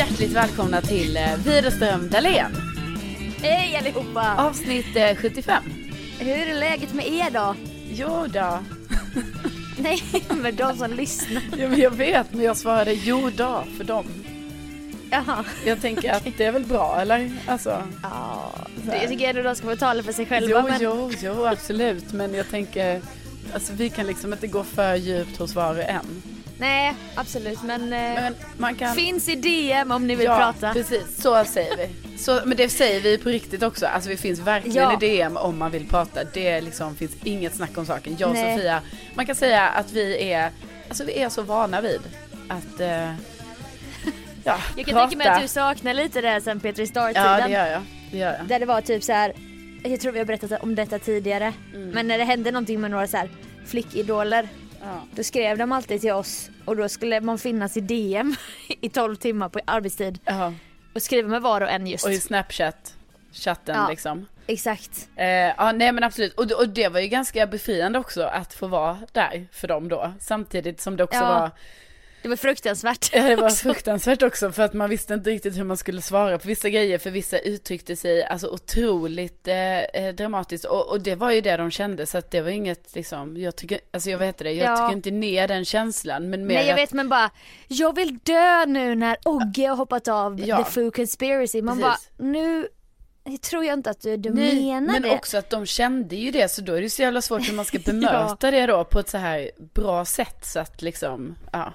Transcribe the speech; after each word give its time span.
hjärtligt 0.00 0.32
välkomna 0.32 0.80
till 0.80 1.16
eh, 1.16 1.36
Widerström 1.44 2.08
Dahlén. 2.08 2.56
Hej 3.42 3.76
allihopa! 3.76 4.34
Avsnitt 4.38 4.96
eh, 4.96 5.16
75. 5.16 5.62
Hur 6.18 6.48
är 6.48 6.54
läget 6.54 6.94
med 6.94 7.08
er 7.08 7.30
då? 7.30 7.54
Jo 7.90 8.26
då. 8.26 8.58
Nej, 9.78 10.02
men 10.42 10.56
de 10.56 10.76
som 10.76 10.92
lyssnar. 10.92 11.42
Jo, 11.56 11.68
men 11.68 11.80
jag 11.80 11.90
vet, 11.90 12.32
men 12.32 12.44
jag 12.44 12.56
svarade 12.56 12.92
jo 12.92 13.30
då 13.36 13.64
för 13.76 13.84
dem. 13.84 14.06
Jaha. 15.10 15.44
Jag 15.64 15.80
tänker 15.80 16.12
att 16.12 16.24
det 16.36 16.44
är 16.44 16.52
väl 16.52 16.64
bra, 16.64 17.00
eller? 17.00 17.32
Alltså, 17.46 17.82
Ja, 18.02 18.52
jag 18.86 19.08
tycker 19.08 19.28
ändå 19.28 19.42
de 19.42 19.54
ska 19.56 19.66
få 19.66 19.76
tala 19.76 20.02
för 20.02 20.12
sig 20.12 20.26
själva. 20.26 20.50
jo, 20.50 20.68
men... 20.68 20.78
jo, 20.80 21.12
jo, 21.22 21.46
absolut. 21.46 22.12
Men 22.12 22.34
jag 22.34 22.50
tänker, 22.50 23.00
alltså 23.54 23.72
vi 23.72 23.90
kan 23.90 24.06
liksom 24.06 24.32
inte 24.32 24.46
gå 24.46 24.64
för 24.64 24.94
djupt 24.94 25.38
hos 25.38 25.54
var 25.54 25.74
och 25.74 25.84
en. 25.84 26.22
Nej, 26.60 26.94
absolut. 27.14 27.62
Men, 27.62 27.82
eh, 27.82 27.88
Men 27.98 28.34
man 28.58 28.74
kan... 28.74 28.94
finns 28.94 29.28
i 29.28 29.34
DM 29.34 29.90
om 29.92 30.06
ni 30.06 30.14
vill 30.14 30.26
ja, 30.26 30.36
prata. 30.36 30.72
precis. 30.72 31.22
Så 31.22 31.44
säger 31.44 31.76
vi. 31.76 32.18
Så, 32.18 32.40
men 32.44 32.56
det 32.56 32.68
säger 32.68 33.00
vi 33.00 33.18
på 33.18 33.28
riktigt 33.28 33.62
också. 33.62 33.86
Alltså 33.86 34.10
vi 34.10 34.16
finns 34.16 34.38
verkligen 34.40 34.76
Ja. 34.82 34.92
i 35.02 35.18
DM 35.18 35.36
om 35.36 35.58
man 35.58 35.70
vill 35.70 35.86
prata. 35.88 36.20
Det 36.34 36.60
liksom 36.60 36.96
finns 36.96 37.12
inget 37.24 37.54
snack 37.54 37.78
om 37.78 37.86
saken. 37.86 38.16
Jag 38.18 38.28
och 38.28 38.34
Nej. 38.34 38.56
Sofia, 38.56 38.82
man 39.14 39.26
kan 39.26 39.34
säga 39.34 39.68
att 39.68 39.92
vi 39.92 40.32
är, 40.32 40.50
alltså 40.88 41.04
vi 41.04 41.18
är 41.22 41.28
så 41.28 41.42
vana 41.42 41.80
vid 41.80 42.00
att, 42.48 42.80
eh, 42.80 42.88
ja, 44.44 44.58
Jag 44.76 44.86
kan 44.86 44.94
prata. 44.94 45.08
tänka 45.08 45.16
mig 45.16 45.26
att 45.28 45.42
du 45.42 45.48
saknar 45.48 45.94
lite 45.94 46.20
det 46.20 46.28
här 46.28 46.40
sen 46.40 46.60
Petri 46.60 46.86
Star-tiden. 46.86 47.24
Ja, 47.40 47.46
det 47.46 47.52
gör 47.52 47.66
jag. 47.66 47.82
Det 48.10 48.18
gör 48.18 48.32
jag. 48.38 48.46
Där 48.46 48.60
det 48.60 48.66
var 48.66 48.80
typ 48.80 49.02
så 49.04 49.12
här. 49.12 49.32
jag 49.84 50.00
tror 50.00 50.12
vi 50.12 50.18
har 50.18 50.26
berättat 50.26 50.62
om 50.62 50.74
detta 50.74 50.98
tidigare. 50.98 51.52
Mm. 51.74 51.88
Men 51.90 52.08
när 52.08 52.18
det 52.18 52.24
hände 52.24 52.50
någonting 52.50 52.80
med 52.80 52.90
några 52.90 53.06
så 53.06 53.16
här 53.16 53.30
flickidoler. 53.66 54.48
Ja. 54.80 55.02
Då 55.14 55.22
skrev 55.22 55.58
de 55.58 55.72
alltid 55.72 56.00
till 56.00 56.12
oss 56.12 56.50
och 56.64 56.76
då 56.76 56.88
skulle 56.88 57.20
man 57.20 57.38
finnas 57.38 57.76
i 57.76 57.80
DM 57.80 58.34
i 58.80 58.88
12 58.88 59.16
timmar 59.16 59.48
på 59.48 59.60
arbetstid. 59.64 60.18
Ja. 60.24 60.52
Och 60.94 61.02
skriva 61.02 61.28
med 61.28 61.42
var 61.42 61.60
och 61.60 61.70
en 61.70 61.86
just. 61.86 62.04
Och 62.06 62.12
i 62.12 62.20
Snapchat, 62.20 62.94
chatten 63.32 63.76
Ja. 63.76 63.88
liksom. 63.90 64.26
Exakt. 64.46 65.08
Eh, 65.16 65.26
ja, 65.28 65.72
nej 65.72 65.92
men 65.92 66.04
absolut. 66.04 66.34
Och, 66.34 66.52
och 66.52 66.68
det 66.68 66.88
var 66.88 67.00
ju 67.00 67.06
ganska 67.06 67.46
befriande 67.46 67.98
också 67.98 68.22
att 68.22 68.54
få 68.54 68.66
vara 68.66 68.98
där 69.12 69.46
för 69.52 69.68
dem 69.68 69.88
då. 69.88 70.12
Samtidigt 70.20 70.80
som 70.80 70.96
det 70.96 71.04
också 71.04 71.18
Ja. 71.18 71.40
var 71.40 71.50
Det 72.22 72.28
var 72.28 72.36
fruktansvärt. 72.36 73.10
Ja, 73.12 73.22
det 73.22 73.36
var 73.36 73.44
också. 73.44 73.56
fruktansvärt 73.56 74.22
också 74.22 74.52
för 74.52 74.62
att 74.62 74.74
man 74.74 74.90
visste 74.90 75.14
inte 75.14 75.30
riktigt 75.30 75.56
hur 75.58 75.64
man 75.64 75.76
skulle 75.76 76.02
svara 76.02 76.38
på 76.38 76.48
vissa 76.48 76.68
grejer 76.68 76.98
för 76.98 77.10
vissa 77.10 77.38
uttryckte 77.38 77.96
sig 77.96 78.24
alltså 78.24 78.48
otroligt 78.48 79.48
eh, 79.48 79.78
eh, 79.80 80.14
dramatiskt 80.14 80.64
och, 80.64 80.88
och 80.90 81.00
det 81.00 81.14
var 81.14 81.30
ju 81.30 81.40
det 81.40 81.56
de 81.56 81.70
kände 81.70 82.06
så 82.06 82.18
att 82.18 82.30
det 82.30 82.40
var 82.40 82.50
inget 82.50 82.94
liksom, 82.94 83.36
jag 83.36 83.56
tycker, 83.56 83.80
alltså 83.92 84.10
jag 84.10 84.18
vet 84.18 84.38
det, 84.38 84.52
jag 84.52 84.70
Ja. 84.72 84.76
tycker 84.76 84.96
inte 84.96 85.10
ner 85.10 85.48
den 85.48 85.64
känslan 85.64 86.30
men 86.30 86.46
mer 86.46 86.54
Nej 86.54 86.64
jag 86.66 86.72
att, 86.72 86.78
vet 86.78 86.92
men 86.92 87.08
bara, 87.08 87.30
jag 87.68 87.94
vill 87.96 88.18
dö 88.18 88.66
nu 88.66 88.94
när 88.94 89.16
Ogge 89.24 89.68
har 89.68 89.76
hoppat 89.76 90.08
av 90.08 90.40
Ja. 90.40 90.64
The 90.64 90.70
Foo 90.70 90.90
Conspiracy. 90.90 91.62
Man 91.62 91.80
Precis. 91.82 92.10
bara, 92.18 92.26
nu 92.28 92.68
jag 93.24 93.40
tror 93.40 93.64
jag 93.64 93.72
inte 93.78 93.90
att 93.90 94.00
du, 94.00 94.16
du 94.16 94.30
Nej, 94.30 94.54
menar 94.64 94.92
men 94.92 95.02
det. 95.02 95.10
också 95.10 95.38
att 95.38 95.50
de 95.50 95.66
kände 95.66 96.16
ju 96.16 96.30
det 96.30 96.48
så 96.50 96.62
då 96.62 96.72
är 96.74 96.82
det 96.82 96.90
så 96.90 97.02
jävla 97.02 97.22
svårt 97.22 97.48
hur 97.48 97.54
man 97.54 97.64
ska 97.64 97.78
bemöta 97.86 98.50
det 98.50 98.66
då 98.66 98.84
på 98.84 98.98
ett 99.00 99.08
så 99.08 99.18
här 99.18 99.50
bra 99.74 100.04
sätt 100.04 100.44
så 100.46 100.60
att 100.60 100.82
liksom, 100.82 101.36
ja. 101.52 101.72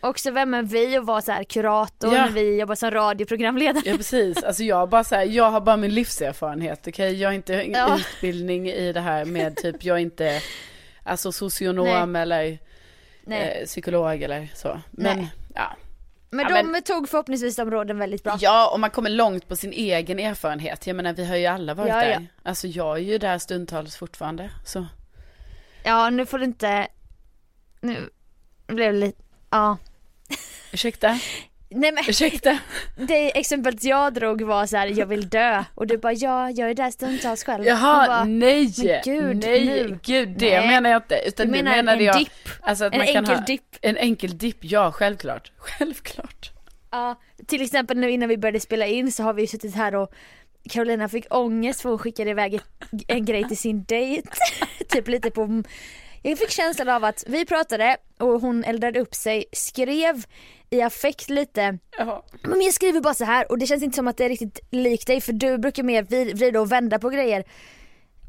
Också 0.00 0.30
vem 0.30 0.54
är 0.54 0.62
vi 0.62 0.98
och 0.98 1.06
vara 1.06 1.22
så 1.22 1.32
här 1.32 1.44
kurator 1.44 2.14
Ja. 2.14 2.24
när 2.24 2.30
vi 2.32 2.60
jobbar 2.60 2.74
som 2.74 2.90
radioprogramledare. 2.90 3.82
Ja 3.86 3.96
precis, 3.96 4.42
alltså 4.42 4.62
jag 4.62 4.88
bara 4.88 5.04
så 5.04 5.14
här, 5.14 5.24
jag 5.24 5.50
har 5.50 5.60
bara 5.60 5.76
min 5.76 5.94
livserfarenhet, 5.94 6.86
okej? 6.86 7.14
Jag 7.20 7.28
har 7.28 7.34
inte 7.34 7.52
Ja. 7.54 7.96
utbildning 7.98 8.68
i 8.68 8.92
det 8.92 9.00
här 9.00 9.24
med 9.24 9.56
typ, 9.56 9.84
jag 9.84 9.96
är 9.96 10.00
inte 10.00 10.40
alltså 11.02 11.32
socionom 11.32 12.16
eller 12.16 12.58
Nej. 13.24 13.58
eh, 13.60 13.66
psykolog 13.66 14.22
eller 14.22 14.48
så. 14.54 14.80
Men 14.90 15.16
Nej. 15.18 15.28
ja. 15.54 15.76
men 16.30 16.46
ja, 16.50 16.62
de 16.62 16.80
tog 16.82 17.08
förhoppningsvis 17.08 17.56
de 17.56 17.70
råden 17.70 17.98
väldigt 17.98 18.22
bra. 18.24 18.36
Ja, 18.40 18.70
och 18.72 18.80
man 18.80 18.90
kommer 18.90 19.10
långt 19.10 19.48
på 19.48 19.56
sin 19.56 19.72
egen 19.72 20.18
erfarenhet. 20.18 20.86
Jag 20.86 20.96
menar, 20.96 21.12
vi 21.12 21.24
har 21.26 21.36
ju 21.36 21.46
alla 21.46 21.74
varit 21.74 21.88
Ja, 21.88 22.04
ja. 22.04 22.08
där. 22.18 22.26
Alltså 22.42 22.66
jag 22.66 22.96
är 22.96 23.02
ju 23.02 23.18
där 23.18 23.38
stundtals 23.38 23.96
fortfarande. 23.96 24.50
Så. 24.64 24.86
Ja 25.84 26.10
nu 26.10 26.26
får 26.26 26.38
du 26.38 26.44
inte, 26.44 26.88
nu 27.80 28.10
blev 28.66 28.92
det 28.92 28.98
lite, 28.98 29.22
ja. 29.50 29.76
Ursäkta? 30.72 31.18
Nej 31.70 31.92
men 31.92 32.04
Ursäkta? 32.08 32.58
det 32.96 33.38
exemplet 33.38 33.84
jag 33.84 34.14
drog 34.14 34.42
var 34.42 34.66
så 34.66 34.76
här: 34.76 34.86
jag 34.98 35.06
vill 35.06 35.28
dö 35.28 35.64
och 35.74 35.86
du 35.86 35.98
bara 35.98 36.12
ja, 36.12 36.50
jag 36.50 36.70
är 36.70 36.74
där 36.74 36.90
stundtals 36.90 37.44
själv. 37.44 37.64
Jaha, 37.64 38.06
bara, 38.06 38.24
nej! 38.24 38.66
gud, 39.04 39.36
nej, 39.36 39.64
nu. 39.66 39.98
gud, 40.02 40.28
det 40.28 40.58
Nej. 40.60 40.68
menar 40.68 40.90
jag 40.90 40.98
inte. 41.02 41.20
Utan 41.26 41.46
Du 41.46 41.52
menar 41.52 41.76
menade 41.76 41.98
en 41.98 42.04
jag, 42.04 42.18
dipp? 42.18 42.48
alltså 42.60 42.84
En 42.84 43.00
enkel 43.00 43.44
dipp? 43.46 43.76
En 43.80 43.96
enkel 43.96 44.38
dipp, 44.38 44.56
ja 44.60 44.92
självklart. 44.92 45.52
Självklart. 45.58 46.50
Ja, 46.90 47.20
till 47.46 47.62
exempel 47.62 47.96
nu 47.96 48.10
innan 48.10 48.28
vi 48.28 48.36
började 48.38 48.60
spela 48.60 48.86
in 48.86 49.12
så 49.12 49.22
har 49.22 49.32
vi 49.34 49.46
suttit 49.46 49.74
här 49.74 49.94
och 49.94 50.12
Carolina 50.70 51.08
fick 51.08 51.34
ångest 51.34 51.80
för 51.80 51.88
hon 51.88 51.98
skickade 51.98 52.30
iväg 52.30 52.60
en 53.08 53.24
grej 53.24 53.48
till 53.48 53.58
sin 53.58 53.84
dejt. 53.84 54.28
typ 54.88 55.08
lite 55.08 55.30
på 55.30 55.62
jag 56.22 56.38
fick 56.38 56.50
känslan 56.50 56.88
av 56.88 57.04
att 57.04 57.24
vi 57.26 57.46
pratade 57.46 57.96
och 58.18 58.40
hon 58.40 58.64
eldade 58.64 59.00
upp 59.00 59.14
sig, 59.14 59.44
skrev 59.52 60.24
i 60.70 60.82
affekt 60.82 61.30
lite 61.30 61.78
Jaha. 61.98 62.22
Men 62.42 62.60
jag 62.60 62.74
skriver 62.74 63.00
bara 63.00 63.14
så 63.14 63.24
här 63.24 63.50
och 63.50 63.58
det 63.58 63.66
känns 63.66 63.82
inte 63.82 63.96
som 63.96 64.08
att 64.08 64.16
det 64.16 64.24
är 64.24 64.28
riktigt 64.28 64.60
likt 64.70 65.06
dig 65.06 65.20
för 65.20 65.32
du 65.32 65.58
brukar 65.58 65.82
mer 65.82 66.02
vrida 66.34 66.60
och 66.60 66.72
vända 66.72 66.98
på 66.98 67.08
grejer. 67.10 67.44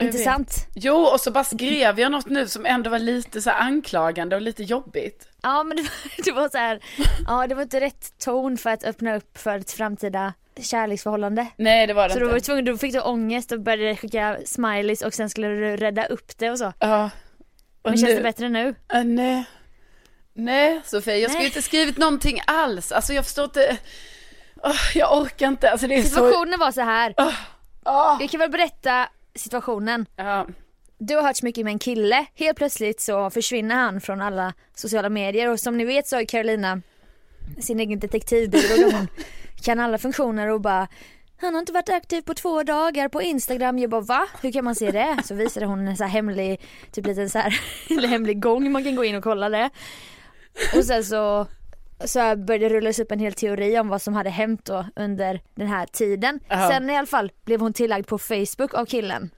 Inte 0.01 0.17
sant? 0.17 0.67
Jo, 0.75 0.95
och 0.95 1.19
så 1.19 1.31
bara 1.31 1.43
skrev 1.43 1.99
jag 1.99 2.11
något 2.11 2.29
nu 2.29 2.47
som 2.47 2.65
ändå 2.65 2.89
var 2.89 2.99
lite 2.99 3.41
så 3.41 3.49
anklagande 3.49 4.35
och 4.35 4.41
lite 4.41 4.63
jobbigt. 4.63 5.27
Ja 5.41 5.63
men 5.63 5.77
det 5.77 5.83
var, 5.83 6.23
det 6.25 6.31
var 6.31 6.49
så 6.49 6.57
här, 6.57 6.79
ja 7.27 7.47
det 7.47 7.55
var 7.55 7.61
inte 7.61 7.79
rätt 7.79 8.17
ton 8.19 8.57
för 8.57 8.69
att 8.69 8.83
öppna 8.83 9.15
upp 9.15 9.37
för 9.37 9.57
ett 9.57 9.71
framtida 9.71 10.33
kärleksförhållande. 10.61 11.47
Nej, 11.57 11.87
det 11.87 11.93
var 11.93 12.07
det 12.07 12.13
Så 12.13 12.19
då 12.19 12.25
var 12.25 12.31
inte. 12.35 12.39
du 12.41 12.45
tvungen, 12.45 12.65
då 12.65 12.77
fick 12.77 12.93
du 12.93 13.01
ångest 13.01 13.51
och 13.51 13.61
började 13.61 13.95
skicka 13.95 14.37
smileys 14.45 15.01
och 15.01 15.13
sen 15.13 15.29
skulle 15.29 15.47
du 15.47 15.77
rädda 15.77 16.05
upp 16.05 16.37
det 16.37 16.49
och 16.51 16.57
så. 16.57 16.73
Ja. 16.79 17.09
Och 17.81 17.89
Men 17.89 17.97
känns 17.97 18.15
det 18.15 18.21
bättre 18.21 18.49
nu? 18.49 18.75
Äh, 18.93 19.03
nej. 19.03 19.45
Nej, 20.33 20.81
Sofie, 20.85 21.17
jag 21.17 21.31
skulle 21.31 21.45
inte 21.45 21.61
skrivit 21.61 21.97
någonting 21.97 22.41
alls. 22.47 22.91
Alltså 22.91 23.13
jag 23.13 23.25
förstår 23.25 23.45
inte. 23.45 23.77
Åh, 24.63 24.97
jag 24.97 25.17
orkar 25.17 25.47
inte. 25.47 25.71
Alltså 25.71 25.87
det 25.87 25.95
är 25.95 26.01
så. 26.01 26.09
Situationen 26.09 26.59
var 26.59 26.71
så 26.71 26.81
här. 26.81 27.13
Åh. 27.85 28.17
jag 28.19 28.29
kan 28.29 28.39
väl 28.39 28.51
berätta 28.51 29.09
situationen. 29.35 30.05
Ja. 30.15 30.47
Du 30.97 31.15
har 31.15 31.23
hört 31.23 31.37
så 31.37 31.45
mycket 31.45 31.63
med 31.63 31.71
en 31.71 31.79
kille, 31.79 32.25
helt 32.35 32.57
plötsligt 32.57 33.01
så 33.01 33.29
försvinner 33.29 33.75
han 33.75 34.01
från 34.01 34.21
alla 34.21 34.53
sociala 34.75 35.09
medier 35.09 35.49
och 35.49 35.59
som 35.59 35.77
ni 35.77 35.85
vet 35.85 36.07
så 36.07 36.15
har 36.15 36.23
Carolina 36.23 36.81
sin 37.59 37.79
egen 37.79 37.99
detektivbyrå 37.99 38.91
hon 38.91 39.07
kan 39.63 39.79
alla 39.79 39.97
funktioner 39.97 40.47
och 40.47 40.61
bara 40.61 40.87
han 41.41 41.53
har 41.53 41.59
inte 41.59 41.73
varit 41.73 41.89
aktiv 41.89 42.21
på 42.21 42.33
två 42.33 42.63
dagar 42.63 43.09
på 43.09 43.21
Instagram. 43.21 43.79
Jag 43.79 43.89
bara 43.89 44.01
va? 44.01 44.27
Hur 44.41 44.51
kan 44.51 44.65
man 44.65 44.75
se 44.75 44.91
det? 44.91 45.17
Så 45.25 45.35
visade 45.35 45.65
hon 45.65 45.87
en 45.87 45.97
så 45.97 46.03
här 46.03 46.11
hemlig, 46.11 46.61
typ 46.91 47.05
liten 47.05 47.29
så 47.29 47.39
här, 47.39 47.59
eller 47.89 48.07
hemlig 48.07 48.41
gång 48.41 48.71
man 48.71 48.83
kan 48.83 48.95
gå 48.95 49.03
in 49.03 49.15
och 49.15 49.23
kolla 49.23 49.49
det. 49.49 49.69
Och 50.75 50.85
sen 50.85 51.03
så 51.03 51.47
så 52.05 52.19
började 52.35 52.69
det 52.69 52.75
rullas 52.75 52.99
upp 52.99 53.11
en 53.11 53.19
hel 53.19 53.33
teori 53.33 53.79
om 53.79 53.87
vad 53.87 54.01
som 54.01 54.13
hade 54.13 54.29
hänt 54.29 54.65
då 54.65 54.85
under 54.95 55.41
den 55.55 55.67
här 55.67 55.85
tiden. 55.85 56.39
Ja. 56.47 56.69
Sen 56.69 56.89
i 56.89 56.97
alla 56.97 57.07
fall 57.07 57.31
blev 57.45 57.59
hon 57.59 57.73
tillagd 57.73 58.07
på 58.07 58.17
Facebook 58.17 58.73
av 58.73 58.85
killen. 58.85 59.29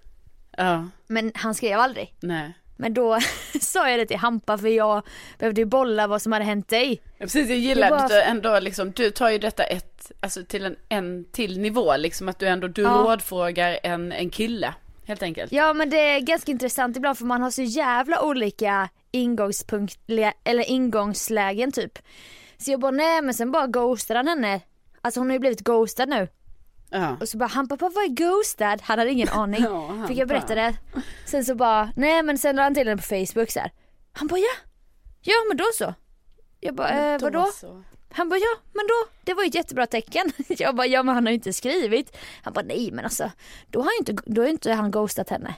Ja, 0.58 0.88
Men 1.08 1.32
han 1.36 1.56
skrev 1.56 1.80
aldrig. 1.80 2.16
nej. 2.22 2.54
Men 2.82 2.94
då 2.94 3.20
sa 3.62 3.90
jag 3.90 4.00
det 4.00 4.06
till 4.06 4.18
Hampa 4.18 4.58
för 4.58 4.68
jag 4.68 5.04
behövde 5.40 5.62
ju 5.62 5.66
bolla 5.66 6.08
vad 6.08 6.22
som 6.22 6.32
hade 6.32 6.46
hänt 6.46 6.68
dig. 6.70 7.02
Ja, 7.18 7.26
Precis, 7.26 7.50
jag 7.50 7.58
gillar 7.58 7.88
Det 7.90 7.96
var- 7.96 8.04
att 8.04 8.10
du 8.10 8.22
ändå 8.22 8.60
liksom, 8.60 8.92
du 8.92 9.12
tar 9.12 9.30
ju 9.30 9.38
detta 9.38 9.64
ett, 9.64 10.12
alltså 10.20 10.44
till 10.46 10.66
en, 10.66 10.76
en 10.90 11.26
till 11.32 11.60
nivå 11.60 11.98
liksom, 11.98 12.30
att 12.30 12.40
du 12.40 12.48
ändå, 12.48 12.68
du 12.68 12.82
Ja. 12.82 12.90
rådfrågar 12.90 13.80
en, 13.84 14.12
en 14.12 14.30
kille, 14.30 14.74
helt 15.06 15.24
enkelt. 15.24 15.52
Ja 15.52 15.74
men 15.74 15.90
det 15.90 15.98
är 15.98 16.20
ganska 16.20 16.52
intressant 16.52 16.98
ibland 16.98 17.18
för 17.18 17.26
man 17.26 17.42
har 17.42 17.52
så 17.52 17.62
jävla 17.62 18.22
olika 18.22 18.90
ingångspunkt, 19.12 20.00
eller 20.44 20.70
ingångslägen 20.70 21.72
typ. 21.72 22.00
Så 22.58 22.72
jag 22.72 22.80
bara 22.80 22.92
nej 22.92 23.22
men 23.22 23.34
sen 23.34 23.52
bara 23.52 23.68
ghostade 23.68 24.20
han 24.20 24.28
henne. 24.28 24.62
Alltså 25.02 25.20
hon 25.20 25.28
har 25.28 25.34
ju 25.34 25.40
blivit 25.40 25.62
ghostad 25.62 26.10
nu. 26.10 26.28
Ja. 26.94 27.18
Och 27.20 27.30
så 27.30 27.38
bara 27.38 27.46
han 27.50 27.68
bara 27.68 27.90
vad 27.90 28.04
är 28.04 28.08
ghostad? 28.08 28.82
Han 28.84 29.00
hade 29.00 29.12
ingen 29.12 29.30
aning. 29.32 29.64
Ja, 29.64 30.06
Fick 30.08 30.18
jag 30.18 30.28
berätta 30.28 30.56
det. 30.56 30.76
Sen 31.26 31.46
så 31.46 31.56
bara 31.56 31.92
nej 31.96 32.24
men 32.24 32.38
sen 32.38 32.56
la 32.56 32.62
han 32.64 32.74
till 32.76 32.88
henne 32.88 33.02
på 33.02 33.08
Facebook 33.08 33.52
så 33.52 33.60
här. 33.60 33.72
Han 34.14 34.28
bara 34.28 34.40
ja. 34.40 34.54
Ja 35.22 35.34
men 35.50 35.58
då 35.58 35.64
så. 35.74 35.94
Jag 36.60 36.76
bara 36.76 36.90
eh, 37.14 37.20
Då 37.20 37.26
vadå? 37.26 37.48
så. 37.54 37.84
Han 38.14 38.30
bara 38.30 38.40
ja 38.40 38.58
men 38.74 38.88
då, 38.88 39.12
det 39.24 39.34
var 39.34 39.44
ju 39.44 39.48
ett 39.48 39.56
jättebra 39.56 39.86
tecken. 39.88 40.32
Jag 40.48 40.76
bara 40.76 40.88
ja 40.88 41.04
men 41.04 41.16
han 41.16 41.26
har 41.26 41.32
ju 41.32 41.36
inte 41.36 41.54
skrivit. 41.54 42.18
Han 42.44 42.54
bara 42.54 42.66
nej 42.66 42.90
men 42.92 43.06
alltså 43.06 43.32
då 43.68 43.82
har 43.82 43.90
inte, 44.00 44.16
då 44.26 44.42
har 44.42 44.48
inte 44.50 44.72
han 44.74 44.92
ghostat 44.92 45.30
henne. 45.30 45.54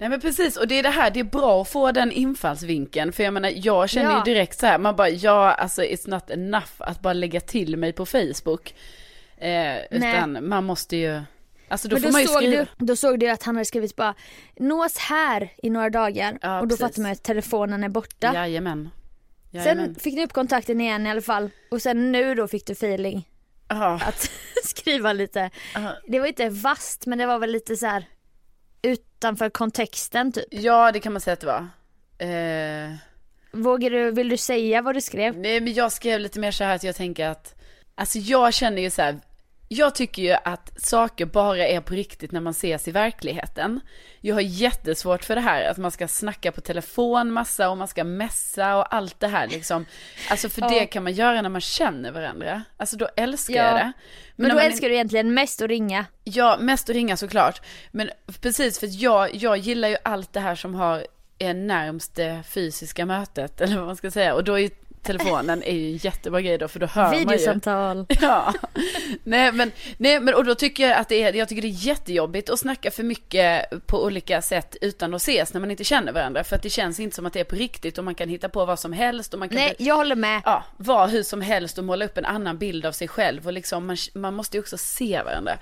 Nej 0.00 0.08
men 0.08 0.20
precis, 0.20 0.56
och 0.56 0.68
det 0.68 0.78
är 0.78 0.82
det 0.82 0.90
här, 0.90 1.10
det 1.10 1.20
är 1.20 1.24
bra 1.24 1.62
att 1.62 1.68
få 1.68 1.92
den 1.92 2.12
infallsvinkeln. 2.12 3.12
För 3.12 3.22
jag 3.22 3.34
menar, 3.34 3.52
jag 3.54 3.90
känner 3.90 4.10
Ja. 4.10 4.18
ju 4.26 4.34
direkt 4.34 4.58
så 4.60 4.66
här, 4.66 4.78
man 4.78 4.96
bara, 4.96 5.08
ja 5.08 5.52
alltså 5.52 5.82
it's 5.82 6.10
not 6.10 6.30
enough 6.30 6.70
att 6.78 7.00
bara 7.02 7.12
lägga 7.12 7.40
till 7.40 7.76
mig 7.76 7.92
på 7.92 8.06
Facebook. 8.06 8.74
Eh, 9.40 9.78
utan 9.90 10.48
man 10.48 10.64
måste 10.64 10.96
ju, 10.96 11.20
alltså 11.68 11.88
då 11.88 11.94
Men 11.96 12.02
får 12.02 12.08
då 12.08 12.12
man 12.12 12.20
ju 12.22 12.26
såg, 12.28 12.36
skriva. 12.36 12.66
du, 12.78 12.86
då 12.86 12.96
såg 12.96 13.20
du 13.20 13.28
att 13.30 13.42
han 13.42 13.56
hade 13.56 13.64
skrivit 13.64 13.96
bara 13.96 14.14
nås 14.56 14.96
här 14.98 15.52
i 15.62 15.70
några 15.70 15.90
dagar 15.90 16.38
Ja, 16.42 16.60
och 16.60 16.68
då 16.68 16.76
precis. 16.76 16.86
fattar 16.86 17.02
man 17.02 17.12
att 17.12 17.22
telefonen 17.22 17.84
är 17.84 17.88
borta. 17.88 18.34
Jajamän. 18.34 18.90
Jajamän. 19.50 19.86
Sen 19.86 19.94
fick 19.94 20.14
ni 20.14 20.24
upp 20.24 20.32
kontakten 20.32 20.80
igen 20.80 21.06
i 21.06 21.10
alla 21.10 21.20
fall 21.22 21.50
och 21.70 21.82
sen 21.82 22.12
nu 22.12 22.34
då 22.34 22.48
fick 22.48 22.66
du 22.66 22.72
feeling 22.72 23.28
Ja. 23.68 24.00
att 24.06 24.30
skriva 24.64 25.12
lite. 25.12 25.50
Ja. 25.74 25.96
Det 26.08 26.20
var 26.20 26.26
inte 26.26 26.48
vast 26.48 27.06
men 27.06 27.18
det 27.18 27.26
var 27.26 27.38
väl 27.38 27.50
lite 27.52 27.76
så 27.76 27.86
här 27.86 28.04
utanför 28.82 29.50
kontexten 29.50 30.32
typ. 30.32 30.44
ja, 30.50 30.92
det 30.92 31.00
kan 31.00 31.12
man 31.12 31.20
säga 31.20 31.32
att 31.34 31.40
det 31.40 31.46
var. 31.46 31.68
Eh, 32.28 32.94
Vågar 33.52 33.90
du, 33.90 34.10
vill 34.10 34.28
du 34.28 34.36
säga 34.36 34.82
vad 34.82 34.94
du 34.94 35.00
skrev? 35.00 35.36
nej 35.38 35.60
men 35.60 35.72
jag 35.74 35.92
skrev 35.92 36.20
lite 36.20 36.40
mer 36.40 36.50
så 36.50 36.64
här 36.64 36.74
att 36.74 36.82
jag 36.84 36.96
tänker 36.96 37.28
att, 37.28 37.54
alltså 37.94 38.18
jag 38.18 38.54
känner 38.54 38.82
ju 38.82 38.90
så 38.90 39.02
här, 39.02 39.18
jag 39.68 39.94
tycker 39.94 40.22
ju 40.22 40.36
att 40.44 40.82
saker 40.82 41.26
bara 41.26 41.66
är 41.66 41.80
på 41.80 41.94
riktigt 41.94 42.32
när 42.32 42.40
man 42.40 42.50
ses 42.50 42.88
i 42.88 42.90
verkligheten. 42.92 43.80
Jag 44.20 44.34
har 44.34 44.40
jättesvårt 44.40 45.24
för 45.24 45.34
det 45.34 45.40
här 45.40 45.70
att 45.70 45.76
man 45.78 45.90
ska 45.90 46.08
snacka 46.08 46.52
på 46.52 46.60
telefon 46.60 47.32
massa 47.32 47.70
och 47.70 47.76
man 47.78 47.88
ska 47.88 48.04
messa 48.04 48.76
och 48.76 48.94
allt 48.94 49.20
det 49.20 49.28
här 49.28 49.46
liksom. 49.48 49.86
Alltså 50.30 50.48
för 50.48 50.62
Ja. 50.62 50.68
det 50.68 50.86
kan 50.86 51.02
man 51.02 51.12
göra 51.12 51.42
när 51.42 51.48
man 51.48 51.60
känner 51.60 52.12
varandra. 52.12 52.62
Alltså 52.76 52.96
då 52.96 53.08
älskar 53.16 53.54
Ja. 53.54 53.62
jag 53.64 53.74
det. 53.74 53.92
Men, 54.36 54.48
när 54.48 54.48
då 54.48 54.54
man- 54.54 54.64
älskar 54.64 54.88
du 54.88 54.94
egentligen 54.94 55.34
mest 55.34 55.62
att 55.62 55.68
ringa. 55.68 56.04
Ja, 56.24 56.56
mest 56.60 56.90
att 56.90 56.94
ringa 56.94 57.16
såklart. 57.16 57.62
Men 57.90 58.10
precis, 58.40 58.78
för 58.78 58.88
jag, 59.02 59.34
jag 59.34 59.56
gillar 59.58 59.88
ju 59.88 59.96
allt 60.04 60.32
det 60.32 60.40
här 60.40 60.54
som 60.54 60.74
har 60.74 61.06
är 61.38 61.54
närmst 61.54 62.14
det 62.14 62.42
fysiska 62.48 63.06
mötet, 63.06 63.60
eller 63.60 63.76
vad 63.76 63.86
man 63.86 63.96
ska 63.96 64.10
säga. 64.10 64.34
Och 64.34 64.44
då 64.44 64.58
är 64.58 64.70
telefonen 65.08 65.62
är 65.62 65.72
ju 65.72 65.86
en 65.86 65.96
jättebra 65.96 66.40
grej 66.40 66.58
då, 66.58 66.68
för 66.68 66.80
då 66.80 66.86
hör 66.86 67.02
man 67.02 67.12
ju. 67.12 67.18
Videosamtal. 67.18 68.06
Ja, 68.20 68.54
nej 69.24 69.52
men, 69.52 69.72
nej 69.96 70.20
men 70.20 70.34
och 70.34 70.44
då 70.44 70.54
tycker 70.54 70.88
jag 70.88 70.98
att 70.98 71.08
det 71.08 71.22
är, 71.22 71.32
jag 71.32 71.48
tycker 71.48 71.62
det 71.62 71.68
är 71.68 71.86
jättejobbigt 71.86 72.50
att 72.50 72.58
snacka 72.58 72.90
för 72.90 73.02
mycket 73.02 73.86
på 73.86 74.04
olika 74.04 74.42
sätt 74.42 74.76
utan 74.80 75.14
att 75.14 75.22
ses 75.22 75.52
när 75.52 75.60
man 75.60 75.70
inte 75.70 75.84
känner 75.84 76.12
varandra. 76.12 76.44
För 76.44 76.56
att 76.56 76.62
det 76.62 76.70
känns 76.70 77.00
inte 77.00 77.16
som 77.16 77.26
att 77.26 77.32
det 77.32 77.40
är 77.40 77.44
på 77.44 77.56
riktigt 77.56 77.98
och 77.98 78.04
man 78.04 78.14
kan 78.14 78.28
hitta 78.28 78.48
på 78.48 78.64
vad 78.64 78.78
som 78.78 78.92
helst 78.92 79.34
och 79.34 79.40
man 79.40 79.48
kan 79.48 79.56
Nej 79.56 79.74
jag 79.78 79.96
håller 79.96 80.16
med. 80.16 80.42
ja, 80.44 80.64
vara 80.76 81.06
hur 81.06 81.22
som 81.22 81.40
helst 81.40 81.78
och 81.78 81.84
måla 81.84 82.04
upp 82.04 82.18
en 82.18 82.24
annan 82.24 82.58
bild 82.58 82.86
av 82.86 82.92
sig 82.92 83.08
själv 83.08 83.46
och 83.46 83.52
liksom 83.52 83.86
man, 83.86 83.96
man 84.14 84.34
måste 84.34 84.56
ju 84.56 84.60
också 84.60 84.78
se 84.78 85.22
varandra. 85.22 85.58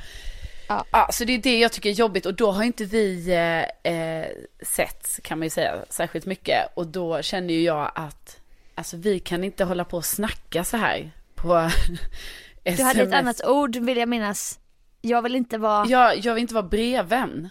Ja. 0.69 1.09
så 1.13 1.25
det 1.25 1.33
är 1.33 1.39
det 1.39 1.59
jag 1.59 1.73
tycker 1.73 1.91
är 1.91 1.95
jobbigt 1.95 2.27
och 2.27 2.35
då 2.35 2.51
har 2.51 2.65
inte 2.65 2.85
vi 2.85 3.31
eh, 3.33 3.93
eh, 3.93 4.27
sett 4.63 5.21
kan 5.23 5.39
man 5.39 5.47
ju 5.47 5.51
säga 5.51 5.85
särskilt 5.91 6.27
mycket 6.27 6.69
och 6.75 6.87
då 6.87 7.23
känner 7.23 7.55
ju 7.55 7.63
jag 7.63 7.93
att 7.95 8.41
alltså 8.77 8.97
vi 8.97 9.19
kan 9.21 9.45
inte 9.45 9.65
hålla 9.65 9.85
på 9.85 9.97
och 9.97 10.05
snacka 10.05 10.65
så 10.65 10.77
här 10.77 11.11
på 11.35 11.49
Du 12.65 12.83
hade 12.83 13.03
ett 13.03 13.09
SMS. 13.09 13.15
annat 13.15 13.45
ord 13.47 13.77
vill 13.77 13.97
jag 13.99 14.09
minnas. 14.09 14.59
Jag 15.01 15.23
vill 15.23 15.35
inte 15.37 15.59
vara, 15.59 15.87
Jag, 15.87 16.19
jag 16.19 16.35
vill 16.35 16.41
inte 16.41 16.55
vara 16.55 16.67
brevvän. 16.69 17.49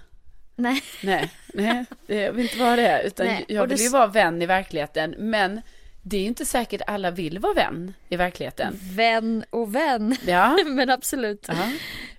nej. 0.55 0.81
Nej, 1.03 1.31
nej, 1.53 1.85
jag 2.07 2.31
vill 2.33 2.45
inte 2.45 2.59
vara 2.59 2.75
det. 2.75 3.03
Utan 3.05 3.25
Nej, 3.25 3.45
jag 3.47 3.67
vill 3.67 3.77
du 3.77 3.83
ju 3.83 3.89
vara 3.89 4.07
vän 4.07 4.41
i 4.41 4.45
verkligheten. 4.45 5.15
Men 5.17 5.61
det 6.01 6.17
är 6.17 6.21
ju 6.21 6.27
inte 6.27 6.45
säkert 6.45 6.81
alla 6.87 7.11
vill 7.11 7.39
vara 7.39 7.53
vän 7.53 7.93
i 8.09 8.15
verkligheten. 8.15 8.79
Vän 8.81 9.45
och 9.49 9.75
vän. 9.75 10.15
Ja, 10.27 10.57
men 10.65 10.89
absolut. 10.89 11.45
ja. 11.47 11.53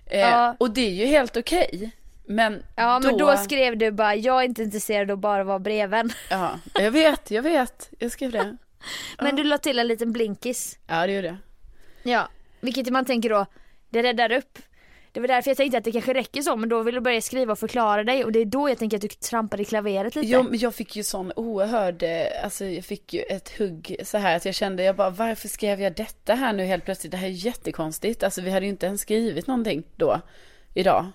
Eh, 0.05 0.19
Ja. 0.19 0.55
Och 0.59 0.71
det 0.71 0.81
är 0.87 0.91
ju 0.93 1.05
helt 1.05 1.37
okej. 1.37 1.91
Men, 2.27 2.63
Ja 2.75 2.99
men 2.99 3.17
då, 3.17 3.31
då 3.31 3.37
skrev 3.37 3.77
du 3.77 3.91
bara, 3.91 4.15
jag 4.15 4.39
är 4.41 4.45
inte 4.45 4.63
intresserad 4.63 5.11
av 5.11 5.17
att 5.17 5.21
bara 5.21 5.43
vara 5.43 5.59
breven. 5.59 6.09
Ja, 6.29 6.59
jag 6.73 6.91
vet, 6.91 7.31
jag 7.31 7.43
vet. 7.43 7.89
Jag 7.99 8.11
skrev 8.11 8.31
det. 8.31 8.57
Men 9.19 9.35
du 9.35 9.43
la 9.43 9.57
till 9.57 9.79
en 9.79 9.87
liten 9.87 10.11
blinkis. 10.11 10.79
Ja, 10.87 11.07
det 11.07 11.13
gjorde 11.13 11.27
jag. 11.27 11.37
Ja. 12.13 12.29
Vilket 12.61 12.89
man 12.89 13.05
tänker 13.05 13.29
då, 13.29 13.45
det 13.89 14.03
räddar 14.03 14.31
upp. 14.31 14.59
Det 15.11 15.21
var 15.21 15.27
därför 15.27 15.49
jag 15.49 15.57
tänkte 15.57 15.77
att 15.77 15.83
det 15.83 15.91
kanske 15.91 16.13
räcker 16.13 16.41
så 16.41 16.55
men 16.55 16.69
då 16.69 16.83
vill 16.83 16.95
du 16.95 17.01
börja 17.01 17.21
skriva 17.21 17.51
och 17.51 17.59
förklara 17.59 18.03
dig 18.03 18.23
och 18.23 18.31
det 18.31 18.39
är 18.39 18.45
då 18.45 18.69
jag 18.69 18.77
tänker 18.77 18.97
att 18.97 19.01
du 19.01 19.07
trampar 19.07 19.61
i 19.61 19.65
klaveret 19.65 20.15
lite. 20.15 20.27
Jo, 20.27 20.43
men 20.43 20.59
jag 20.59 20.75
fick 20.75 20.95
ju 20.95 21.03
sån 21.03 21.31
oerhörd, 21.35 22.03
eh, 22.03 22.43
alltså 22.43 22.65
jag 22.65 22.85
fick 22.85 23.13
ju 23.13 23.21
ett 23.21 23.57
hugg 23.57 23.95
så 24.03 24.17
här 24.17 24.35
att 24.35 24.45
jag 24.45 24.55
kände, 24.55 24.83
jag 24.83 24.95
bara 24.95 25.09
varför 25.09 25.47
skrev 25.47 25.81
jag 25.81 25.95
detta 25.95 26.35
här 26.35 26.53
nu 26.53 26.63
helt 26.63 26.85
plötsligt? 26.85 27.11
Det 27.11 27.17
här 27.17 27.27
är 27.27 27.31
jättekonstigt. 27.31 28.23
Alltså 28.23 28.41
vi 28.41 28.51
hade 28.51 28.65
ju 28.65 28.69
inte 28.69 28.85
ens 28.85 29.01
skrivit 29.01 29.47
någonting 29.47 29.83
då, 29.95 30.21
idag. 30.73 31.05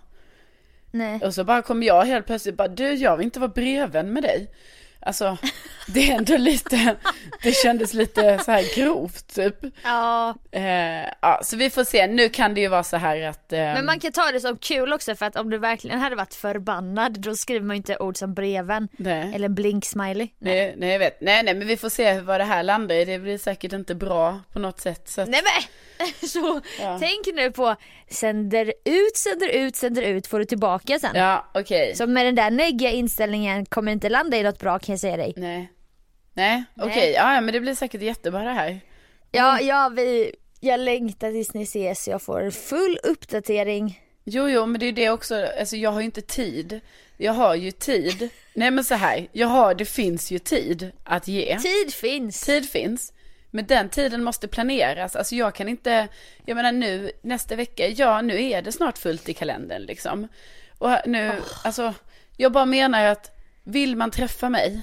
Nej. 0.91 1.21
Och 1.25 1.35
så 1.35 1.45
bara 1.45 1.63
kom 1.63 1.83
jag 1.83 2.05
helt 2.05 2.27
plötsligt 2.27 2.57
bara, 2.57 2.69
du 2.69 2.95
jag 2.95 3.17
vill 3.17 3.25
inte 3.25 3.41
vara 3.41 3.53
brevvän 3.55 4.13
med 4.13 4.23
dig. 4.23 4.51
Alltså, 5.03 5.37
det 5.87 6.11
är 6.11 6.17
ändå 6.17 6.37
lite, 6.37 6.97
det 7.43 7.53
kändes 7.53 7.95
lite 7.95 8.39
så 8.45 8.51
här 8.53 8.75
grovt 8.77 9.35
typ. 9.35 9.57
Ja, 9.85 10.35
Eh, 10.51 11.09
ja, 11.23 11.41
så 11.45 11.57
vi 11.57 11.71
får 11.71 11.85
se, 11.85 12.07
nu 12.07 12.29
kan 12.29 12.55
det 12.55 12.61
ju 12.61 12.69
vara 12.69 12.83
så 12.83 12.97
här 12.97 13.23
att... 13.29 13.53
Eh, 13.53 13.59
men 13.59 13.87
man 13.87 14.01
kan 14.01 14.13
ta 14.13 14.33
det 14.33 14.41
som 14.41 14.57
kul 14.59 14.93
också 14.93 15.15
för 15.15 15.27
att 15.27 15.37
om 15.37 15.51
du 15.51 15.59
verkligen 15.59 16.01
hade 16.01 16.17
varit 16.17 16.35
förbannad 16.35 17.21
då 17.21 17.37
skriver 17.37 17.67
man 17.67 17.77
ju 17.77 17.79
inte 17.79 17.97
ord 17.97 18.17
som 18.17 18.35
breven. 18.35 18.89
nej, 18.97 19.33
Eller 19.35 19.49
blink-smiley. 19.49 20.29
nej, 20.39 20.75
nej, 20.79 20.91
jag 20.93 20.99
vet. 20.99 21.21
Nej, 21.21 21.43
nej, 21.43 21.55
men 21.55 21.67
vi 21.67 21.77
får 21.77 21.89
se 21.89 22.21
vad 22.21 22.41
det 22.41 22.45
här 22.45 22.63
landar 22.63 22.95
i. 22.95 23.05
Det 23.05 23.19
blir 23.19 23.39
säkert 23.39 23.73
inte 23.73 23.95
bra 23.95 24.41
på 24.53 24.59
något 24.59 24.81
sätt. 24.81 25.09
Så 25.09 25.21
att, 25.21 25.29
Nej 25.29 25.41
men! 25.45 25.63
Så 26.29 26.61
Ja. 26.81 26.99
tänk 27.01 27.27
nu 27.37 27.51
på 27.51 27.77
sänder 28.11 28.73
ut, 28.85 29.17
sänder 29.17 29.49
ut, 29.49 29.77
sänder 29.77 30.03
ut 30.03 30.27
får 30.27 30.39
du 30.39 30.45
tillbaka 30.45 30.99
sen. 30.99 31.11
Ja, 31.15 31.51
okej. 31.55 31.97
Så 31.97 32.07
med 32.07 32.27
den 32.27 32.35
där 32.35 32.51
negga 32.51 32.91
inställningen 32.91 33.67
kommer 33.67 33.93
inte 33.93 34.09
landa 34.09 34.37
i 34.37 34.43
något 34.43 34.59
bra 34.59 34.79
kan 34.79 34.93
jag 34.93 35.01
säga 35.01 35.17
dig. 35.17 35.33
Nej. 35.37 35.73
Nej, 36.35 36.65
okej. 36.77 37.13
Ja, 37.13 37.35
ja, 37.35 37.41
men 37.41 37.55
det 37.55 37.61
blir 37.61 37.75
säkert 37.75 38.03
jättebra 38.03 38.43
det 38.43 38.53
här. 38.53 38.81
Ja, 39.31 39.61
ja 39.61 39.93
vi, 39.97 40.35
jag 40.61 40.81
längtar 40.81 41.33
tills 41.33 41.55
ni 41.55 41.63
ses 41.63 42.05
så 42.05 42.11
jag 42.11 42.23
får 42.23 42.51
full 42.51 42.99
uppdatering. 43.03 44.01
Jo, 44.25 44.49
jo, 44.49 44.67
men 44.67 44.81
det 44.81 44.87
är 44.87 44.93
det 44.93 45.11
också. 45.11 45.47
Alltså 45.61 45.77
jag 45.77 45.91
har 45.93 46.01
ju 46.01 46.05
inte 46.05 46.23
tid. 46.23 46.81
Jag 47.17 47.33
har 47.33 47.55
ju 47.55 47.71
tid. 47.71 48.29
Nej, 48.55 48.71
men 48.71 48.85
så 48.85 48.95
här. 48.95 49.29
Jag 49.33 49.49
har, 49.49 49.75
det 49.75 49.85
finns 49.85 50.31
ju 50.31 50.39
tid 50.39 50.93
att 51.05 51.29
ge. 51.29 51.59
Tid 51.59 51.95
finns. 51.95 52.41
Tid 52.41 52.71
finns. 52.71 53.13
Men 53.55 53.67
den 53.67 53.89
tiden 53.89 54.25
måste 54.25 54.49
planeras. 54.49 55.17
Alltså 55.17 55.35
jag 55.35 55.55
kan 55.55 55.69
inte, 55.69 56.09
jag 56.45 56.55
menar 56.55 56.73
nu 56.73 57.13
nästa 57.23 57.57
vecka, 57.57 57.89
ja 57.89 58.21
nu 58.23 58.43
är 58.43 58.63
det 58.63 58.73
snart 58.73 58.99
fullt 58.99 59.29
i 59.29 59.35
kalendern 59.35 59.83
liksom. 59.83 60.29
Och 60.79 60.91
nu, 61.07 61.33
alltså 61.65 61.95
jag 62.37 62.53
bara 62.53 62.65
menar 62.65 63.05
att 63.05 63.39
vill 63.65 63.97
man 63.97 64.11
träffa 64.11 64.49
mig, 64.49 64.83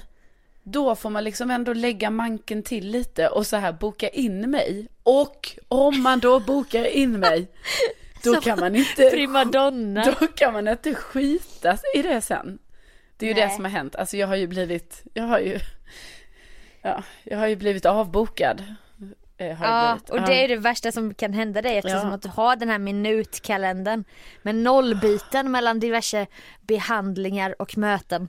då 0.62 0.96
får 0.96 1.10
man 1.10 1.24
liksom 1.24 1.50
ändå 1.50 1.72
lägga 1.72 2.10
manken 2.10 2.62
till 2.62 2.90
lite 2.90 3.28
och 3.28 3.46
så 3.46 3.56
här 3.56 3.72
boka 3.72 4.08
in 4.08 4.50
mig. 4.50 4.88
Och 5.02 5.56
om 5.68 6.02
man 6.02 6.20
då 6.20 6.40
bokar 6.40 6.84
in 6.84 7.20
mig, 7.20 7.46
då 8.24 8.40
kan 8.40 8.60
man 8.60 8.76
inte, 8.76 9.10
Primadonna. 9.10 10.04
då 10.04 10.26
kan 10.26 10.52
man 10.52 10.68
inte 10.68 10.94
skita 10.94 11.78
i 11.94 12.02
det 12.02 12.20
sen. 12.20 12.58
Det 13.16 13.26
är 13.26 13.28
ju 13.28 13.34
Nej. 13.34 13.46
det 13.46 13.54
som 13.54 13.64
har 13.64 13.70
hänt. 13.72 13.96
Alltså 13.96 14.16
jag 14.16 14.26
har 14.26 14.36
ju 14.36 14.46
blivit, 14.46 15.02
jag 15.14 15.24
har 15.24 15.38
ju, 15.38 15.58
ja, 16.82 17.02
jag 17.24 17.38
har 17.38 17.46
ju 17.46 17.56
blivit 17.56 17.86
avbokad. 17.86 18.64
Eh, 19.36 19.46
Ja, 19.62 19.92
blivit. 19.94 20.10
och 20.10 20.28
det 20.28 20.44
är 20.44 20.48
det 20.48 20.56
värsta 20.56 20.92
som 20.92 21.14
kan 21.14 21.32
hända 21.32 21.62
dig 21.62 21.76
eftersom 21.78 22.08
Ja. 22.08 22.14
att 22.14 22.22
du 22.22 22.28
har 22.28 22.56
den 22.56 22.68
här 22.68 22.78
minutkalendern 22.78 24.04
med 24.42 24.54
nollbyten 24.54 25.50
mellan 25.50 25.80
diverse 25.80 26.26
behandlingar 26.60 27.54
och 27.58 27.78
möten. 27.78 28.28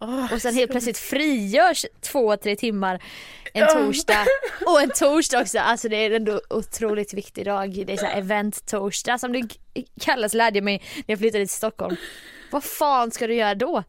Åh, 0.00 0.32
Och 0.32 0.42
sen 0.42 0.54
helt 0.54 0.70
plötsligt 0.70 0.98
frigörs 0.98 1.86
två, 2.00 2.36
tre 2.36 2.56
timmar 2.56 3.02
en 3.52 3.66
torsdag 3.66 4.24
och 4.66 4.80
en 4.82 4.90
torsdag 4.90 5.40
också. 5.40 5.58
Alltså 5.58 5.88
det 5.88 5.96
är 5.96 6.10
ändå 6.10 6.40
otroligt 6.50 7.14
viktig 7.14 7.44
dag. 7.44 7.84
Det 7.86 7.92
är 7.92 7.96
så 7.96 8.06
här 8.06 8.18
event-torsdag 8.18 9.18
som 9.18 9.32
det 9.32 9.42
kallas 10.00 10.34
lärde 10.34 10.56
jag 10.58 10.64
mig 10.64 10.82
när 10.96 11.04
jag 11.06 11.18
flyttade 11.18 11.44
till 11.46 11.56
Stockholm. 11.56 11.96
Vad 12.50 12.64
fan 12.64 13.10
ska 13.10 13.26
du 13.26 13.34
göra 13.34 13.54
då? 13.54 13.82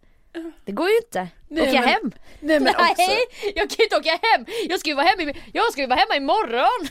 Det 0.65 0.71
går 0.71 0.89
ju 0.89 0.97
inte. 0.97 1.27
Nej, 1.47 1.63
åka 1.69 1.71
men- 1.79 1.89
hem. 1.89 2.11
Nej 2.39 2.59
men 2.59 2.75
också. 2.75 2.93
Nej, 2.97 3.17
jag 3.55 3.69
kan 3.69 3.75
ju 3.79 3.83
inte 3.83 3.97
åka 3.97 4.09
hem. 4.21 4.45
Jag 4.69 4.79
ska 4.79 4.89
ju 4.89 4.95
vara 4.95 5.05
hemma, 5.05 5.33
jag 5.53 5.71
ska 5.71 5.81
ju 5.81 5.87
vara 5.87 5.99
hemma 5.99 6.15
imorgon. 6.15 6.87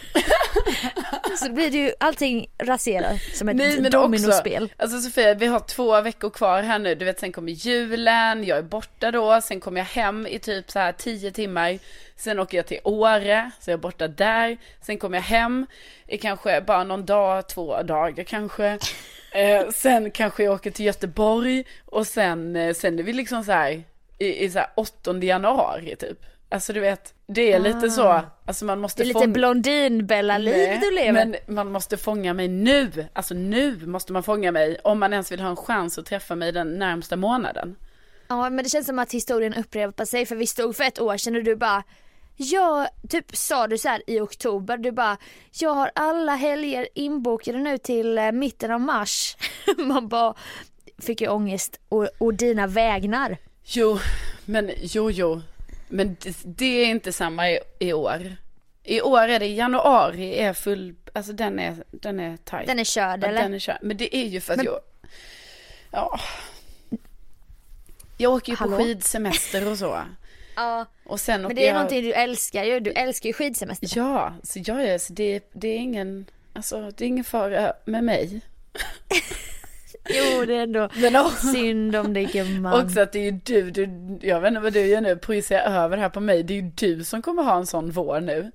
så 1.39 1.49
då 1.49 1.53
blir 1.55 1.71
det 1.71 1.77
ju 1.79 1.93
allting 2.01 2.47
raserat 2.59 3.21
som 3.35 3.49
ett 3.49 3.57
Nej 3.57 3.81
men 3.81 3.91
dominospel. 3.91 4.63
också, 4.65 4.75
alltså 4.83 5.01
Sofia 5.01 5.35
vi 5.35 5.47
har 5.47 5.61
två 5.61 6.01
veckor 6.01 6.31
kvar 6.31 6.63
här 6.63 6.79
nu, 6.79 6.95
du 6.95 7.05
vet 7.05 7.21
sen 7.21 7.33
kommer 7.33 7.53
julen, 7.53 8.45
jag 8.45 8.59
är 8.59 8.63
borta 8.63 9.11
då, 9.11 9.41
sen 9.41 9.61
kommer 9.61 9.81
jag 9.81 9.85
hem 9.87 10.27
i 10.27 10.39
typ 10.39 10.71
så 10.71 10.79
här 10.79 10.93
tio 10.93 11.31
timmar, 11.31 11.79
sen 12.17 12.39
åker 12.39 12.57
jag 12.59 12.67
till 12.67 12.81
Åre, 12.85 13.51
så 13.61 13.71
jag 13.71 13.79
är 13.79 13.83
borta 13.83 14.09
där, 14.09 14.59
sen 14.83 14.99
kommer 14.99 15.17
jag 15.19 15.23
hem 15.25 15.67
i 16.07 16.19
kanske 16.19 16.61
bara 16.61 16.85
någon 16.85 17.07
dag, 17.07 17.49
två 17.49 17.83
dagar 17.83 18.25
kanske, 18.25 18.79
eh, 19.33 19.71
sen 19.71 20.11
kanske 20.11 20.45
jag 20.45 20.55
åker 20.55 20.71
till 20.71 20.87
Göteborg 20.87 21.65
och 21.85 22.07
sen, 22.07 22.57
eh, 22.57 22.75
sen 22.75 22.99
är 22.99 23.03
vi 23.03 23.13
liksom 23.13 23.45
så 23.45 23.53
här 23.53 23.83
i, 24.19 24.45
i 24.45 24.51
så 24.51 24.59
här 24.59 24.69
8 24.75 25.13
januari 25.23 25.97
typ. 25.97 26.19
Alltså 26.49 26.73
du 26.73 26.81
vet, 26.81 27.15
det 27.27 27.53
är 27.53 27.59
lite 27.59 27.91
så, 27.91 28.21
alltså 28.45 28.65
man 28.65 28.81
måste 28.81 29.03
Ah. 29.03 29.05
Det 29.05 29.11
är 29.11 29.15
lite 29.15 29.29
blondin-Bella-liv 29.29 30.79
du 30.81 30.91
lever. 30.91 31.13
Men 31.13 31.37
man 31.47 31.73
måste 31.73 31.97
fånga 31.97 32.35
mig 32.35 32.49
nu. 32.49 32.91
Alltså 33.13 33.35
nu 33.35 33.87
måste 33.87 34.13
man 34.13 34.23
fånga 34.23 34.53
mig 34.53 34.79
om 34.85 34.99
man 34.99 35.13
ens 35.13 35.33
vill 35.33 35.41
ha 35.41 35.49
en 35.51 35.57
chans 35.57 35.99
att 35.99 36.07
träffa 36.07 36.35
mig 36.35 36.53
den 36.53 36.79
närmsta 36.79 37.17
månaden. 37.17 37.77
Ja 38.29 38.51
men 38.51 38.65
det 38.65 38.71
känns 38.71 38.87
som 38.87 38.99
att 38.99 39.13
historien 39.13 39.55
upprepar 39.55 40.05
sig 40.05 40.27
för 40.27 40.37
vi 40.37 40.47
stod 40.47 40.77
för 40.77 40.85
ett 40.85 41.01
år 41.01 41.17
sedan 41.17 41.37
och 41.37 41.45
du 41.45 41.57
bara 41.57 41.83
jag, 42.43 42.89
typ 43.09 43.37
sa 43.37 43.67
du 43.67 43.79
så 43.79 43.89
här 43.89 44.03
i 44.07 44.21
oktober, 44.21 44.77
du 44.77 44.93
bara 44.93 45.17
jag 45.53 45.75
har 45.75 45.91
alla 45.95 46.35
helger 46.35 46.89
inbokade 46.95 47.59
nu 47.59 47.79
till 47.79 48.19
eh, 48.19 48.33
mitten 48.33 48.71
av 48.71 48.81
mars. 48.81 49.37
Man 49.79 50.09
bara 50.09 50.35
fick 50.99 51.21
ju 51.21 51.29
ångest 51.29 51.81
och, 51.89 52.09
och 52.19 52.35
dina 52.35 52.67
vägnar. 52.67 53.37
Jo, 53.65 53.99
men 54.45 54.71
jo, 54.81 55.11
jo. 55.11 55.41
Men 55.89 56.17
det, 56.21 56.37
det 56.45 56.65
är 56.67 56.87
inte 56.87 57.13
samma 57.13 57.51
i, 57.51 57.59
i 57.79 57.93
år. 57.93 58.37
I 58.85 59.01
år 59.03 59.29
är 59.29 59.39
det 59.39 59.47
januari 59.47 60.39
är 60.39 60.53
full, 60.53 60.95
alltså 61.13 61.33
den 61.33 61.59
är, 61.59 61.85
den 61.91 62.21
är 62.21 62.37
tajt. 62.37 62.67
Den 62.67 62.79
är 62.79 62.85
körd 62.85 63.23
Ja, 63.23 63.29
eller? 63.29 63.43
Den 63.43 63.55
är 63.55 63.59
körd. 63.59 63.79
Men 63.83 63.97
det 63.97 64.17
är 64.17 64.27
ju 64.27 64.41
för 64.41 64.53
att 64.53 64.57
Men- 64.57 64.67
jag, 64.67 64.81
ja. 65.91 66.21
Jag 68.19 68.33
åker 68.33 68.53
ju 68.53 68.57
Hallå? 68.57 68.77
på 68.77 68.83
skidsemester 68.85 69.71
och 69.71 69.79
så. 69.79 70.01
Ja 70.57 70.87
Och 71.05 71.21
sen 71.21 71.43
men 71.43 71.55
det 71.57 71.63
är 71.63 71.67
jag... 71.67 71.75
någonting 71.75 72.03
du 72.03 72.13
älskar 72.13 72.65
ju, 72.65 72.81
du 72.81 72.91
älskar 72.91 73.27
ju 73.29 73.33
skidsemester. 73.33 73.89
Ja, 73.97 74.35
så 74.43 74.61
jag 74.65 74.85
är, 74.85 74.99
så 74.99 75.13
det, 75.13 75.51
det 75.53 75.69
är 75.69 75.77
ingen, 75.79 76.27
alltså 76.53 76.91
det 76.97 77.05
är 77.05 77.09
ingen 77.09 77.25
fara 77.25 77.73
med 77.85 78.05
mig. 78.05 78.41
Jo 80.05 80.45
det 80.45 80.55
är 80.55 80.63
ändå 80.63 80.89
Men 80.97 81.17
också, 81.17 81.47
synd 81.47 81.97
om 81.97 82.13
dig 82.15 82.25
gumman. 82.25 82.85
också 82.85 83.01
att 83.01 83.13
det 83.13 83.19
är 83.19 83.23
ju 83.23 83.31
du, 83.31 83.71
du, 83.71 83.89
jag 84.29 84.41
vet 84.41 84.49
inte 84.49 84.61
vad 84.61 84.73
du 84.73 84.87
gör 84.87 85.01
nu, 85.01 85.17
projicerar 85.17 85.85
över 85.85 85.97
här 85.97 86.09
på 86.09 86.21
mig. 86.21 86.43
Det 86.43 86.55
är 86.55 86.63
ju 86.63 86.71
du 86.75 87.05
som 87.05 87.23
kommer 87.23 87.43
ha 87.43 87.57
en 87.57 87.67
sån 87.67 87.91
vår 87.91 88.21
nu. 88.21 88.51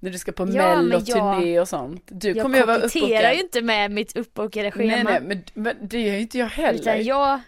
När 0.00 0.10
du 0.10 0.18
ska 0.18 0.32
på 0.32 0.42
Ja, 0.42 0.76
melloturné 0.82 1.60
och 1.60 1.68
sånt. 1.68 2.02
Du 2.06 2.28
jag 2.28 2.42
kommer 2.42 2.58
ju 2.58 2.64
vara 2.66 2.76
uppbokad. 2.76 3.34
ju 3.34 3.40
inte 3.40 3.62
med 3.62 3.90
mitt 3.90 4.16
uppbokade 4.16 4.70
schema. 4.70 4.94
Nej, 4.94 5.04
nej, 5.04 5.20
men, 5.20 5.42
men 5.54 5.88
det 5.88 6.00
gör 6.00 6.14
ju 6.14 6.20
inte 6.20 6.38
jag 6.38 6.46
heller. 6.46 6.80
Utan 6.80 7.04
jag, 7.04 7.40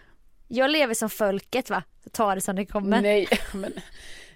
jag 0.51 0.71
lever 0.71 0.93
som 0.93 1.09
folket 1.09 1.69
va. 1.69 1.83
Ta 2.11 2.35
det 2.35 2.41
som 2.41 2.55
det 2.55 2.65
kommer. 2.65 3.01
Nej, 3.01 3.27
men 3.53 3.73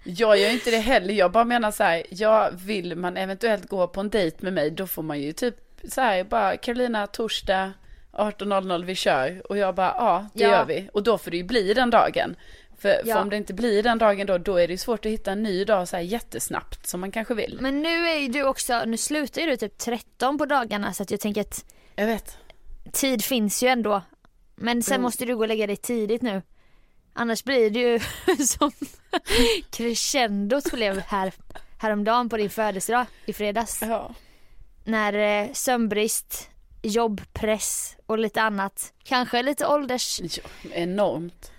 jag 0.04 0.38
gör 0.38 0.50
inte 0.50 0.70
det 0.70 0.78
heller. 0.78 1.14
Jag 1.14 1.32
bara 1.32 1.44
menar 1.44 1.70
så 1.70 1.82
här, 1.84 2.02
jag 2.10 2.50
vill 2.52 2.96
man 2.96 3.16
eventuellt 3.16 3.68
gå 3.68 3.88
på 3.88 4.00
en 4.00 4.10
dejt 4.10 4.36
med 4.40 4.52
mig, 4.52 4.70
då 4.70 4.86
får 4.86 5.02
man 5.02 5.20
ju 5.20 5.32
typ 5.32 5.56
så 5.88 6.00
här, 6.00 6.24
bara 6.24 6.56
Carolina, 6.56 7.06
torsdag 7.06 7.72
18.00 8.12 8.84
vi 8.84 8.94
kör. 8.94 9.42
Och 9.50 9.58
jag 9.58 9.74
bara, 9.74 9.94
ja 9.98 10.26
det 10.34 10.42
Ja. 10.44 10.50
gör 10.50 10.64
vi. 10.64 10.88
Och 10.92 11.02
då 11.02 11.18
får 11.18 11.30
det 11.30 11.36
ju 11.36 11.44
bli 11.44 11.74
den 11.74 11.90
dagen. 11.90 12.36
För, 12.78 13.02
Ja. 13.04 13.14
för 13.14 13.22
om 13.22 13.30
det 13.30 13.36
inte 13.36 13.54
blir 13.54 13.82
den 13.82 13.98
dagen 13.98 14.26
då, 14.26 14.38
då 14.38 14.56
är 14.56 14.66
det 14.66 14.72
ju 14.72 14.78
svårt 14.78 15.06
att 15.06 15.12
hitta 15.12 15.32
en 15.32 15.42
ny 15.42 15.64
dag 15.64 15.88
så 15.88 15.96
här 15.96 16.02
jättesnabbt 16.02 16.86
som 16.86 17.00
man 17.00 17.10
kanske 17.12 17.34
vill. 17.34 17.58
Men 17.60 17.82
nu 17.82 18.08
är 18.08 18.18
ju 18.18 18.28
du 18.28 18.42
också, 18.44 18.82
nu 18.86 18.96
slutar 18.96 19.42
ju 19.42 19.46
du 19.50 19.56
typ 19.56 19.78
13 19.78 20.38
på 20.38 20.46
dagarna 20.46 20.92
så 20.92 21.02
att 21.02 21.10
jag 21.10 21.20
tänker 21.20 21.40
att 21.40 21.64
Jag 21.94 22.06
vet. 22.06 22.38
tid 22.92 23.24
finns 23.24 23.62
ju 23.62 23.68
ändå. 23.68 24.02
Men 24.56 24.82
sen 24.82 24.94
Mm. 24.94 25.02
måste 25.02 25.24
du 25.24 25.34
gå 25.36 25.40
och 25.42 25.48
lägga 25.48 25.66
dig 25.66 25.76
tidigt 25.76 26.22
nu. 26.22 26.42
Annars 27.12 27.44
blir 27.44 27.70
det 27.70 27.78
ju 27.80 28.00
som 28.46 28.72
crescendot 29.70 30.72
blev 30.72 30.98
här 31.00 31.32
häromdagen 31.78 32.28
på 32.28 32.36
din 32.36 32.50
födelsedag 32.50 33.06
i 33.26 33.32
fredags. 33.32 33.82
Ja. 33.82 34.14
När 34.84 35.12
eh, 35.12 35.52
sömnbrist, 35.52 36.50
jobbpress 36.82 37.96
och 38.06 38.18
lite 38.18 38.42
annat, 38.42 38.92
kanske 39.04 39.42
lite 39.42 39.66
åldersnoja, 39.66 40.30
ja 40.62 40.70
enormt. 40.74 41.52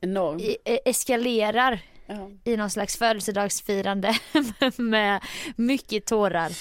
Enormt. 0.00 0.42
i- 0.42 0.56
eh, 0.64 0.78
eskalerar 0.84 1.80
Ja. 2.06 2.30
i 2.44 2.56
någon 2.56 2.70
slags 2.70 2.96
födelsedagsfirande 2.96 4.18
med 4.76 5.22
mycket 5.56 6.06
tårar. 6.06 6.52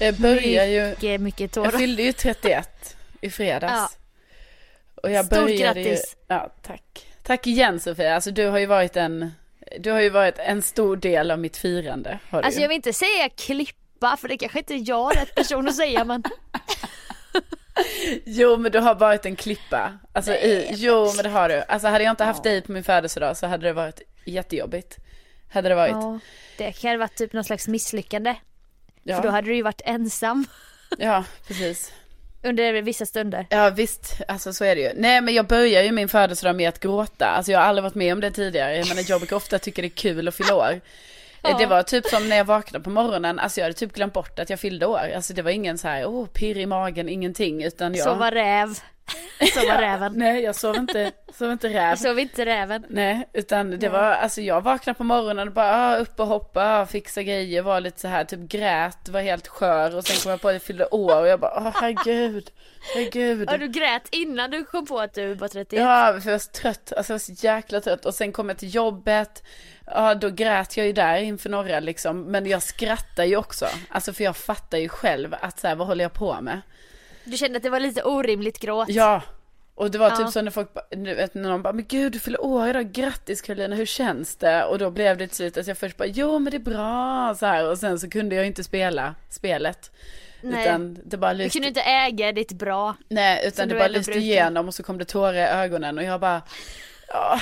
Jag 0.00 0.14
börjar 0.14 0.64
ju, 0.66 0.88
Mycket, 0.90 1.20
mycket 1.20 1.40
jag 1.40 1.50
tårar. 1.52 1.78
fyllde 1.78 2.02
ju 2.02 2.12
31 2.12 2.96
i 3.22 3.30
fredags. 3.30 3.72
Ja. 3.72 3.88
Och 5.02 5.10
jag 5.10 5.26
Stort 5.26 5.38
började 5.38 5.80
grattis. 5.82 6.16
Ju, 6.18 6.34
ja, 6.34 6.52
tack. 6.62 7.06
Tack 7.22 7.46
igen 7.46 7.80
Sofia. 7.80 8.14
Alltså 8.14 8.30
du 8.30 8.46
har 8.46 8.58
ju 8.58 8.66
varit 8.66 8.96
en, 8.96 9.32
du 9.78 9.90
har 9.90 10.00
ju 10.00 10.10
varit 10.10 10.38
en 10.38 10.62
stor 10.62 10.96
del 10.96 11.30
av 11.30 11.38
mitt 11.38 11.56
firande. 11.56 12.18
Alltså 12.30 12.58
ju. 12.58 12.62
jag 12.62 12.68
vill 12.68 12.76
inte 12.76 12.92
säga 12.92 13.28
klippa 13.28 14.16
för 14.16 14.28
det 14.28 14.38
kanske 14.38 14.58
inte 14.58 14.74
är 14.74 14.88
jag 14.88 15.16
rätt 15.16 15.34
person 15.34 15.68
att 15.68 15.76
säga 15.76 16.04
men 16.04 16.22
Jo 18.24 18.56
men 18.56 18.72
du 18.72 18.78
har 18.78 18.94
varit 18.94 19.26
en 19.26 19.36
klippa. 19.36 19.98
Alltså 20.12 20.32
i, 20.32 20.68
jo 20.70 21.12
men 21.16 21.22
det 21.22 21.30
har 21.30 21.48
du. 21.48 21.62
Alltså 21.68 21.88
hade 21.88 22.04
jag 22.04 22.12
inte 22.12 22.24
haft 22.24 22.42
dig 22.42 22.62
på 22.62 22.72
min 22.72 22.84
födelsedag 22.84 23.36
så 23.36 23.46
hade 23.46 23.66
det 23.66 23.72
varit 23.72 24.02
jättejobbigt. 24.24 24.98
Hade 25.52 25.68
det 25.68 25.74
varit. 25.74 25.92
ja, 25.92 26.18
det 26.58 26.72
kan 26.72 26.90
ha 26.90 26.98
varit 26.98 27.16
typ 27.16 27.32
någon 27.32 27.44
slags 27.44 27.68
misslyckande. 27.68 28.34
Ja, 29.02 29.16
För 29.16 29.22
då 29.22 29.30
hade 29.30 29.46
du 29.46 29.54
ju 29.54 29.62
varit 29.62 29.82
ensam 29.84 30.46
ja 30.98 31.24
precis. 31.46 31.92
Under 32.42 32.82
vissa 32.82 33.06
stunder. 33.06 33.46
Ja 33.50 33.70
visst, 33.70 34.20
alltså 34.28 34.52
så 34.52 34.64
är 34.64 34.76
det 34.76 34.82
ju. 34.82 34.92
Nej 34.96 35.20
men 35.20 35.34
jag 35.34 35.46
börjar 35.46 35.82
ju 35.82 35.92
min 35.92 36.08
födelsedag 36.08 36.56
med 36.56 36.68
att 36.68 36.80
gråta. 36.80 37.26
Alltså 37.26 37.52
jag 37.52 37.58
har 37.58 37.66
aldrig 37.66 37.82
varit 37.82 37.94
med 37.94 38.12
om 38.12 38.20
det 38.20 38.30
tidigare. 38.30 38.76
Jag 38.76 38.88
menar 38.88 39.02
jag 39.08 39.20
brukar 39.20 39.36
ofta 39.36 39.58
tycka 39.58 39.82
det 39.82 39.88
är 39.88 39.90
kul 39.90 40.28
att 40.28 40.34
fylla 40.34 40.54
år. 40.54 40.80
Ja. 41.44 41.58
Det 41.58 41.66
var 41.66 41.82
typ 41.82 42.06
som 42.06 42.28
när 42.28 42.36
jag 42.36 42.44
vaknade 42.44 42.82
på 42.84 42.90
morgonen, 42.90 43.38
alltså 43.38 43.60
jag 43.60 43.64
hade 43.64 43.74
typ 43.74 43.92
glömt 43.92 44.12
bort 44.12 44.38
att 44.38 44.50
jag 44.50 44.60
fyllde 44.60 44.86
år. 44.86 45.12
Alltså 45.16 45.34
det 45.34 45.42
var 45.42 45.50
ingen 45.50 45.78
så 45.78 45.88
här, 45.88 46.04
oh 46.04 46.26
pirr 46.26 46.58
i 46.58 46.66
magen, 46.66 47.08
ingenting. 47.08 47.64
Utan 47.64 47.94
jag... 47.94 48.04
Så 48.04 48.14
var 48.14 48.30
räv. 48.30 48.78
Så 49.54 49.66
var 49.66 49.78
räven. 49.78 50.12
Nej 50.16 50.42
jag 50.42 50.56
sov 50.56 50.76
inte, 50.76 51.12
sov 51.32 51.52
inte 51.52 51.68
räv. 51.68 51.96
Så 51.96 52.14
var 52.14 52.20
inte 52.20 52.46
räven. 52.46 52.84
Nej, 52.88 53.28
utan 53.32 53.78
det 53.78 53.88
var, 53.88 54.02
alltså 54.02 54.40
jag 54.40 54.60
vaknade 54.60 54.96
på 54.96 55.04
morgonen 55.04 55.48
och 55.48 55.54
bara 55.54 55.76
ah, 55.76 55.96
upp 55.96 56.20
och 56.20 56.26
hoppa, 56.26 56.80
ah, 56.80 56.86
fixa 56.86 57.22
grejer, 57.22 57.62
var 57.62 57.80
lite 57.80 58.00
så 58.00 58.08
här, 58.08 58.24
typ 58.24 58.40
grät, 58.40 59.08
var 59.08 59.20
helt 59.20 59.48
skör 59.48 59.96
och 59.96 60.04
sen 60.04 60.16
kom 60.22 60.30
jag 60.30 60.40
på 60.40 60.48
att 60.48 60.54
jag 60.54 60.62
fyllde 60.62 60.86
år 60.86 61.20
och 61.20 61.26
jag 61.26 61.40
bara, 61.40 61.52
åh 61.56 61.70
herregud, 61.74 62.50
herregud. 62.94 63.48
Ja 63.52 63.58
du 63.58 63.68
grät 63.68 64.08
innan 64.10 64.50
du 64.50 64.64
kom 64.64 64.86
på 64.86 65.00
att 65.00 65.14
du 65.14 65.34
var 65.34 65.48
31. 65.48 65.80
Ja, 65.80 66.18
för 66.20 66.30
jag 66.30 66.34
var 66.34 66.38
så 66.38 66.50
trött, 66.50 66.92
alltså 66.96 67.12
jag 67.12 67.14
var 67.14 67.34
så 67.34 67.46
jäkla 67.46 67.80
trött 67.80 68.06
och 68.06 68.14
sen 68.14 68.32
kom 68.32 68.48
jag 68.48 68.58
till 68.58 68.74
jobbet, 68.74 69.42
ja 69.86 70.14
då 70.14 70.30
grät 70.30 70.76
jag 70.76 70.86
ju 70.86 70.92
där 70.92 71.16
inför 71.16 71.50
några 71.50 71.80
liksom, 71.80 72.22
men 72.22 72.46
jag 72.46 72.62
skrattar 72.62 73.24
ju 73.24 73.36
också, 73.36 73.66
alltså 73.88 74.12
för 74.12 74.24
jag 74.24 74.36
fattar 74.36 74.78
ju 74.78 74.88
själv 74.88 75.34
att 75.40 75.60
så 75.60 75.68
här, 75.68 75.74
vad 75.74 75.86
håller 75.86 76.04
jag 76.04 76.12
på 76.12 76.40
med? 76.40 76.60
Du 77.24 77.36
kände 77.36 77.56
att 77.56 77.62
det 77.62 77.70
var 77.70 77.80
lite 77.80 78.02
orimligt 78.02 78.58
gråt. 78.58 78.88
Ja, 78.88 79.22
och 79.74 79.90
det 79.90 79.98
var 79.98 80.10
typ 80.10 80.18
Ja. 80.20 80.30
så 80.30 80.42
när 80.42 80.50
folk, 80.50 80.74
ba- 80.74 80.80
du 80.90 81.14
vet, 81.14 81.34
när 81.34 81.48
någon 81.50 81.62
bara, 81.62 81.72
men 81.72 81.84
gud 81.88 82.12
du 82.12 82.18
fyller 82.18 82.40
år 82.44 82.68
idag, 82.68 82.92
grattis 82.92 83.42
Karolina, 83.42 83.76
hur 83.76 83.86
känns 83.86 84.36
det? 84.36 84.64
Och 84.64 84.78
då 84.78 84.90
blev 84.90 85.16
det 85.18 85.26
till 85.26 85.36
slut 85.36 85.56
att 85.56 85.66
jag 85.66 85.78
först 85.78 85.96
bara, 85.96 86.06
jo 86.08 86.38
men 86.38 86.50
det 86.50 86.56
är 86.56 86.58
bra, 86.58 87.34
så 87.38 87.46
här, 87.46 87.70
och 87.70 87.78
sen 87.78 88.00
så 88.00 88.10
kunde 88.10 88.34
jag 88.36 88.46
inte 88.46 88.64
spela 88.64 89.14
spelet. 89.30 89.90
Nej. 90.40 90.62
Utan 90.62 90.98
det 91.04 91.16
bara 91.16 91.32
Du 91.32 91.38
lyste, 91.38 91.56
kunde 91.58 91.68
inte 91.68 91.80
äga 91.82 92.32
ditt 92.32 92.52
bra. 92.52 92.94
nej 93.08 93.44
utan 93.46 93.68
det 93.68 93.74
du 93.74 93.78
bara 93.78 93.88
lyste 93.88 94.12
brukar. 94.12 94.20
igenom 94.26 94.68
och 94.68 94.74
så 94.74 94.82
kom 94.82 94.98
det 94.98 95.04
tårar 95.04 95.34
i 95.34 95.40
ögonen 95.40 95.98
och 95.98 96.04
jag 96.04 96.20
bara, 96.20 96.42
ja, 97.08 97.40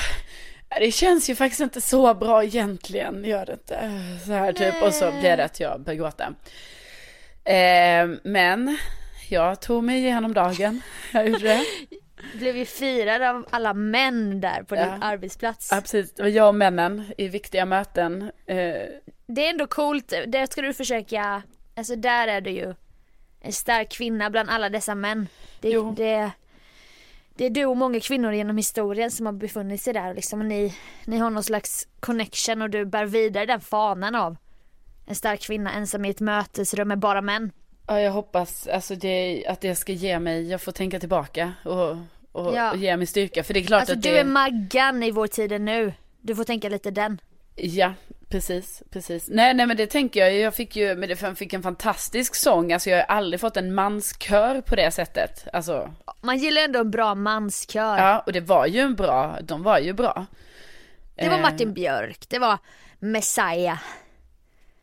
det 0.79 0.93
känns 0.93 1.31
ju 1.31 1.35
faktiskt 1.35 1.61
inte 1.61 1.81
så 1.81 2.15
bra 2.15 2.45
egentligen, 2.45 3.25
gör 3.25 3.47
det 3.47 3.53
inte. 3.53 3.79
Så 4.27 4.33
här 4.33 4.53
typ, 4.53 4.83
och 4.83 4.95
så 4.95 5.11
blev 5.21 5.37
det 5.37 5.45
att 5.45 5.61
jag 5.61 5.81
började 5.81 5.97
gråta. 6.03 6.25
Eh, 7.45 8.09
men 8.25 8.79
jag 9.33 9.61
tog 9.61 9.85
mig 9.85 9.99
igenom 9.99 10.35
dagen, 10.35 10.81
jag 11.13 11.29
gjorde 11.29 11.43
det. 11.49 11.65
Blev 12.39 12.57
ju 12.57 12.65
firad 12.65 13.23
av 13.23 13.47
alla 13.51 13.75
män 13.75 14.41
där 14.41 14.63
på 14.63 14.77
Ja. 14.77 14.85
din 14.93 15.03
arbetsplats. 15.03 15.69
Ja, 15.73 15.81
precis. 15.81 16.15
Det 16.15 16.23
var 16.23 16.31
jag 16.31 16.49
och 16.49 16.55
männen 16.55 17.05
i 17.19 17.29
viktiga 17.29 17.65
möten. 17.65 18.23
Eh, 18.47 18.57
det 19.27 19.47
är 19.47 19.51
ändå 19.51 19.67
coolt, 19.67 20.13
det 20.27 20.53
ska 20.53 20.63
du 20.63 20.75
försöka, 20.75 21.43
alltså 21.77 21.97
där 21.97 22.29
är 22.29 22.41
du 22.41 22.51
ju 22.51 22.75
en 23.41 23.53
stark 23.53 23.91
kvinna 23.93 24.31
bland 24.31 24.51
alla 24.51 24.69
dessa 24.69 24.95
män. 24.95 25.29
Det, 25.61 25.71
Jo. 25.71 25.95
det, 25.97 26.31
det 27.35 27.45
är 27.47 27.51
du 27.51 27.65
och 27.65 27.77
många 27.77 28.01
kvinnor 28.01 28.33
genom 28.33 28.57
historien 28.57 29.11
som 29.11 29.27
har 29.27 29.33
befunnit 29.33 29.83
sig 29.83 29.93
där 29.93 30.15
liksom. 30.15 30.41
Och 30.41 30.47
ni, 30.47 30.75
ni 31.05 31.19
har 31.19 31.31
någon 31.31 31.43
slags 31.45 31.89
connection 32.01 32.63
och 32.63 32.71
du 32.71 32.85
bär 32.85 33.05
vidare 33.05 33.47
den 33.47 33.61
fanan 33.61 34.15
av 34.15 34.37
en 35.07 35.15
stark 35.15 35.41
kvinna 35.41 35.73
ensam 35.73 36.05
i 36.05 36.11
ett 36.11 36.21
mötesrum 36.21 36.89
med 36.89 36.99
bara 36.99 37.21
män. 37.23 37.53
Ja, 37.91 38.01
jag 38.01 38.13
hoppas 38.13 38.67
alltså 38.67 38.95
det, 38.95 39.45
att 39.49 39.61
det 39.61 39.75
ska 39.75 39.93
ge 39.93 40.19
mig, 40.19 40.51
jag 40.51 40.61
får 40.61 40.73
tänka 40.73 41.01
tillbaka 41.01 41.53
och, 41.65 41.91
och, 42.33 42.55
Ja. 42.57 42.71
och 42.71 42.77
ge 42.77 42.97
mig 42.97 43.07
styrka. 43.07 43.45
För 43.45 43.55
det 43.55 43.61
är 43.61 43.65
klart 43.65 43.81
Alltså 43.81 43.95
att 43.95 44.03
du 44.03 44.11
det 44.11 44.19
är 44.19 44.25
Maggan 44.25 45.03
i 45.03 45.11
vår 45.11 45.27
tid 45.27 45.61
nu. 45.61 45.93
Du 46.21 46.35
får 46.37 46.45
tänka 46.45 46.69
lite 46.69 46.91
den. 46.91 47.21
Ja, 47.57 47.95
precis, 48.29 48.83
precis. 48.91 49.29
Nej, 49.29 49.55
nej 49.55 49.67
men 49.67 49.77
det 49.77 49.87
tänker 49.87 50.21
jag, 50.21 50.35
jag 50.35 50.55
fick 50.55 50.77
ju, 50.77 50.95
men 50.97 51.09
det 51.09 51.37
fick 51.37 51.53
en 51.53 51.63
fantastisk 51.63 52.35
sång, 52.35 52.73
alltså 52.73 52.91
jag 52.91 52.97
har 52.99 53.05
aldrig 53.17 53.41
fått 53.41 53.57
en 53.57 53.75
manskör 53.75 54.61
på 54.61 54.77
det 54.77 54.91
sättet. 54.91 55.49
Alltså, 55.53 55.95
Man 56.21 56.39
gillar 56.39 56.63
ändå 56.63 56.81
en 56.81 56.91
bra 56.91 57.15
manskör. 57.15 57.99
ja, 57.99 58.19
och 58.27 58.33
det 58.33 58.41
var 58.41 58.67
ju 58.67 58.81
en 58.81 58.95
bra, 58.95 59.39
de 59.43 59.63
var 59.63 59.79
ju 59.79 59.93
bra. 59.93 60.27
Det 61.15 61.29
var 61.29 61.37
Eh, 61.37 61.43
Martin 61.43 61.73
Björk, 61.73 62.29
det 62.29 62.39
var 62.39 62.59
Messiah 62.99 63.79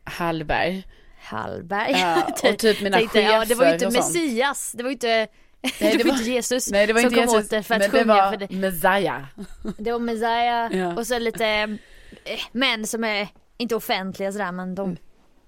Hallberg. 0.04 0.84
Hallberg. 1.28 1.92
Ja, 1.92 2.22
och 2.50 2.58
typ 2.58 2.80
mina 2.80 2.96
Tänkte, 2.98 3.20
ja, 3.20 3.44
det 3.44 3.54
var 3.54 3.66
ju 3.66 3.72
inte 3.72 3.84
chefer. 3.86 3.98
Messias, 3.98 4.72
det 4.72 4.82
var 4.82 4.90
ju 4.90 4.94
inte, 4.94 5.08
Nej, 5.80 5.96
det 5.96 6.04
var 6.04 6.12
inte 6.12 6.30
Jesus 6.30 6.70
nej, 6.70 6.86
det 6.86 6.92
var 6.92 7.00
som 7.00 7.06
inte 7.12 7.26
kom 7.26 7.34
Jesus, 7.34 7.44
åt 7.44 7.50
det 7.50 7.62
för 7.62 7.74
att 7.74 7.80
men 7.80 7.90
sjunga 7.90 8.04
det 8.14 8.22
var 8.22 8.30
för 8.30 8.36
det. 8.38 8.50
Messiah. 8.50 9.22
Det 9.78 9.92
var 9.92 9.98
Messiah 9.98 10.76
Ja. 10.76 10.96
och 10.96 11.06
så 11.06 11.18
lite 11.18 11.46
eh, 11.46 12.38
män 12.52 12.86
som 12.86 13.04
är 13.04 13.28
inte 13.56 13.74
offentliga 13.76 14.32
sådär 14.32 14.52
men 14.52 14.74
de 14.74 14.96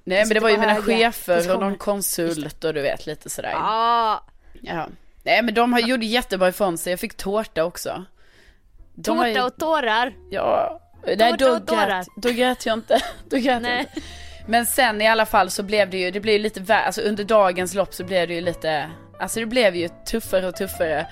Nej 0.05 0.25
men 0.25 0.35
det 0.35 0.41
var 0.41 0.49
ju 0.51 0.59
mina 0.59 0.73
höga 0.73 0.97
chefer 1.13 1.55
och 1.55 1.61
någon 1.61 1.77
konsult 1.79 2.65
och 2.65 2.75
du 2.75 2.83
vet 2.83 3.07
lite 3.07 3.31
sådär. 3.31 3.51
Ja, 3.51 4.25
Ja. 4.63 4.89
Nej 5.23 5.43
men 5.43 5.55
de 5.55 5.73
har 5.73 5.81
gjort 5.81 6.03
jättebra 6.03 6.49
ifrån 6.49 6.79
sig, 6.79 6.91
jag 6.93 7.01
fick 7.01 7.17
tårta 7.17 7.65
också. 7.65 8.05
De 8.95 9.17
var 9.19 9.27
ju- 9.27 9.35
tårta 9.35 9.47
och 9.47 9.57
tårar. 9.57 10.15
Ja, 10.31 10.81
nej 11.07 11.17
Tårta 11.19 11.37
då 11.37 11.51
och 11.57 11.67
tårar. 11.67 11.87
grät, 11.87 12.07
då 12.17 12.29
grät 12.31 12.67
jag 12.67 12.73
inte. 12.79 13.01
Då 13.29 13.37
grät 13.37 13.45
jag 13.45 13.63
Nej. 13.63 13.81
inte. 13.95 14.07
Men 14.47 14.67
sen 14.67 15.01
i 15.01 15.09
alla 15.09 15.27
fall 15.27 15.51
så 15.51 15.63
blev 15.63 15.91
det 15.91 15.99
ju, 15.99 16.11
det 16.11 16.21
blev 16.21 16.33
ju 16.33 16.39
lite 16.43 16.61
värre, 16.61 16.85
alltså 16.85 17.01
under 17.01 17.25
dagens 17.25 17.75
lopp 17.75 17.95
så 17.95 18.05
blev 18.05 18.29
det 18.29 18.35
ju 18.35 18.41
lite, 18.41 18.91
alltså 19.21 19.41
det 19.41 19.47
blev 19.47 19.77
ju 19.77 19.89
tuffare 20.11 20.47
och 20.49 20.57
tuffare. 20.57 21.07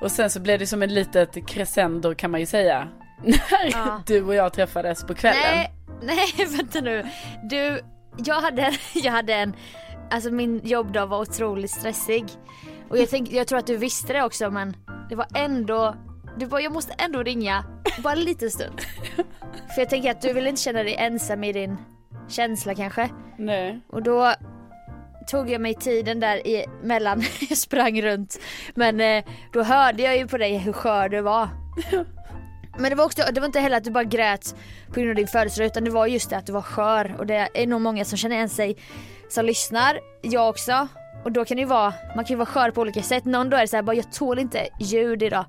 Och 0.00 0.10
sen 0.12 0.30
så 0.30 0.40
blev 0.40 0.58
det 0.58 0.66
som 0.66 0.82
en 0.82 0.94
litet 0.94 1.46
crescendo 1.48 2.14
kan 2.14 2.30
man 2.30 2.40
ju 2.40 2.46
säga. 2.46 2.88
När 3.24 3.38
Ja. 3.72 4.02
du 4.06 4.22
och 4.22 4.34
jag 4.34 4.52
träffades 4.52 5.04
på 5.04 5.14
kvällen. 5.14 5.40
Nej, 5.42 5.72
nej 6.02 6.46
vänta 6.56 6.80
nu. 6.80 7.06
Du, 7.42 7.80
jag 8.24 8.40
hade, 8.40 8.72
jag 8.94 9.12
hade 9.12 9.34
en, 9.34 9.54
alltså 10.10 10.30
min 10.30 10.60
jobbdag 10.64 11.06
var 11.06 11.20
otroligt 11.20 11.70
stressig. 11.70 12.24
Och 12.90 12.98
jag, 12.98 13.10
tänk, 13.10 13.32
jag 13.32 13.46
tror 13.46 13.58
att 13.58 13.66
du 13.66 13.76
visste 13.76 14.12
det 14.12 14.22
också 14.22 14.50
men 14.50 14.76
det 15.08 15.14
var 15.14 15.26
ändå, 15.34 15.94
du 16.38 16.46
bara 16.46 16.60
jag 16.60 16.72
måste 16.72 16.92
ändå 16.98 17.22
ringa, 17.22 17.64
bara 17.98 18.12
en 18.12 18.20
liten 18.20 18.50
stund. 18.50 18.80
För 19.74 19.80
jag 19.82 19.90
tänker 19.90 20.10
att 20.10 20.22
du 20.22 20.32
vill 20.32 20.46
inte 20.46 20.62
känna 20.62 20.82
dig 20.82 20.94
ensam 20.94 21.44
i 21.44 21.52
din 21.52 21.76
känsla 22.28 22.74
kanske. 22.74 23.10
Nej. 23.38 23.80
Och 23.88 24.02
då 24.02 24.34
tog 25.26 25.50
jag 25.50 25.60
mig 25.60 25.74
tiden 25.74 26.20
där 26.20 26.46
i, 26.46 26.64
mellan, 26.82 27.22
jag 27.48 27.58
sprang 27.58 28.02
runt. 28.02 28.38
Men 28.74 29.00
eh, 29.00 29.24
då 29.52 29.62
hörde 29.62 30.02
jag 30.02 30.16
ju 30.16 30.28
på 30.28 30.38
dig 30.38 30.58
hur 30.58 30.72
skör 30.72 31.08
du 31.08 31.20
var. 31.20 31.48
Men 32.78 32.90
det 32.90 32.94
var 32.96 33.04
också, 33.04 33.22
det 33.32 33.40
var 33.40 33.46
inte 33.46 33.60
heller 33.60 33.76
att 33.76 33.84
du 33.84 33.90
bara 33.90 34.04
grät 34.04 34.56
på 34.86 34.94
grund 34.94 35.10
av 35.10 35.16
din 35.16 35.26
födelsedag 35.26 35.66
utan 35.66 35.84
det 35.84 35.90
var 35.90 36.06
just 36.06 36.30
det 36.30 36.36
att 36.36 36.46
du 36.46 36.52
var 36.52 36.62
skör 36.62 37.14
och 37.18 37.26
det 37.26 37.48
är 37.54 37.66
nog 37.66 37.80
många 37.80 38.04
som 38.04 38.18
känner 38.18 38.36
igen 38.36 38.48
sig 38.48 38.76
som 39.28 39.44
lyssnar, 39.44 40.00
jag 40.22 40.48
också. 40.48 40.88
Och 41.24 41.32
då 41.32 41.44
kan 41.44 41.56
det 41.56 41.60
ju 41.60 41.66
vara, 41.66 41.94
man 42.16 42.24
kan 42.24 42.34
ju 42.34 42.36
vara 42.36 42.46
skör 42.46 42.70
på 42.70 42.80
olika 42.80 43.02
sätt. 43.02 43.24
Någon 43.24 43.50
då 43.50 43.56
är 43.56 43.60
det 43.60 43.68
så 43.68 43.76
här, 43.76 43.82
bara 43.82 43.96
jag 43.96 44.12
tål 44.12 44.38
inte 44.38 44.68
ljud 44.80 45.22
idag. 45.22 45.44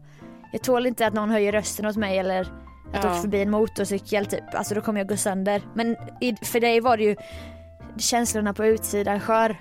Jag 0.51 0.63
tål 0.63 0.85
inte 0.85 1.07
att 1.07 1.13
någon 1.13 1.29
höjer 1.29 1.51
rösten 1.51 1.85
åt 1.85 1.95
mig 1.95 2.17
eller 2.17 2.47
att 2.93 3.03
Ja. 3.03 3.11
åka 3.11 3.21
förbi 3.21 3.41
en 3.41 3.51
motorcykel 3.51 4.25
typ. 4.25 4.43
Alltså 4.53 4.75
då 4.75 4.81
kommer 4.81 4.99
jag 4.99 5.07
gå 5.07 5.17
sönder. 5.17 5.61
Men 5.73 5.95
i, 6.21 6.35
för 6.35 6.59
dig 6.59 6.79
var 6.79 6.97
det 6.97 7.03
ju 7.03 7.15
känslorna 7.97 8.53
på 8.53 8.65
utsidan 8.65 9.19
skör. 9.19 9.57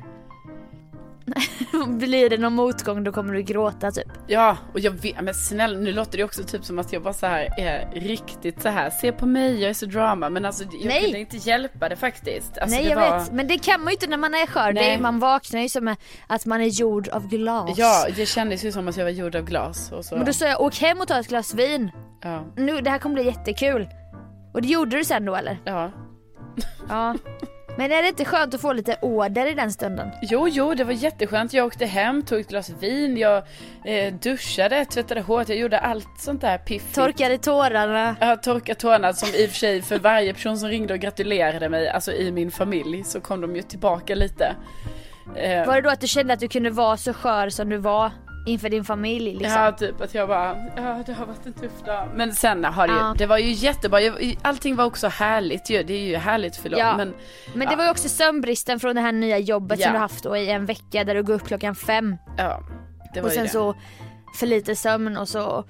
Blir 1.87 2.31
det 2.31 2.39
någon 2.39 2.53
motgång 2.53 3.05
då 3.05 3.13
kommer 3.13 3.35
du 3.35 3.43
gråta 3.43 3.91
typ. 3.91 4.09
Ja, 4.27 4.57
och 4.73 4.81
jag 4.81 4.91
vet, 4.91 5.21
men 5.21 5.35
snälla 5.35 5.79
nu 5.79 5.93
låter 5.93 6.19
det 6.19 6.25
också 6.25 6.45
typ 6.45 6.65
som 6.65 6.79
att 6.79 6.93
jag 6.93 7.03
bara 7.03 7.15
så 7.15 7.27
här 7.27 7.61
är 7.61 8.01
riktigt 8.01 8.63
så 8.63 8.69
här. 8.69 8.91
se 8.91 9.13
på 9.13 9.27
mig, 9.27 9.61
jag 9.61 9.71
är 9.71 9.75
så 9.75 9.87
drama. 9.87 10.31
Men 10.31 10.45
alltså 10.45 10.65
jag 10.65 10.87
Nej. 10.87 11.03
kunde 11.03 11.19
inte 11.19 11.37
hjälpa 11.37 11.89
det 11.89 11.97
faktiskt. 11.97 12.59
Alltså, 12.59 12.77
Nej 12.77 12.85
det 12.85 12.91
jag 12.91 13.11
var... 13.11 13.19
vet, 13.19 13.33
men 13.33 13.49
det 13.49 13.59
kan 13.59 13.81
man 13.81 13.89
ju 13.89 13.95
inte 13.95 14.07
när 14.07 14.17
man 14.17 14.35
är 14.35 14.47
skör. 14.47 14.73
Nej. 14.73 14.95
är, 14.95 14.99
man 14.99 15.19
vaknar 15.19 15.61
ju 15.61 15.69
som 15.69 15.97
att 16.27 16.47
man 16.47 16.61
är 16.61 16.67
gjord 16.67 17.09
av 17.09 17.29
glas. 17.29 17.79
Ja, 17.79 18.07
det 18.17 18.27
kändes 18.27 18.65
ju 18.65 18.73
som 18.73 18.89
att 18.89 18.97
jag 18.97 19.05
var 19.05 19.11
gjord 19.11 19.37
av 19.37 19.45
glas. 19.45 19.93
Och 19.93 20.05
så... 20.05 20.17
Men 20.17 20.27
då 20.27 20.33
sa 20.33 20.47
jag 20.47 20.61
åk 20.61 20.77
hem 20.77 21.01
och 21.01 21.09
ta 21.09 21.19
ett 21.19 21.29
glas 21.29 21.55
vin. 21.55 21.91
Ja, 22.23 22.45
Nu, 22.57 22.81
det 22.81 22.91
här 22.91 22.99
kommer 22.99 23.15
bli 23.15 23.25
jättekul. 23.25 23.89
Och 24.55 24.63
det 24.63 24.69
gjorde 24.69 24.97
du 24.97 25.05
sen 25.05 25.25
då 25.25 25.35
eller? 25.35 25.59
ja. 25.65 25.91
Ja. 26.89 27.15
Men 27.77 27.93
är 27.93 28.03
det 28.03 28.09
inte 28.09 28.25
skönt 28.25 28.55
att 28.55 28.61
få 28.61 28.73
lite 28.73 28.97
order 29.03 29.47
i 29.47 29.55
den 29.55 29.73
stunden? 29.73 30.11
Jo, 30.23 30.49
jo, 30.49 30.75
det 30.75 30.85
var 30.85 30.93
jätteskönt. 30.93 31.53
Jag 31.53 31.67
åkte 31.67 31.87
hem, 31.87 32.23
tog 32.23 32.41
ett 32.41 32.49
glas 32.49 32.71
vin, 32.81 33.17
jag 33.17 33.43
eh, 33.85 34.15
duschade, 34.15 34.85
tvättade 34.85 35.21
håret, 35.21 35.49
jag 35.49 35.59
gjorde 35.59 35.79
allt 35.79 36.09
sånt 36.19 36.41
där 36.41 36.59
piffigt. 36.59 36.95
Torkade 36.95 37.39
tårarna. 37.39 38.17
Jag 38.21 38.27
har 38.27 38.37
torkat 38.37 38.79
tårna 38.79 39.13
som 39.13 39.29
i 39.29 39.47
och 39.47 39.51
för 39.51 39.57
sig 39.59 39.83
för 39.83 39.99
varje 39.99 40.35
person 40.35 40.59
som 40.59 40.69
ringde 40.69 40.95
och 40.95 41.01
gratulerade 41.01 41.69
mig, 41.69 41.89
alltså 41.89 42.13
i 42.13 42.33
min 42.33 42.51
familj, 42.51 43.05
så 43.05 43.21
kom 43.21 43.41
de 43.41 43.57
ju 43.57 43.63
tillbaka 43.63 44.15
lite. 44.15 44.55
Eh, 45.37 45.67
Var 45.67 45.75
det 45.75 45.81
då 45.83 45.91
att 45.91 46.01
du 46.01 46.07
kände 46.07 46.33
att 46.35 46.41
du 46.41 46.49
kunde 46.49 46.71
vara 46.71 46.97
så 46.97 47.13
skör 47.13 47.49
som 47.49 47.69
du 47.69 47.77
var 47.77 48.11
inför 48.46 48.68
din 48.68 48.85
familj 48.85 49.35
liksom? 49.35 49.62
Ja, 49.62 49.72
typ 49.72 50.00
att 50.00 50.14
jag 50.14 50.28
bara, 50.28 50.57
ja 50.76 51.02
det 51.07 51.12
har 51.12 51.26
varit 51.26 51.46
en 51.46 51.52
tuff 51.52 51.83
dag. 51.87 52.09
Men 52.14 52.33
sen 52.35 52.64
har 52.64 52.87
det 52.87 52.92
ju, 52.92 52.98
Ja. 52.98 53.14
det 53.18 53.26
var 53.26 53.38
ju 53.38 53.50
jättebra, 53.52 53.98
allting 54.42 54.76
var 54.76 54.85
också 54.85 55.09
härligt 55.09 55.70
ju, 55.70 55.83
det 55.83 55.94
är 55.94 56.04
ju 56.07 56.16
härligt 56.16 56.57
förlåt. 56.57 56.78
Ja. 56.80 56.96
Men 56.96 57.14
Men 57.54 57.68
det 57.68 57.76
var 57.76 57.85
ju 57.85 57.90
också 57.90 58.09
sömnbristen 58.09 58.80
från 58.80 58.94
det 58.94 59.00
här 59.00 59.12
nya 59.12 59.38
jobbet 59.38 59.80
som 59.80 59.92
du 59.92 59.98
haft 59.98 60.24
då 60.24 60.37
i 60.37 60.50
en 60.50 60.66
vecka 60.66 61.04
där 61.04 61.14
du 61.14 61.22
går 61.22 61.35
upp 61.35 61.46
klockan 61.46 61.74
fem. 61.74 62.16
ja, 62.38 62.61
det 63.14 63.20
var 63.20 63.26
och 63.28 63.33
ju 63.33 63.35
sen 63.37 63.44
det. 63.44 63.50
så 63.50 63.74
för 64.38 64.46
lite 64.46 64.76
sömn 64.76 65.16
och 65.16 65.28
så 65.28 65.64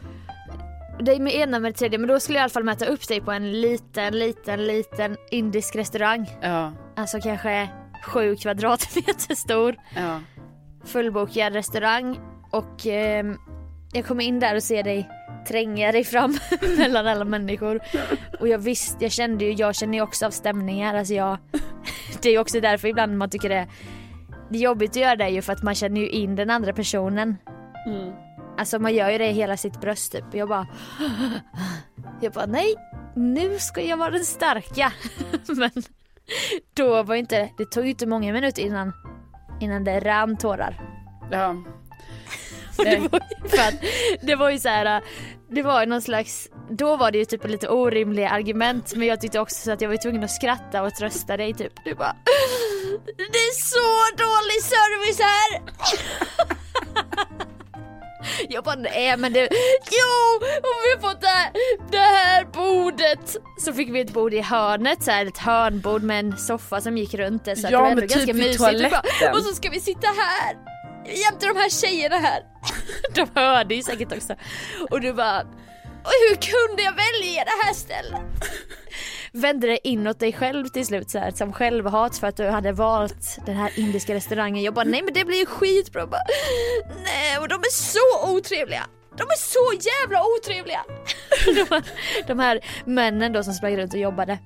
det 1.00 1.12
är 1.12 1.20
med 1.20 1.34
ena 1.34 1.58
med 1.58 1.72
det 1.72 1.78
tredje 1.78 1.98
men 1.98 2.08
då 2.08 2.20
skulle 2.20 2.38
jag 2.38 2.42
i 2.42 2.44
alla 2.44 2.50
fall 2.50 2.64
mäta 2.64 2.86
upp 2.86 3.08
dig 3.08 3.20
på 3.20 3.32
en 3.32 3.60
liten, 3.60 4.18
liten, 4.18 4.66
liten 4.66 5.16
indisk 5.30 5.76
restaurang. 5.76 6.30
Ja, 6.42 6.72
Alltså 6.96 7.20
kanske 7.20 7.68
sju 8.04 8.36
kvadratmeter 8.36 9.34
stor. 9.34 9.76
ja. 9.96 10.20
Fullbokad 10.84 11.52
restaurang 11.52 12.18
och 12.54 12.86
ehm, 12.86 13.38
jag 13.92 14.06
kommer 14.06 14.24
in 14.24 14.40
där 14.40 14.54
och 14.54 14.62
ser 14.62 14.82
dig 14.82 15.08
tränga 15.48 15.92
dig 15.92 16.04
fram 16.04 16.38
mellan 16.78 17.06
alla 17.06 17.24
människor. 17.24 17.80
Och 18.40 18.48
jag 18.48 18.58
visste, 18.58 19.04
jag 19.04 19.12
kände 19.12 19.44
ju, 19.44 19.52
jag 19.52 19.74
känner 19.74 19.98
ju 19.98 20.02
också 20.02 20.26
av 20.26 20.30
stämningar. 20.30 20.94
Alltså 20.94 21.14
jag, 21.14 21.38
det 22.22 22.28
är 22.28 22.32
ju 22.32 22.38
också 22.38 22.60
därför 22.60 22.88
ibland 22.88 23.18
man 23.18 23.30
tycker 23.30 23.48
det, 23.48 23.68
det 24.50 24.58
är 24.58 24.62
jobbigt 24.62 24.90
att 24.90 24.96
göra 24.96 25.16
det 25.16 25.28
ju 25.28 25.42
för 25.42 25.52
att 25.52 25.62
man 25.62 25.74
känner 25.74 26.00
ju 26.00 26.08
in 26.08 26.36
den 26.36 26.50
andra 26.50 26.72
personen. 26.72 27.36
Mm. 27.86 28.12
Alltså 28.58 28.78
man 28.78 28.94
gör 28.94 29.10
ju 29.10 29.18
det 29.18 29.28
i 29.28 29.32
hela 29.32 29.56
sitt 29.56 29.80
bröst 29.80 30.12
typ. 30.12 30.24
Jag 30.32 30.48
bara, 30.48 30.66
jag 32.20 32.32
bara 32.32 32.46
nej, 32.46 32.74
nu 33.14 33.58
ska 33.58 33.82
jag 33.82 33.96
vara 33.96 34.10
den 34.10 34.24
starka. 34.24 34.92
Men 35.56 35.70
då 36.74 37.02
var 37.02 37.14
inte, 37.14 37.50
det 37.58 37.64
tog 37.64 37.84
ju 37.84 37.90
inte 37.90 38.06
många 38.06 38.32
minuter 38.32 38.62
innan, 38.62 38.92
innan 39.60 39.84
det 39.84 40.00
rann 40.00 40.36
tårar. 40.36 40.80
ja. 41.30 41.54
Det 42.84 42.98
var 42.98 43.20
ju 43.42 43.48
för 43.48 43.58
att 43.58 43.74
det 44.22 44.34
var 44.34 44.50
ju 44.50 44.58
så 44.58 44.68
här, 44.68 45.02
det 45.50 45.62
var 45.62 45.86
någon 45.86 46.02
slags, 46.02 46.48
då 46.70 46.96
var 46.96 47.10
det 47.10 47.18
ju 47.18 47.24
typ 47.24 47.48
lite 47.48 47.68
orimliga 47.68 48.30
argument 48.30 48.94
men 48.96 49.08
jag 49.08 49.20
tyckte 49.20 49.40
också 49.40 49.64
så 49.64 49.72
att 49.72 49.80
jag 49.80 49.88
var 49.88 49.96
tvungen 49.96 50.24
att 50.24 50.30
skratta 50.30 50.82
och 50.82 50.94
trösta 50.94 51.36
dig 51.36 51.54
typ. 51.54 51.72
Du 51.84 51.94
bara 51.94 52.16
Det 53.16 53.38
är 53.38 53.54
så 53.54 54.16
dålig 54.16 54.62
service 54.62 55.20
här! 55.20 55.62
Jag 58.48 58.64
bara 58.64 58.74
nej 58.74 59.16
men 59.16 59.32
det, 59.32 59.40
jo 59.90 60.46
om 60.56 60.74
vi 60.84 60.94
har 60.94 61.10
fått 61.10 61.20
det 61.20 61.26
här, 61.26 61.50
det 61.90 61.98
här 61.98 62.44
bordet 62.44 63.36
Så 63.58 63.72
fick 63.72 63.90
vi 63.90 64.00
ett 64.00 64.12
bord 64.12 64.34
i 64.34 64.40
hörnet 64.40 65.02
så 65.02 65.10
här, 65.10 65.26
ett 65.26 65.38
hörnbord 65.38 66.02
med 66.02 66.18
en 66.18 66.36
soffa 66.38 66.80
som 66.80 66.98
gick 66.98 67.14
runt 67.14 67.44
det 67.44 67.56
så 67.56 67.68
Ja, 67.70 67.70
det 67.70 67.76
var 67.76 67.94
men 67.94 68.00
typ 68.00 68.10
ganska 68.10 68.34
mysigt. 68.34 68.60
Och, 68.60 68.66
bara, 68.66 68.72
toaletten. 68.72 69.34
och 69.34 69.42
så 69.42 69.54
ska 69.54 69.70
vi 69.70 69.80
sitta 69.80 70.06
här 70.06 70.73
jämte 71.06 71.46
de 71.46 71.56
här 71.56 71.70
tjejerna 71.70 72.16
här. 72.16 72.42
De 73.14 73.28
hörde 73.34 73.74
ju 73.74 73.82
säkert 73.82 74.12
också. 74.12 74.34
Och 74.90 75.00
du 75.00 75.12
bara, 75.12 75.40
"Och 75.40 76.12
hur 76.28 76.34
kunde 76.34 76.82
jag 76.82 76.92
välja 76.92 77.44
det 77.44 77.64
här 77.66 77.74
stället? 77.74 78.20
Vände 79.32 79.66
det 79.66 79.88
inåt 79.88 80.18
dig 80.18 80.32
själv 80.32 80.66
till 80.68 80.86
slut 80.86 81.10
så 81.10 81.18
här, 81.18 81.30
som 81.30 81.52
självhat 81.52 82.18
för 82.18 82.26
att 82.26 82.36
du 82.36 82.46
hade 82.46 82.72
valt 82.72 83.38
den 83.46 83.56
här 83.56 83.70
indiska 83.78 84.14
restaurangen. 84.14 84.62
Jag 84.64 84.74
bara, 84.74 84.84
nej 84.84 85.02
men 85.02 85.14
det 85.14 85.24
blir 85.24 85.38
ju 85.38 85.46
skitbra. 85.46 86.00
Jag 86.00 86.10
Bara, 86.10 86.20
nej 87.04 87.38
och 87.38 87.48
de 87.48 87.54
är 87.54 87.72
så 87.72 88.32
otrevliga. 88.36 88.86
De 89.16 89.22
är 89.22 89.36
så 89.36 89.88
jävla 89.90 90.22
otrevliga. 90.24 90.84
De 91.46 91.74
här, 91.74 91.82
de 92.26 92.38
här 92.38 92.60
männen 92.84 93.32
då 93.32 93.44
som 93.44 93.54
sprang 93.54 93.76
runt 93.76 93.94
och 93.94 94.00
jobbade. 94.00 94.38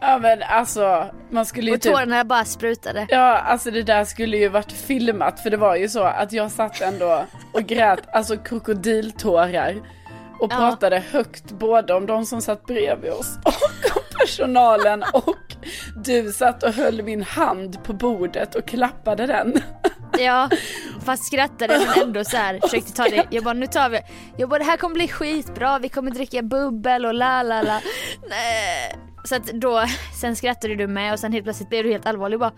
Ja 0.00 0.18
men 0.18 0.42
alltså, 0.42 1.06
man 1.30 1.46
skulle 1.46 1.70
ju 1.70 1.76
Och 1.76 1.82
typ 1.82 1.92
tårarna 1.92 2.24
bara 2.24 2.44
sprutade. 2.44 3.06
Ja, 3.08 3.38
alltså 3.38 3.70
det 3.70 3.82
där 3.82 4.04
skulle 4.04 4.36
ju 4.36 4.48
varit 4.48 4.72
filmat 4.72 5.40
för 5.40 5.50
det 5.50 5.56
var 5.56 5.76
ju 5.76 5.88
så 5.88 6.02
att 6.02 6.32
jag 6.32 6.50
satt 6.50 6.80
ändå 6.80 7.24
och 7.52 7.62
grät, 7.62 8.00
alltså 8.12 8.36
krokodiltårar. 8.36 9.74
Och 10.40 10.52
Ja. 10.52 10.56
pratade 10.56 11.02
högt 11.10 11.50
både 11.52 11.94
om 11.94 12.06
de 12.06 12.26
som 12.26 12.40
satt 12.42 12.66
bredvid 12.66 13.10
oss 13.12 13.38
och 13.44 13.96
om 13.96 14.02
personalen 14.20 15.04
och 15.12 15.36
du 16.04 16.32
satt 16.32 16.62
och 16.62 16.72
höll 16.72 17.02
min 17.02 17.22
hand 17.22 17.84
på 17.84 17.92
bordet 17.92 18.54
och 18.54 18.66
klappade 18.68 19.26
den. 19.26 19.62
Ja, 20.18 20.48
fast 21.04 21.24
skrattade 21.26 21.78
men 21.78 22.02
ändå 22.08 22.24
så 22.24 22.36
här 22.36 22.58
försökte 22.62 22.92
ta 22.92 23.02
det. 23.04 23.26
Jag 23.30 23.44
bara 23.44 23.54
nu 23.54 23.66
tar 23.66 23.88
vi, 23.88 24.00
jag 24.36 24.48
bara 24.48 24.58
det 24.58 24.64
här 24.64 24.76
kommer 24.76 24.94
bli 24.94 25.08
skitbra, 25.08 25.78
vi 25.78 25.88
kommer 25.88 26.10
dricka 26.10 26.42
bubbel 26.42 27.06
och 27.06 27.14
la 27.14 27.42
la 27.42 27.62
la. 27.62 27.80
Nej. 28.28 28.96
Så 29.26 29.36
att 29.36 29.46
då, 29.46 29.84
sen 30.20 30.36
skrattade 30.36 30.74
du 30.74 30.86
med 30.86 31.12
och 31.12 31.18
sen 31.18 31.32
helt 31.32 31.44
plötsligt 31.44 31.68
blev 31.68 31.84
du 31.84 31.92
helt 31.92 32.06
allvarlig 32.06 32.36
och 32.36 32.40
bara 32.40 32.52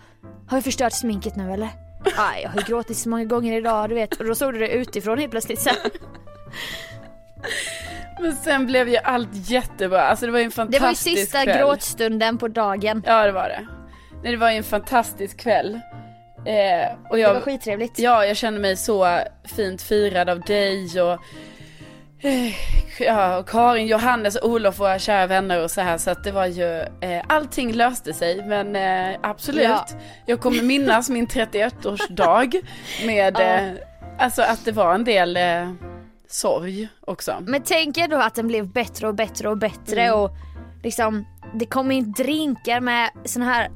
Har 0.48 0.56
jag 0.56 0.64
förstört 0.64 0.92
sminket 0.92 1.36
nu 1.36 1.52
eller? 1.52 1.68
Nej 2.04 2.42
jag 2.42 2.50
har 2.50 2.60
ju 2.60 2.66
gråtit 2.66 2.96
så 2.96 3.08
många 3.08 3.24
gånger 3.24 3.56
idag 3.58 3.88
du 3.88 3.94
vet 3.94 4.14
och 4.14 4.24
då 4.24 4.34
såg 4.34 4.52
du 4.52 4.58
det 4.58 4.68
utifrån 4.68 5.18
helt 5.18 5.30
plötsligt 5.30 5.66
här. 5.66 5.76
Men 8.20 8.36
sen 8.36 8.66
blev 8.66 8.88
ju 8.88 8.96
allt 8.96 9.28
jättebra, 9.32 10.02
alltså 10.02 10.26
det 10.26 10.32
var 10.32 10.38
ju 10.38 10.44
en 10.44 10.50
Det 10.50 10.54
fantastisk 10.54 11.06
var 11.06 11.10
ju 11.10 11.16
sista 11.16 11.44
kväll. 11.44 11.58
gråtstunden 11.58 12.38
på 12.38 12.48
dagen. 12.48 13.02
Ja 13.06 13.26
det 13.26 13.32
var 13.32 13.48
det. 13.48 13.66
Nej, 14.22 14.32
det 14.32 14.38
var 14.38 14.50
ju 14.50 14.56
en 14.56 14.64
fantastisk 14.64 15.36
kväll. 15.40 15.80
Eh, 16.46 17.10
och 17.10 17.18
jag, 17.18 17.30
Det 17.30 17.34
var 17.34 17.40
skittrevligt. 17.40 17.98
Ja, 17.98 18.24
jag 18.26 18.36
känner 18.36 18.60
mig 18.60 18.76
så 18.76 19.18
fint 19.56 19.82
firad 19.82 20.28
av 20.28 20.40
dig 20.40 21.02
och, 21.02 21.18
ja, 22.98 23.38
och 23.38 23.48
Karin, 23.48 23.86
Johannes, 23.86 24.38
Olof, 24.42 24.78
våra 24.80 24.98
kära 24.98 25.26
vänner 25.26 25.62
och 25.62 25.70
så 25.70 25.80
här. 25.80 25.98
Så 25.98 26.10
att 26.10 26.24
det 26.24 26.32
var 26.32 26.46
ju, 26.46 26.80
eh, 27.00 27.22
allting 27.28 27.72
löste 27.72 28.12
sig. 28.14 28.44
Men 28.46 28.76
eh, 28.76 29.18
absolut, 29.22 29.62
Ja. 29.64 29.86
jag 30.26 30.40
kommer 30.40 30.62
minnas 30.62 31.10
min 31.10 31.26
31-årsdag 31.26 32.60
med, 33.06 33.36
Ja. 33.38 33.42
eh, 33.42 33.72
alltså 34.18 34.42
att 34.42 34.64
det 34.64 34.72
var 34.72 34.94
en 34.94 35.04
del 35.04 35.36
eh, 35.36 35.70
sorg 36.28 36.88
också. 37.00 37.36
Men 37.40 37.62
tänk 37.64 37.98
er 37.98 38.08
då 38.08 38.16
att 38.16 38.34
den 38.34 38.46
blev 38.48 38.66
bättre 38.72 39.08
och 39.08 39.14
bättre 39.14 39.48
och 39.48 39.58
bättre 39.58 40.02
Mm. 40.02 40.18
och 40.20 40.30
liksom 40.82 41.26
det 41.54 41.66
kom 41.66 41.90
in 41.90 42.12
drinkar 42.12 42.80
med 42.80 43.10
såna 43.24 43.44
här 43.44 43.68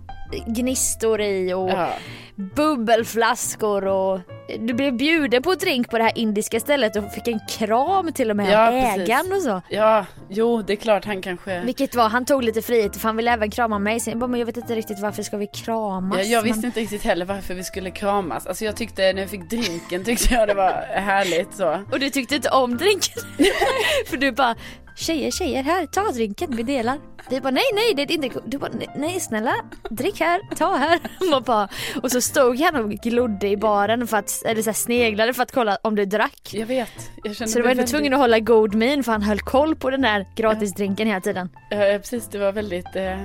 gnistor 0.47 1.21
i 1.21 1.53
och 1.55 1.71
Ja. 1.71 1.89
bubbelflaskor 2.37 3.87
och 3.87 4.21
du 4.59 4.75
blev 4.75 4.93
bjuden 4.97 5.43
på 5.43 5.55
drink 5.55 5.91
på 5.91 5.99
det 5.99 6.05
här 6.05 6.19
indiska 6.19 6.61
stället 6.61 6.97
och 6.97 7.13
fick 7.13 7.29
en 7.29 7.41
kram 7.49 8.13
till 8.13 8.31
och 8.31 8.37
med 8.37 8.53
Ja, 8.53 8.69
av 8.69 8.75
ägaren 8.75 9.33
och 9.33 9.43
så. 9.43 9.63
ja, 9.69 10.07
jo 10.33 10.63
det 10.63 10.73
är 10.73 10.77
klart 10.77 11.05
han 11.05 11.23
kanske... 11.23 11.61
Vilket 11.61 11.95
var, 11.95 12.09
han 12.09 12.25
tog 12.25 12.43
lite 12.45 12.63
frihet 12.63 12.97
för 12.97 13.09
han 13.09 13.17
ville 13.17 13.31
även 13.33 13.51
krama 13.51 13.79
mig. 13.79 14.01
Så 14.01 14.11
jag 14.11 14.19
bara, 14.19 14.27
men 14.27 14.41
jag 14.41 14.47
vet 14.47 14.57
inte 14.57 14.75
riktigt 14.75 15.01
varför 15.01 15.23
ska 15.23 15.37
vi 15.37 15.47
kramas? 15.47 16.19
Ja, 16.19 16.25
jag 16.25 16.43
visste 16.43 16.59
Men- 16.61 16.67
inte 16.67 16.81
riktigt 16.81 17.03
heller 17.03 17.25
varför 17.27 17.55
vi 17.55 17.65
skulle 17.65 17.91
kramas. 17.91 18.47
Alltså 18.47 18.65
jag 18.65 18.77
tyckte 18.77 19.13
när 19.13 19.23
jag 19.23 19.31
fick 19.31 19.51
drinken 19.51 20.05
tyckte 20.05 20.35
jag 20.35 20.49
det 20.49 20.55
var 20.55 20.73
härligt 20.95 21.55
så. 21.55 21.85
Och 21.93 22.01
du 22.01 22.11
tyckte 22.11 22.35
inte 22.35 22.49
om 22.51 22.77
drinken? 22.77 23.23
för 24.11 24.17
du 24.17 24.33
bara, 24.33 24.55
tjejer 24.97 25.31
tjejer 25.31 25.63
här, 25.63 25.87
ta 25.87 26.11
drinken, 26.13 26.57
vi 26.57 26.63
delar. 26.63 26.99
Vi 27.31 27.41
bara 27.41 27.51
nej 27.51 27.63
nej 27.75 27.95
det 27.95 28.03
är 28.03 28.25
inte 28.25 28.41
Du 28.47 28.59
bara 28.59 28.71
"Nej, 28.97 29.21
snälla 29.21 29.55
drick 29.91 30.21
här, 30.21 30.41
ta 30.57 30.77
här. 30.77 30.99
Man 31.31 31.43
bara, 31.43 31.69
och 32.03 32.11
så 32.11 32.21
stod 32.21 32.61
han 32.61 32.77
och 32.77 32.91
glodde 32.91 33.49
i 33.49 33.57
baren 33.57 34.07
för 34.07 34.17
att, 34.17 34.43
eller 34.47 34.63
så 34.63 34.69
här, 34.71 34.75
sneglade 34.75 35.35
för 35.35 35.43
att 35.43 35.53
kolla 35.53 35.79
om 35.83 35.95
du 35.95 36.05
drack. 36.05 36.51
Jag 36.53 36.67
vet. 36.67 36.89
Jag 37.25 37.37
Så 37.37 37.45
du 37.45 37.51
var 37.51 37.57
ändå 37.59 37.69
väldigt... 37.69 37.87
tvungen 37.87 38.13
att 38.15 38.19
hålla 38.21 38.39
god 38.39 38.75
min 38.75 39.05
för 39.05 39.13
han 39.13 39.23
höll 39.23 39.41
koll 39.41 39.77
på 39.77 39.91
den 39.91 40.01
där 40.03 40.22
gratisdrinken 40.35 41.07
hela 41.09 41.21
tiden. 41.21 41.49
Ja, 41.71 41.77
precis. 41.79 42.29
Det 42.29 42.39
var 42.39 42.53
väldigt... 42.53 42.97
Eh... 42.97 43.25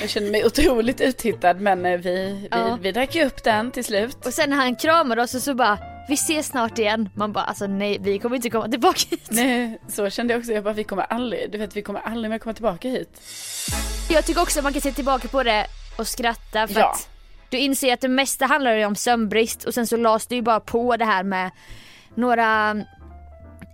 Jag 0.00 0.10
kände 0.10 0.30
mig 0.30 0.44
otroligt 0.44 1.00
uthittad 1.00 1.54
men 1.54 1.86
eh, 1.86 1.98
vi, 2.00 2.48
Ja. 2.50 2.74
vi, 2.76 2.82
vi 2.82 2.92
drack 2.92 3.14
ju 3.14 3.24
upp 3.24 3.44
den 3.44 3.70
till 3.70 3.84
slut. 3.84 4.26
Och 4.26 4.32
sen 4.34 4.50
när 4.50 4.56
han 4.56 4.76
kramade 4.76 5.22
oss 5.22 5.34
och 5.34 5.42
så 5.42 5.54
bara, 5.54 5.78
vi 6.08 6.14
ses 6.14 6.46
snart 6.46 6.78
igen. 6.78 7.08
Man 7.14 7.32
bara 7.32 7.44
alltså 7.44 7.66
nej 7.66 7.98
vi 8.00 8.18
kommer 8.18 8.36
inte 8.36 8.50
komma 8.50 8.68
tillbaka 8.68 9.00
hit. 9.10 9.26
Nej, 9.30 9.78
så 9.88 10.10
kände 10.10 10.34
jag 10.34 10.38
också. 10.40 10.52
Jag 10.52 10.64
bara, 10.64 10.74
vi 10.74 10.84
kommer 10.84 11.02
aldrig, 11.02 11.50
du 11.52 11.58
vet 11.58 11.76
vi 11.76 11.82
kommer 11.82 12.00
aldrig 12.00 12.30
mer 12.30 12.38
komma 12.38 12.52
tillbaka 12.54 12.88
hit. 12.88 13.20
Jag 14.10 14.24
tycker 14.24 14.42
också 14.42 14.58
att 14.58 14.62
man 14.64 14.72
kan 14.72 14.82
se 14.82 14.92
tillbaka 14.92 15.28
på 15.28 15.42
det 15.42 15.66
och 15.98 16.06
skratta 16.08 16.66
för 16.68 16.80
Ja. 16.80 16.90
att 16.90 17.08
du 17.48 17.58
inser 17.58 17.92
att 17.94 18.00
det 18.00 18.08
mesta 18.08 18.46
handlar 18.46 18.74
ju 18.74 18.84
om 18.84 18.96
sömnbrist 18.96 19.64
och 19.64 19.74
sen 19.74 19.86
så 19.86 19.96
lades 19.96 20.26
det 20.26 20.34
ju 20.34 20.42
bara 20.42 20.60
på 20.60 20.96
det 20.96 21.04
här 21.04 21.22
med 21.22 21.50
några 22.14 22.76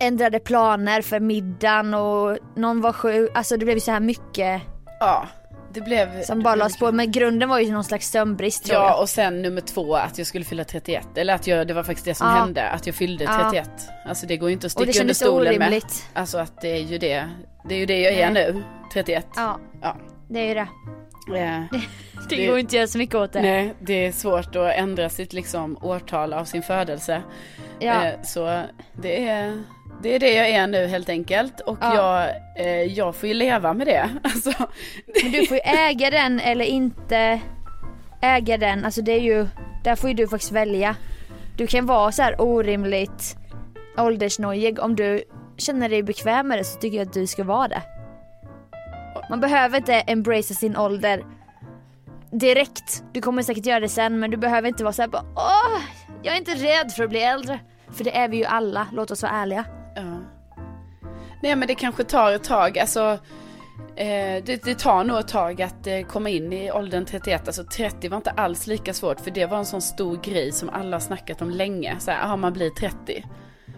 ändrade 0.01 0.39
planer 0.39 1.01
för 1.01 1.19
middagen 1.19 1.93
och 1.93 2.37
någon 2.55 2.81
var 2.81 2.93
sjuk, 2.93 3.31
alltså 3.33 3.57
det 3.57 3.65
blev 3.65 3.77
ju 3.77 3.81
så 3.81 3.91
här 3.91 3.99
mycket 3.99 4.61
Ja, 4.99 5.27
det 5.73 5.81
blev... 5.81 6.23
som 6.23 6.43
bara 6.43 6.55
lades 6.55 6.77
på 6.79 6.91
men 6.91 7.11
grunden 7.11 7.49
var 7.49 7.59
ju 7.59 7.71
någon 7.71 7.83
slags 7.83 8.09
sömnbrist 8.11 8.65
tror 8.65 8.79
Ja, 8.81 8.89
jag. 8.89 9.01
och 9.01 9.09
sen 9.09 9.41
nummer 9.41 9.61
två 9.61 9.95
att 9.95 10.17
jag 10.17 10.27
skulle 10.27 10.45
fylla 10.45 10.63
31. 10.63 11.07
Eller 11.17 11.33
att 11.35 11.47
jag, 11.47 11.67
det 11.67 11.73
var 11.73 11.83
faktiskt 11.83 12.05
det 12.05 12.15
som 12.15 12.27
Ja. 12.27 12.33
hände, 12.33 12.69
att 12.69 12.85
jag 12.85 12.95
fyllde 12.95 13.23
Ja. 13.23 13.39
31. 13.51 13.69
Alltså 14.05 14.25
det 14.27 14.37
går 14.37 14.49
ju 14.49 14.53
inte 14.53 14.67
att 14.67 14.77
det 14.77 14.83
sticka 14.83 15.01
under 15.01 15.13
stolen 15.13 15.43
med. 15.57 15.67
orimligt. 15.67 16.09
Alltså 16.13 16.37
att 16.37 16.61
det 16.61 16.67
är 16.71 16.81
ju 16.81 16.97
det, 16.97 17.29
det 17.69 17.75
är 17.75 17.79
ju 17.79 17.85
det 17.85 17.99
jag 18.01 18.13
är 18.13 18.31
Nej. 18.31 18.53
nu, 18.53 18.63
31. 18.93 19.27
Ja, 19.35 19.59
Ja. 19.81 19.97
det 20.29 20.39
är 20.39 20.47
ju 20.47 20.53
det. 20.53 20.67
Eh, 21.39 21.61
Det, 22.29 22.35
Det- 22.35 22.47
går 22.47 22.59
inte 22.59 22.69
att 22.69 22.73
göra 22.73 22.87
så 22.87 22.97
mycket 22.97 23.15
åt 23.15 23.33
det. 23.33 23.41
Nej, 23.41 23.73
det 23.79 24.05
är 24.05 24.11
svårt 24.11 24.55
att 24.55 24.73
ändra 24.75 25.09
sitt 25.09 25.33
liksom 25.33 25.77
årtal 25.81 26.33
av 26.33 26.45
sin 26.45 26.61
födelse. 26.63 27.21
Ja. 27.79 28.05
Eh, 28.05 28.21
så 28.23 28.63
det 29.01 29.27
är, 29.27 29.63
det 30.01 30.15
är 30.15 30.19
det 30.19 30.33
jag 30.33 30.49
är 30.49 30.67
nu 30.67 30.87
helt 30.87 31.09
enkelt. 31.09 31.59
Och 31.59 31.77
Ja. 31.81 31.95
jag, 31.95 32.65
eh, 32.65 32.83
jag 32.83 33.15
får 33.15 33.29
ju 33.29 33.35
leva 33.35 33.73
med 33.73 33.87
det. 33.87 34.09
Alltså, 34.23 34.51
Men 35.23 35.31
du 35.31 35.45
får 35.47 35.57
ju 35.57 35.61
äga 35.63 36.09
den 36.09 36.39
eller 36.39 36.65
inte 36.65 37.39
äga 38.21 38.57
den. 38.57 38.85
Alltså 38.85 39.01
det 39.01 39.11
är 39.11 39.19
ju, 39.21 39.47
där 39.83 39.95
får 39.95 40.09
ju 40.09 40.15
du 40.15 40.27
faktiskt 40.27 40.51
välja. 40.51 40.95
Du 41.57 41.67
kan 41.67 41.85
vara 41.85 42.11
så 42.11 42.21
här 42.21 42.41
orimligt 42.41 43.35
åldersnojig 43.97 44.79
om 44.79 44.95
du 44.95 45.23
känner 45.57 45.89
dig 45.89 46.03
bekväm 46.03 46.47
med 46.47 46.57
det 46.57 46.63
så 46.63 46.79
tycker 46.79 46.97
jag 46.97 47.07
att 47.07 47.13
du 47.13 47.27
ska 47.27 47.43
vara 47.43 47.67
det. 47.67 47.81
Man 49.29 49.39
behöver 49.39 49.77
inte 49.77 49.93
embracea 49.93 50.55
sin 50.55 50.77
ålder 50.77 51.23
direkt. 52.31 53.03
Du 53.13 53.21
kommer 53.21 53.43
säkert 53.43 53.65
göra 53.65 53.79
det 53.79 53.89
sen 53.89 54.19
men 54.19 54.31
du 54.31 54.37
behöver 54.37 54.67
inte 54.67 54.83
vara 54.83 54.93
så 54.93 55.01
här 55.01 55.09
bara 55.09 55.25
åh, 55.35 55.81
jag 56.23 56.33
är 56.35 56.37
inte 56.39 56.51
rädd 56.55 56.91
för 56.91 57.03
att 57.03 57.09
bli 57.09 57.21
äldre. 57.21 57.59
För 57.91 58.03
det 58.03 58.17
är 58.17 58.27
vi 58.27 58.37
ju 58.37 58.45
alla, 58.45 58.87
låt 58.93 59.11
oss 59.11 59.23
vara 59.23 59.31
ärliga. 59.31 59.65
Ja. 59.95 60.19
Nej 61.43 61.55
men 61.55 61.67
det 61.67 61.75
kanske 61.75 62.03
tar 62.03 62.31
ett 62.31 62.43
tag. 62.43 62.79
Alltså, 62.79 63.19
eh, 63.95 64.43
det, 64.43 64.63
det 64.63 64.79
tar 64.79 65.03
nog 65.03 65.19
ett 65.19 65.27
tag 65.27 65.61
att 65.61 65.87
eh, 65.87 66.01
komma 66.01 66.29
in 66.29 66.53
i 66.53 66.71
åldern 66.71 67.05
31. 67.05 67.47
Alltså 67.47 67.63
30 67.63 68.09
var 68.09 68.17
inte 68.17 68.31
alls 68.31 68.67
lika 68.67 68.93
svårt 68.93 69.19
för 69.19 69.31
det 69.31 69.45
var 69.45 69.57
en 69.57 69.65
sån 69.65 69.81
stor 69.81 70.19
grej 70.23 70.51
som 70.51 70.69
alla 70.69 70.95
har 70.95 71.01
snackat 71.01 71.41
om 71.41 71.49
länge. 71.49 71.95
Så 71.99 72.11
här, 72.11 72.23
aha, 72.23 72.35
man 72.35 72.53
blir 72.53 72.69
30. 72.69 73.25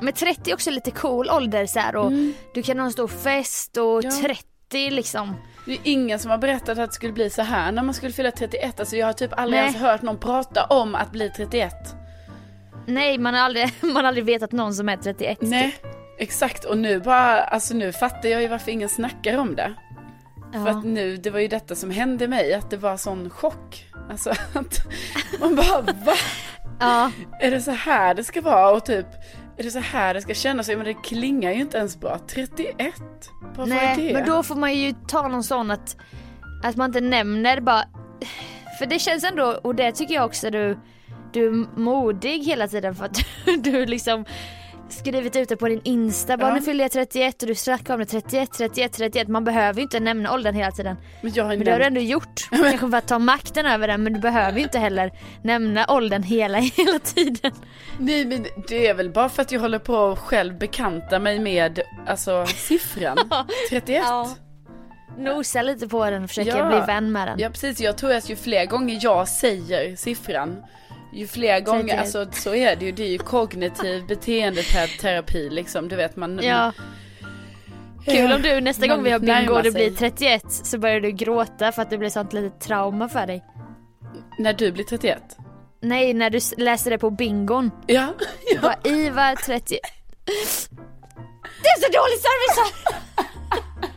Men 0.01 0.13
30 0.13 0.49
är 0.49 0.53
också 0.53 0.71
lite 0.71 0.91
cool 0.91 1.29
ålder 1.29 1.65
så 1.65 1.79
här, 1.79 1.95
och 1.95 2.11
du 2.53 2.63
kan 2.63 2.79
ha 2.79 2.85
en 2.85 2.91
stor 2.91 3.07
fest 3.07 3.77
och 3.77 4.03
Ja. 4.03 4.11
30 4.21 4.89
liksom. 4.89 5.35
Det 5.65 5.71
är 5.71 5.79
ingen 5.83 6.19
som 6.19 6.31
har 6.31 6.37
berättat 6.37 6.77
att 6.77 6.89
det 6.89 6.95
skulle 6.95 7.13
bli 7.13 7.29
så 7.29 7.41
här 7.41 7.71
när 7.71 7.83
man 7.83 7.93
skulle 7.93 8.13
fylla 8.13 8.31
31. 8.31 8.79
Alltså 8.79 8.95
jag 8.95 9.05
har 9.05 9.13
typ 9.13 9.39
aldrig 9.39 9.61
Nej. 9.61 9.69
ens 9.69 9.81
hört 9.81 10.01
någon 10.01 10.17
prata 10.17 10.65
om 10.65 10.95
att 10.95 11.11
bli 11.11 11.29
31. 11.29 11.73
Nej 12.85 13.17
man 13.17 13.33
har 13.33 13.41
aldrig, 13.41 13.69
man 13.81 13.95
har 13.95 14.03
aldrig 14.03 14.25
vetat 14.25 14.51
någon 14.51 14.73
som 14.73 14.89
är 14.89 14.97
31. 14.97 15.37
Nej, 15.41 15.75
exakt. 16.19 16.65
Och 16.65 16.77
nu 16.77 16.99
bara, 16.99 17.43
alltså 17.43 17.73
nu 17.73 17.91
fattar 17.91 18.29
jag 18.29 18.41
ju 18.41 18.47
varför 18.47 18.71
ingen 18.71 18.89
snackar 18.89 19.37
om 19.37 19.55
det. 19.55 19.73
För 20.53 20.59
Ja. 20.59 20.69
att 20.69 20.85
nu, 20.85 21.17
det 21.17 21.29
var 21.29 21.39
ju 21.39 21.47
detta 21.47 21.75
som 21.75 21.91
hände 21.91 22.27
mig, 22.27 22.53
att 22.53 22.69
det 22.69 22.77
var 22.77 22.97
sån 22.97 23.29
chock. 23.29 23.85
Alltså 24.09 24.29
att 24.53 24.79
man 25.39 25.55
bara, 25.55 25.81
va? 25.81 26.13
ja. 26.79 27.11
Är 27.39 27.51
det 27.51 27.61
så 27.61 27.71
här 27.71 28.13
det 28.13 28.23
ska 28.23 28.41
vara? 28.41 28.71
Och 28.71 28.85
typ, 28.85 29.05
är 29.57 29.63
det 29.63 29.71
så 29.71 29.79
här 29.79 30.13
det 30.13 30.21
ska 30.21 30.33
kännas? 30.33 30.67
Men 30.67 30.83
det 30.83 30.93
klingar 30.93 31.51
ju 31.51 31.61
inte 31.61 31.77
ens 31.77 31.99
bra. 31.99 32.19
31? 32.27 32.93
Vad 33.41 33.57
var 33.57 33.65
det? 33.65 33.73
Nej 33.95 34.13
men 34.13 34.25
då 34.25 34.43
får 34.43 34.55
man 34.55 34.73
ju 34.73 34.93
ta 35.07 35.27
någon 35.27 35.43
sån 35.43 35.71
att, 35.71 35.97
att 36.63 36.75
man 36.75 36.89
inte 36.89 37.01
nämner 37.01 37.61
bara. 37.61 37.83
För 38.79 38.85
det 38.85 38.99
känns 38.99 39.23
ändå, 39.23 39.59
och 39.63 39.75
det 39.75 39.91
tycker 39.91 40.13
jag 40.13 40.25
också 40.25 40.49
du, 40.49 40.77
du 41.33 41.47
är 41.47 41.79
modig 41.79 42.43
hela 42.43 42.67
tiden 42.67 42.95
för 42.95 43.05
att 43.05 43.17
du 43.63 43.85
liksom 43.85 44.25
skrivit 44.93 45.35
ut 45.35 45.49
det 45.49 45.57
på 45.57 45.67
din 45.67 45.81
Insta, 45.83 46.37
bara 46.37 46.47
Ja. 46.49 46.55
nu 46.55 46.61
fyller 46.61 46.83
jag 46.83 46.91
31 46.91 47.41
och 47.41 47.47
du 47.47 47.55
snackar 47.55 47.93
om 47.93 47.99
det 47.99 48.05
31, 48.05 48.49
31, 48.57 48.91
31. 48.93 49.27
Man 49.27 49.43
behöver 49.43 49.79
ju 49.79 49.83
inte 49.83 49.99
nämna 49.99 50.33
åldern 50.33 50.55
hela 50.55 50.71
tiden. 50.71 50.97
Men 51.21 51.31
jag 51.35 51.43
har 51.43 51.55
Men 51.55 51.65
det 51.65 51.71
har 51.71 51.79
du 51.79 51.85
ändå 51.85 52.01
gjort. 52.01 52.47
Kanske 52.49 52.77
för 52.89 52.97
att 52.97 53.07
ta 53.07 53.19
makten 53.19 53.65
över 53.65 53.87
den 53.87 54.03
men 54.03 54.13
du 54.13 54.19
behöver 54.19 54.57
ju 54.57 54.63
inte 54.63 54.79
heller 54.79 55.11
nämna 55.43 55.85
åldern 55.89 56.23
hela, 56.23 56.57
hela 56.77 56.99
tiden. 56.99 57.51
Nej 57.99 58.25
men 58.25 58.45
det 58.67 58.87
är 58.87 58.93
väl 58.93 59.09
bara 59.09 59.29
för 59.29 59.41
att 59.41 59.51
jag 59.51 59.59
håller 59.59 59.79
på 59.79 60.07
att 60.07 60.19
själv 60.19 60.57
bekanta 60.57 61.19
mig 61.19 61.39
med, 61.39 61.79
alltså 62.07 62.45
siffran. 62.45 63.17
31. 63.69 64.03
Ja. 64.07 64.29
Nosa 65.17 65.61
lite 65.61 65.87
på 65.87 66.09
den 66.09 66.23
och 66.23 66.29
försöka 66.29 66.57
Ja. 66.57 66.67
bli 66.67 66.79
vän 66.87 67.11
med 67.11 67.27
den. 67.27 67.39
Ja 67.39 67.49
precis, 67.49 67.79
jag 67.81 67.97
tror 67.97 68.13
att 68.13 68.29
ju 68.29 68.35
fler 68.35 68.65
gånger 68.65 68.99
jag 69.01 69.27
säger 69.27 69.95
siffran, 69.95 70.63
ju 71.13 71.27
fler 71.27 71.59
gånger, 71.59 71.81
31. 71.83 71.99
alltså 71.99 72.27
så 72.41 72.55
är 72.55 72.75
det 72.75 72.85
ju, 72.85 72.91
det 72.91 73.03
är 73.03 73.09
ju 73.09 73.17
kognitiv 73.17 74.05
beteendeterapi 74.07 75.49
liksom, 75.49 75.87
du 75.89 75.95
vet 75.95 76.15
man, 76.15 76.39
Ja. 76.43 76.71
Kul 78.05 78.31
om 78.31 78.41
du 78.41 78.61
nästa 78.61 78.87
gång 78.87 79.03
vi 79.03 79.11
har 79.11 79.19
bingo 79.19 79.53
och 79.53 79.63
det 79.63 79.71
blir 79.71 79.91
31 79.91 80.43
så 80.51 80.77
börjar 80.77 80.99
du 80.99 81.11
gråta 81.11 81.71
för 81.71 81.81
att 81.81 81.89
det 81.89 81.97
blir 81.97 82.09
sånt 82.09 82.33
litet 82.33 82.61
trauma 82.61 83.09
för 83.09 83.27
dig. 83.27 83.43
När 84.39 84.53
du 84.53 84.71
blir 84.71 84.83
31. 84.83 85.37
Nej, 85.81 86.13
när 86.13 86.29
du 86.29 86.39
läser 86.57 86.91
det 86.91 86.97
på 86.97 87.09
bingon. 87.09 87.71
Ja. 87.87 88.13
ja. 88.53 88.61
Bara 88.61 88.75
Ivar 88.83 89.35
30. 89.35 89.77
Det 91.61 91.67
är 91.69 91.81
så 91.81 91.87
dålig 91.91 92.19
service 92.19 92.57
här! 92.57 93.92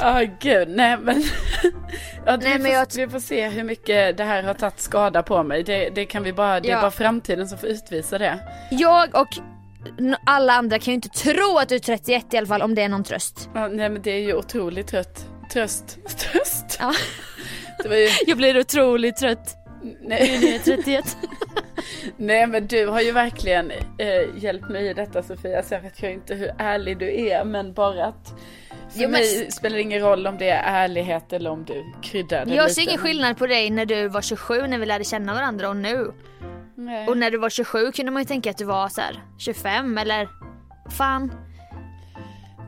Ja 0.00 0.24
gud, 0.40 0.68
nej 0.68 0.96
men. 1.00 1.22
ja, 2.26 2.36
Nej, 2.36 2.38
vi, 2.38 2.48
men 2.48 2.60
får, 2.62 2.70
jag- 2.70 2.86
vi 3.06 3.08
får 3.08 3.20
se 3.20 3.48
hur 3.48 3.64
mycket 3.64 4.16
det 4.16 4.24
här 4.24 4.42
har 4.42 4.54
tagit 4.54 4.80
skada 4.80 5.22
på 5.22 5.42
mig. 5.42 5.62
Det, 5.62 5.90
det 5.90 6.04
kan 6.06 6.22
vi 6.22 6.32
bara, 6.32 6.60
det 6.60 6.68
är 6.68 6.72
Ja. 6.72 6.80
bara 6.80 6.90
framtiden 6.90 7.48
som 7.48 7.58
får 7.58 7.68
utvisa 7.68 8.18
det. 8.18 8.38
Jag 8.70 9.14
och 9.14 9.28
alla 10.26 10.52
andra 10.52 10.78
kan 10.78 10.86
ju 10.92 10.94
inte 10.94 11.08
tro 11.08 11.58
att 11.58 11.68
du 11.68 11.74
är 11.74 11.78
31 11.78 12.34
i 12.34 12.36
alla 12.36 12.46
fall 12.46 12.62
om 12.62 12.74
det 12.74 12.82
är 12.82 12.88
någon 12.88 13.04
tröst. 13.04 13.48
Ja, 13.54 13.68
nej 13.68 13.88
men 13.90 14.02
det 14.02 14.10
är 14.10 14.20
ju 14.20 14.34
otroligt 14.34 14.86
trött. 14.86 15.26
Tröst. 15.52 15.98
Tröst. 16.18 16.76
Ja. 16.80 16.94
Ju, 17.84 18.08
Jag 18.26 18.36
blir 18.36 18.58
otroligt 18.60 19.16
trött. 19.16 19.56
Nej, 20.00 20.38
Nu 20.40 20.46
är 20.54 20.58
31. 20.58 21.16
nej 22.16 22.46
men 22.46 22.66
du 22.66 22.86
har 22.86 23.00
ju 23.00 23.12
verkligen 23.12 23.70
eh, 23.98 24.36
hjälpt 24.36 24.68
mig 24.68 24.86
i 24.86 24.94
detta 24.94 25.22
Sofia. 25.22 25.62
Så 25.62 25.74
jag 25.74 25.80
vet 25.80 26.02
ju 26.02 26.12
inte 26.12 26.34
hur 26.34 26.50
ärlig 26.58 26.98
du 26.98 27.20
är 27.26 27.44
men 27.44 27.72
bara 27.72 28.06
att 28.06 28.34
för 28.68 29.00
Jo, 29.00 29.02
men- 29.02 29.10
mig 29.10 29.50
spelar 29.50 29.76
det 29.76 29.82
ingen 29.82 30.00
roll 30.00 30.26
om 30.26 30.38
det 30.38 30.48
är 30.50 30.84
ärlighet 30.84 31.32
eller 31.32 31.50
om 31.50 31.64
du 31.64 31.84
kryddar 32.02 32.44
det 32.46 32.54
Jag 32.54 32.70
ser 32.70 32.82
ingen 32.82 32.98
skillnad 32.98 33.38
på 33.38 33.46
dig 33.46 33.70
när 33.70 33.86
du 33.86 34.08
var 34.08 34.22
27 34.22 34.66
när 34.66 34.78
vi 34.78 34.86
lärde 34.86 35.04
känna 35.04 35.34
varandra 35.34 35.68
och 35.68 35.76
nu. 35.76 36.12
Nej. 36.74 37.08
Och 37.08 37.18
när 37.18 37.30
du 37.30 37.38
var 37.38 37.50
27 37.50 37.92
kunde 37.92 38.12
man 38.12 38.22
ju 38.22 38.26
tänka 38.26 38.50
att 38.50 38.58
du 38.58 38.64
var 38.64 38.88
så 38.88 39.00
här 39.00 39.22
25 39.38 39.98
eller 39.98 40.28
fan. 40.90 41.32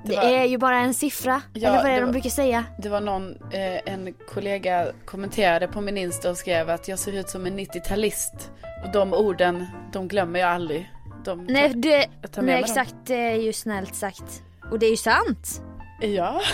Det, 0.05 0.11
Det 0.11 0.17
var- 0.17 0.23
är 0.25 0.45
ju 0.45 0.59
bara 0.59 0.79
en 0.79 0.95
siffra. 0.95 1.43
Ja, 1.53 1.69
eller 1.69 1.77
vad 1.79 1.87
är 1.87 1.91
det 1.91 1.95
det 2.01 2.07
de 2.07 2.13
brukar 2.13 2.31
säga? 2.31 2.65
Det 2.79 2.89
var 2.89 3.01
någon, 3.01 3.31
eh, 3.53 3.93
en 3.93 4.15
kollega 4.29 4.87
kommenterade 5.05 5.69
på 5.69 5.81
min 5.81 5.97
Insta 5.99 6.31
och 6.31 6.37
skrev 6.37 6.71
att 6.71 6.89
jag 6.89 6.99
ser 6.99 7.13
ut 7.13 7.29
som 7.29 7.47
en 7.47 7.57
90-talist. 7.59 8.51
Och 8.85 8.93
de 8.93 9.13
orden, 9.15 9.67
de 9.93 10.09
glömmer 10.09 10.41
jag 10.41 10.49
aldrig. 10.51 10.91
De, 11.25 11.45
Nej, 11.45 11.73
det, 11.75 12.07
jag 12.23 12.33
tar 12.33 12.43
med 12.43 12.55
nej 12.55 12.63
exakt 12.63 12.95
det 13.05 13.15
är 13.15 13.35
ju 13.37 13.53
snällt 13.53 13.95
sagt. 13.95 14.43
Och 14.71 14.79
det 14.79 14.87
är 14.87 14.91
ju 14.91 14.97
sant. 14.97 15.63
Ja. 16.01 16.41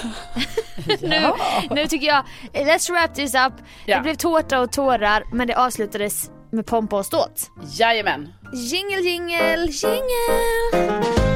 Nu, 1.03 1.21
nu 1.71 1.87
tycker 1.87 2.07
jag, 2.07 2.25
let's 2.53 2.91
wrap 2.93 3.15
this 3.15 3.35
up. 3.35 3.53
Ja. 3.87 3.97
Det 3.97 4.03
blev 4.03 4.15
tårta 4.15 4.61
och 4.61 4.73
tårar 4.73 5.25
men 5.33 5.47
det 5.47 5.55
avslutades 5.55 6.31
med 6.51 6.67
pompa 6.67 6.97
och 6.99 7.07
ståt. 7.07 7.51
Jajamän. 7.79 8.33
Jingle 8.53 9.01
jingle 9.01 9.67
jingle! 9.67 11.28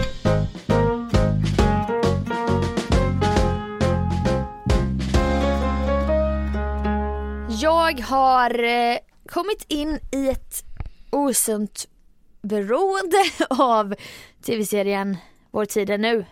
Jag 7.63 8.01
har 8.01 8.65
eh, 8.65 8.99
kommit 9.29 9.65
in 9.69 9.99
i 10.13 10.29
ett 10.29 10.65
osunt 11.11 11.89
beroende 12.43 13.25
av 13.51 13.95
tv-serien 14.47 15.17
Vår 15.51 15.65
tid 15.65 15.91
är 15.91 15.99
nu. 15.99 16.25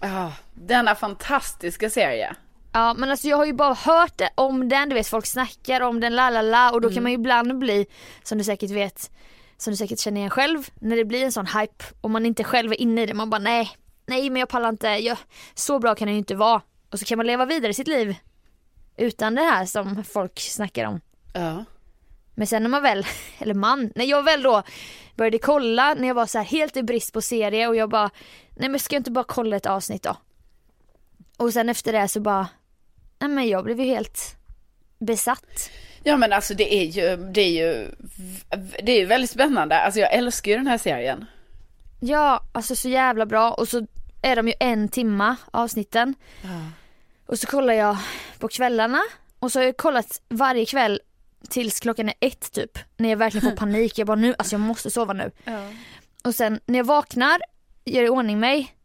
Ah, 0.00 0.30
denna 0.54 0.94
fantastiska 0.94 1.90
serie. 1.90 2.36
Ja 2.72 2.94
men 2.94 3.10
alltså 3.10 3.28
jag 3.28 3.36
har 3.36 3.44
ju 3.44 3.52
bara 3.52 3.74
hört 3.74 4.20
om 4.34 4.68
den, 4.68 4.88
du 4.88 4.94
vet 4.94 5.08
folk 5.08 5.26
snackar 5.26 5.80
om 5.80 6.00
den 6.00 6.16
la 6.16 6.30
la 6.30 6.42
la 6.42 6.70
och 6.70 6.80
då 6.80 6.90
kan 6.90 7.02
man 7.02 7.12
ju 7.12 7.18
ibland 7.18 7.58
bli, 7.58 7.86
som 8.22 8.38
du 8.38 8.44
säkert 8.44 8.70
vet, 8.70 9.10
som 9.56 9.70
du 9.70 9.76
säkert 9.76 9.98
känner 9.98 10.18
igen 10.18 10.30
själv, 10.30 10.68
när 10.74 10.96
det 10.96 11.04
blir 11.04 11.24
en 11.24 11.32
sån 11.32 11.46
hype 11.46 11.84
och 12.00 12.10
man 12.10 12.26
inte 12.26 12.44
själv 12.44 12.72
är 12.72 12.80
inne 12.80 13.02
i 13.02 13.06
det, 13.06 13.14
man 13.14 13.30
bara 13.30 13.40
nej, 13.40 13.70
nej 14.06 14.30
men 14.30 14.40
jag 14.40 14.48
pallar 14.48 14.68
inte, 14.68 14.88
jag, 14.88 15.18
så 15.54 15.78
bra 15.78 15.94
kan 15.94 16.06
det 16.06 16.12
ju 16.12 16.18
inte 16.18 16.34
vara. 16.34 16.62
Och 16.92 16.98
så 16.98 17.04
kan 17.04 17.16
man 17.16 17.26
leva 17.26 17.46
vidare 17.46 17.74
sitt 17.74 17.88
liv 17.88 18.16
utan 18.96 19.34
det 19.34 19.42
här 19.42 19.66
som 19.66 20.04
folk 20.04 20.40
snackar 20.40 20.84
om. 20.84 21.00
Ja. 21.34 21.64
Men 22.34 22.46
sen 22.46 22.62
när 22.62 22.70
man 22.70 22.82
väl, 22.82 23.06
eller 23.38 23.54
man, 23.54 23.92
när 23.94 24.04
jag 24.04 24.22
väl 24.22 24.42
då 24.42 24.62
började 25.16 25.38
kolla 25.38 25.94
när 25.94 26.08
jag 26.08 26.14
var 26.14 26.26
så 26.26 26.38
här 26.38 26.44
helt 26.44 26.76
i 26.76 26.82
brist 26.82 27.12
på 27.12 27.20
serie 27.22 27.68
och 27.68 27.76
jag 27.76 27.90
bara, 27.90 28.10
nej 28.56 28.68
men 28.68 28.80
ska 28.80 28.94
jag 28.94 29.00
inte 29.00 29.10
bara 29.10 29.24
kolla 29.24 29.56
ett 29.56 29.66
avsnitt 29.66 30.02
då? 30.02 30.16
Och 31.36 31.52
sen 31.52 31.68
efter 31.68 31.92
det 31.92 32.08
så 32.08 32.20
bara, 32.20 32.48
nej 33.18 33.30
men 33.30 33.48
jag 33.48 33.64
blev 33.64 33.80
ju 33.80 33.86
helt 33.86 34.36
besatt. 34.98 35.70
Ja 36.02 36.16
men 36.16 36.32
alltså 36.32 36.54
det 36.54 36.74
är 36.74 36.84
ju, 36.84 37.16
det 37.16 37.40
är 37.40 37.50
ju, 37.50 37.88
det 38.82 38.92
är 38.92 39.00
ju 39.00 39.06
väldigt 39.06 39.30
spännande. 39.30 39.80
Alltså 39.80 40.00
jag 40.00 40.12
älskar 40.12 40.50
ju 40.50 40.56
den 40.56 40.66
här 40.66 40.78
serien. 40.78 41.26
Ja, 42.00 42.42
alltså 42.52 42.76
så 42.76 42.88
jävla 42.88 43.26
bra 43.26 43.52
och 43.52 43.68
så 43.68 43.86
är 44.22 44.36
de 44.36 44.48
ju 44.48 44.54
en 44.60 44.88
timma 44.88 45.36
avsnitten. 45.50 46.14
Och 47.32 47.38
så 47.38 47.46
kollar 47.46 47.74
jag 47.74 47.96
på 48.38 48.48
kvällarna 48.48 49.02
och 49.38 49.52
så 49.52 49.58
har 49.58 49.64
jag 49.64 49.76
kollat 49.76 50.20
varje 50.28 50.66
kväll 50.66 51.00
tills 51.48 51.80
klockan 51.80 52.08
är 52.08 52.14
ett 52.20 52.52
typ. 52.52 52.78
När 52.96 53.08
jag 53.08 53.16
verkligen 53.16 53.50
får 53.50 53.56
panik, 53.56 53.98
jag 53.98 54.06
bara 54.06 54.16
nu, 54.16 54.34
alltså 54.38 54.54
jag 54.54 54.60
måste 54.60 54.90
sova 54.90 55.12
nu. 55.12 55.30
Och 56.24 56.34
sen 56.34 56.60
när 56.66 56.78
jag 56.78 56.84
vaknar, 56.84 57.40
gör 57.84 58.02
i 58.02 58.08
ordning 58.08 58.40
mig, 58.40 58.76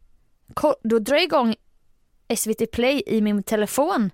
då 0.82 0.98
drar 0.98 1.16
jag 1.16 1.24
igång 1.24 1.54
SVT 2.36 2.70
play 2.72 3.02
i 3.06 3.20
min 3.20 3.42
telefon. 3.42 4.10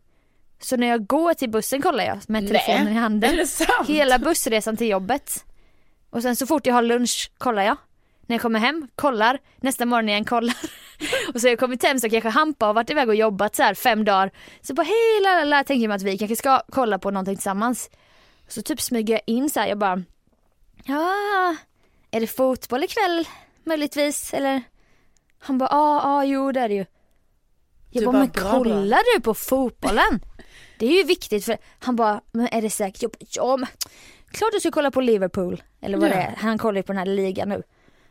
Så 0.60 0.76
när 0.76 0.86
jag 0.86 1.06
går 1.06 1.34
till 1.34 1.50
bussen 1.50 1.82
kollar 1.82 2.04
jag 2.04 2.18
med 2.28 2.48
telefonen 2.48 2.92
i 2.92 2.96
handen. 2.96 3.46
Hela 3.86 4.18
bussresan 4.18 4.76
till 4.76 4.88
jobbet. 4.88 5.44
Och 6.10 6.22
sen 6.22 6.36
så 6.36 6.46
fort 6.46 6.66
jag 6.66 6.74
har 6.74 6.82
lunch 6.82 7.30
kollar 7.38 7.62
jag. 7.62 7.76
När 8.26 8.34
jag 8.34 8.42
kommer 8.42 8.60
hem, 8.60 8.88
kollar. 8.96 9.38
Nästa 9.56 9.86
morgon 9.86 10.08
igen, 10.08 10.24
kollar. 10.24 10.56
Och 11.35 11.40
så 11.40 11.46
har 11.46 11.50
jag 11.50 11.59
kommit 11.59 11.83
hem 11.83 11.98
så 12.00 12.11
kanske 12.11 12.28
Hampa 12.28 12.66
har 12.66 12.74
varit 12.74 12.90
iväg 12.90 13.09
och 13.09 13.14
jobbat 13.14 13.57
så 13.57 13.62
här 13.62 13.74
fem 13.74 14.04
dagar. 14.04 14.30
Så 14.61 14.74
bara 14.74 14.83
hej 14.83 15.20
la 15.22 15.44
la 15.44 15.64
tänker 15.64 15.83
jag 15.83 15.88
mig 15.88 15.96
att 15.96 16.02
vi 16.02 16.18
kanske 16.18 16.37
ska 16.37 16.62
kolla 16.68 16.98
på 16.98 17.11
någonting 17.11 17.37
tillsammans. 17.37 17.90
Så 18.48 18.62
typ 18.62 18.80
smyger 18.80 19.14
jag 19.14 19.22
in 19.26 19.50
så 19.50 19.61
här, 19.61 19.66
jag 19.66 19.78
bara 19.78 20.02
Ja, 20.85 21.57
är 22.11 22.20
det 22.20 22.26
fotboll 22.26 22.85
ikväll 22.85 23.28
möjligtvis 23.64 24.35
eller? 24.35 24.62
Han 25.38 25.59
bara 25.59 25.68
ja, 25.72 26.00
ja 26.04 26.24
jo 26.24 26.52
det 26.52 26.61
är 26.61 26.68
det 26.68 26.74
ju. 26.74 26.87
Jag 27.90 28.02
Du 28.02 28.07
bara, 28.07 28.12
bara, 28.12 28.18
men 28.18 28.28
bra, 28.30 28.42
bra." 28.42 28.52
kollar 28.52 29.14
du 29.16 29.20
på 29.22 29.35
fotbollen? 29.35 30.20
Det 30.78 30.87
är 30.87 30.96
ju 30.98 31.02
viktigt 31.04 31.44
för 31.44 31.57
han 31.78 31.96
bara, 31.96 32.20
men 32.33 32.48
är 32.52 32.62
det 32.62 32.70
säkert? 32.70 33.02
Jag 33.02 33.11
bara, 33.11 33.18
ja 33.30 33.57
men 33.57 33.68
klart 34.30 34.50
du 34.52 34.61
ska 34.61 34.70
kolla 34.70 34.90
på 34.90 35.00
Liverpool. 35.00 35.62
Eller 35.80 35.98
vad 35.98 36.09
Ja. 36.11 36.14
det 36.14 36.20
är, 36.20 36.37
han 36.38 36.59
kollar 36.59 36.76
ju 36.76 36.83
på 36.83 36.92
den 36.92 36.98
här 36.98 37.07
ligan 37.07 37.48
nu. 37.48 37.62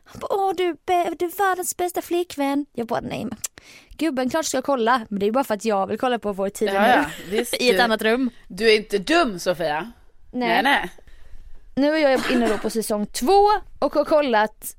Han 0.06 0.20
bara, 0.20 0.34
åh 0.36 0.54
du, 0.58 0.64
du 0.86 0.94
är 1.26 1.38
världens 1.38 1.78
bästa 1.78 2.02
flickvän. 2.02 2.66
Jag 2.74 2.88
bara, 2.88 3.02
nej 3.02 3.26
men 3.26 3.38
gubben 3.98 4.30
klart 4.30 4.46
ska 4.46 4.58
jag 4.58 4.64
kolla. 4.64 5.06
Men 5.10 5.20
det 5.20 5.26
är 5.26 5.32
bara 5.32 5.44
för 5.44 5.54
att 5.54 5.66
jag 5.66 5.88
vill 5.88 5.98
kolla 6.00 6.20
på 6.20 6.34
vår 6.34 6.50
tid 6.50 6.70
Ja, 6.74 6.82
nu. 6.82 6.88
ja, 6.88 7.06
visst, 7.30 7.62
I 7.62 7.70
ett 7.70 7.76
du- 7.78 7.82
annat 7.82 8.02
rum. 8.02 8.30
Du 8.48 8.72
är 8.72 8.76
inte 8.76 8.98
dum 8.98 9.40
Sofia. 9.40 9.92
Nej 10.32 10.64
nej. 10.64 10.92
Nu 11.76 11.94
är 11.94 11.98
jag 12.12 12.32
inne 12.32 12.48
då 12.48 12.58
på 12.58 12.70
säsong 12.70 13.06
två 13.06 13.40
och 13.80 13.94
har 13.94 14.06
kollat 14.06 14.76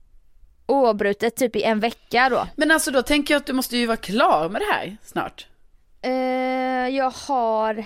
oavbrutet 0.66 1.36
typ 1.36 1.56
i 1.56 1.62
en 1.62 1.80
vecka 1.80 2.28
då. 2.28 2.46
Men 2.56 2.70
alltså 2.70 2.90
då 2.90 3.02
tänker 3.02 3.34
jag 3.34 3.40
att 3.40 3.46
du 3.46 3.52
måste 3.52 3.76
ju 3.76 3.86
vara 3.86 3.96
klar 3.96 4.48
med 4.48 4.60
det 4.60 4.72
här 4.72 4.96
snart. 5.02 5.46
Eh, 6.02 6.12
jag 6.96 7.10
har 7.10 7.84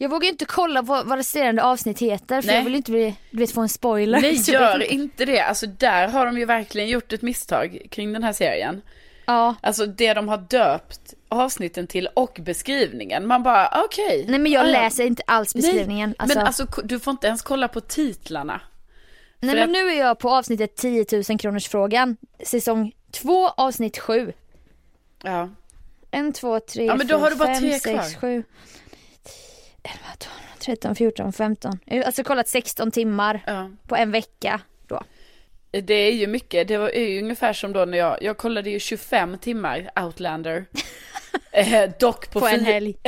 Jag 0.00 0.08
vågar 0.08 0.28
inte 0.28 0.44
kolla 0.44 0.82
på 0.82 1.02
vad 1.04 1.16
resterande 1.16 1.62
avsnitt 1.62 1.98
heter 1.98 2.40
för 2.42 2.46
Nej. 2.46 2.56
jag 2.56 2.64
vill 2.64 2.74
inte 2.74 2.90
bli, 2.90 3.14
du 3.30 3.38
vet 3.38 3.50
få 3.52 3.60
en 3.60 3.68
spoiler. 3.68 4.20
Nej 4.20 4.34
gör 4.52 4.82
inte 4.92 5.24
det. 5.24 5.40
Alltså 5.40 5.66
där 5.66 6.08
har 6.08 6.26
de 6.26 6.38
ju 6.38 6.44
verkligen 6.44 6.88
gjort 6.88 7.12
ett 7.12 7.22
misstag 7.22 7.78
kring 7.90 8.12
den 8.12 8.22
här 8.22 8.32
serien. 8.32 8.82
Ja. 9.26 9.54
Alltså 9.60 9.86
det 9.86 10.14
de 10.14 10.28
har 10.28 10.38
döpt 10.38 11.14
avsnitten 11.28 11.86
till 11.86 12.08
och 12.14 12.38
beskrivningen. 12.42 13.26
Man 13.26 13.42
bara 13.42 13.82
okej. 13.84 14.24
Nej 14.28 14.38
men 14.38 14.52
jag 14.52 14.64
Ah, 14.66 14.70
läser 14.70 15.04
inte 15.06 15.22
alls 15.26 15.54
beskrivningen. 15.54 16.08
Nej, 16.08 16.16
alltså, 16.18 16.38
Men 16.38 16.46
alltså 16.46 16.66
ko- 16.66 16.82
du 16.84 17.00
får 17.00 17.10
inte 17.10 17.26
ens 17.26 17.42
kolla 17.42 17.68
på 17.68 17.80
titlarna. 17.80 18.60
nej 19.40 19.50
för 19.50 19.56
men 19.56 19.64
att- 19.64 19.70
nu 19.72 19.90
är 19.90 19.98
jag 19.98 20.18
på 20.18 20.30
avsnittet 20.30 20.76
10 20.76 21.06
000 21.28 21.38
kronors 21.38 21.68
frågan. 21.68 22.16
Säsong 22.44 22.92
2 23.12 23.48
avsnitt 23.48 23.98
7. 23.98 24.32
Ja. 25.22 25.48
1, 26.10 26.34
2, 26.34 26.60
3, 26.60 26.84
Ja, 26.86 26.94
men 26.96 27.06
då 27.06 27.18
har 27.18 27.30
du 27.30 27.36
bara 27.36 27.48
5, 27.54 27.58
tre 27.60 27.72
6, 27.72 27.84
kvar. 27.84 28.20
7, 28.20 28.44
11, 29.92 30.04
12, 30.18 30.32
13, 30.58 30.94
14, 30.94 31.32
15. 31.32 31.78
Jag 31.84 31.96
har 31.96 32.02
alltså 32.02 32.24
kollat 32.24 32.48
16 32.48 32.90
timmar 32.90 33.44
ja. 33.46 33.70
på 33.88 33.96
en 33.96 34.10
vecka 34.10 34.60
då. 34.86 35.02
Det 35.70 35.94
är 35.94 36.12
ju 36.12 36.26
mycket. 36.26 36.68
Det 36.68 36.78
var 36.78 36.90
ju 36.90 37.22
ungefär 37.22 37.52
som 37.52 37.72
då 37.72 37.84
när 37.84 37.98
jag, 37.98 38.22
jag 38.22 38.36
kollade 38.36 38.70
ju 38.70 38.80
25 38.80 39.38
timmar 39.38 39.90
Outlander. 39.96 40.64
eh, 41.52 41.90
dock 42.00 42.30
på, 42.30 42.40
På 42.40 42.46
en 42.46 42.64
helg. 42.64 42.96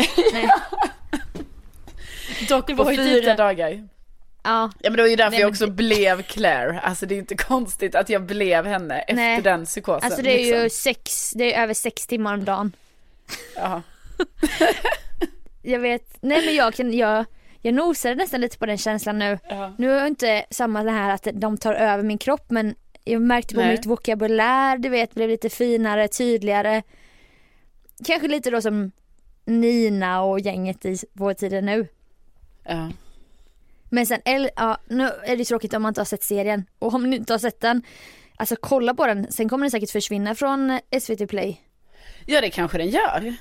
Dock 2.49 2.77
på 2.77 2.93
ju 2.93 2.97
fyra 2.97 3.35
dagar. 3.35 3.89
Ja. 4.43 4.71
Ja 4.81 4.91
men 4.91 4.93
det 4.93 5.03
var 5.03 5.09
ju 5.09 5.17
därför 5.17 5.31
Nej, 5.31 5.41
jag 5.41 5.51
också 5.51 5.67
det- 5.67 5.73
blev 5.73 6.23
Claire. 6.23 6.81
Alltså 6.81 7.07
det 7.07 7.15
är 7.15 7.19
inte 7.19 7.37
konstigt 7.37 7.95
att 7.95 8.09
jag 8.09 8.23
blev 8.23 8.67
henne 8.67 9.01
efter 9.01 9.15
Nej. 9.15 9.43
den 9.43 9.67
psykosen. 9.67 10.07
Alltså 10.07 10.23
det 10.23 10.41
är 10.41 10.47
ju 10.47 10.63
liksom. 10.63 10.71
sex, 10.71 11.31
det 11.31 11.55
är 11.55 11.63
över 11.63 11.75
sex 11.75 12.07
timmar 12.07 12.35
om 12.35 12.45
dagen. 12.45 12.73
Ja. 13.57 13.83
Jag 15.63 15.79
vet, 15.79 16.17
nej 16.21 16.47
men 16.47 16.55
jag 16.55 16.75
kan, 16.75 16.93
jag, 16.93 17.25
jag 17.63 17.75
nosade 17.75 18.15
nästan 18.15 18.41
lite 18.41 18.59
på 18.59 18.67
den 18.67 18.79
känslan 18.79 19.19
nu. 19.19 19.39
Ja. 19.49 19.75
Nu 19.79 19.91
är 19.91 20.07
inte 20.07 20.45
samma 20.51 20.83
det 20.83 20.91
här 20.91 21.15
att 21.15 21.29
de 21.35 21.59
tar 21.59 21.75
över 21.75 22.03
min 22.03 22.19
kropp 22.19 22.51
men 22.51 22.75
jag 23.05 23.23
märkte 23.23 23.55
på 23.55 23.61
Nej. 23.61 23.71
mitt 23.71 23.87
vokabulär, 23.87 24.79
du 24.79 24.89
vet, 24.89 25.15
blev 25.15 25.29
lite 25.29 25.51
finare, 25.51 26.09
tydligare. 26.09 26.83
kanske 28.07 28.29
lite 28.29 28.51
då 28.51 28.61
som 28.63 28.91
Nina 29.45 30.23
och 30.23 30.41
gänget 30.41 30.85
i 30.85 30.97
Vår 31.13 31.35
tid 31.35 31.65
nu. 31.65 31.89
Ja. 32.65 32.91
Men 33.91 34.07
sen, 34.07 34.21
ja, 34.57 34.79
nu 34.89 35.11
är 35.25 35.37
det 35.37 35.45
tråkigt 35.45 35.75
om 35.75 35.83
man 35.83 35.91
inte 35.91 36.01
har 36.01 36.07
sett 36.07 36.23
serien. 36.23 36.65
Och 36.79 36.95
om 36.95 37.11
ni 37.11 37.17
inte 37.17 37.33
har 37.33 37.39
sett 37.39 37.61
den, 37.61 37.83
alltså 38.37 38.57
kolla 38.61 38.95
på 38.95 39.07
den. 39.07 39.33
Sen 39.33 39.49
kommer 39.49 39.65
den 39.65 39.71
säkert 39.71 39.91
försvinna 39.91 40.35
från 40.35 40.79
SVT 41.01 41.29
Play. 41.29 41.61
ja, 42.27 42.41
det 42.41 42.51
kanske 42.51 42.79
den 42.79 42.89
gör. 42.89 43.35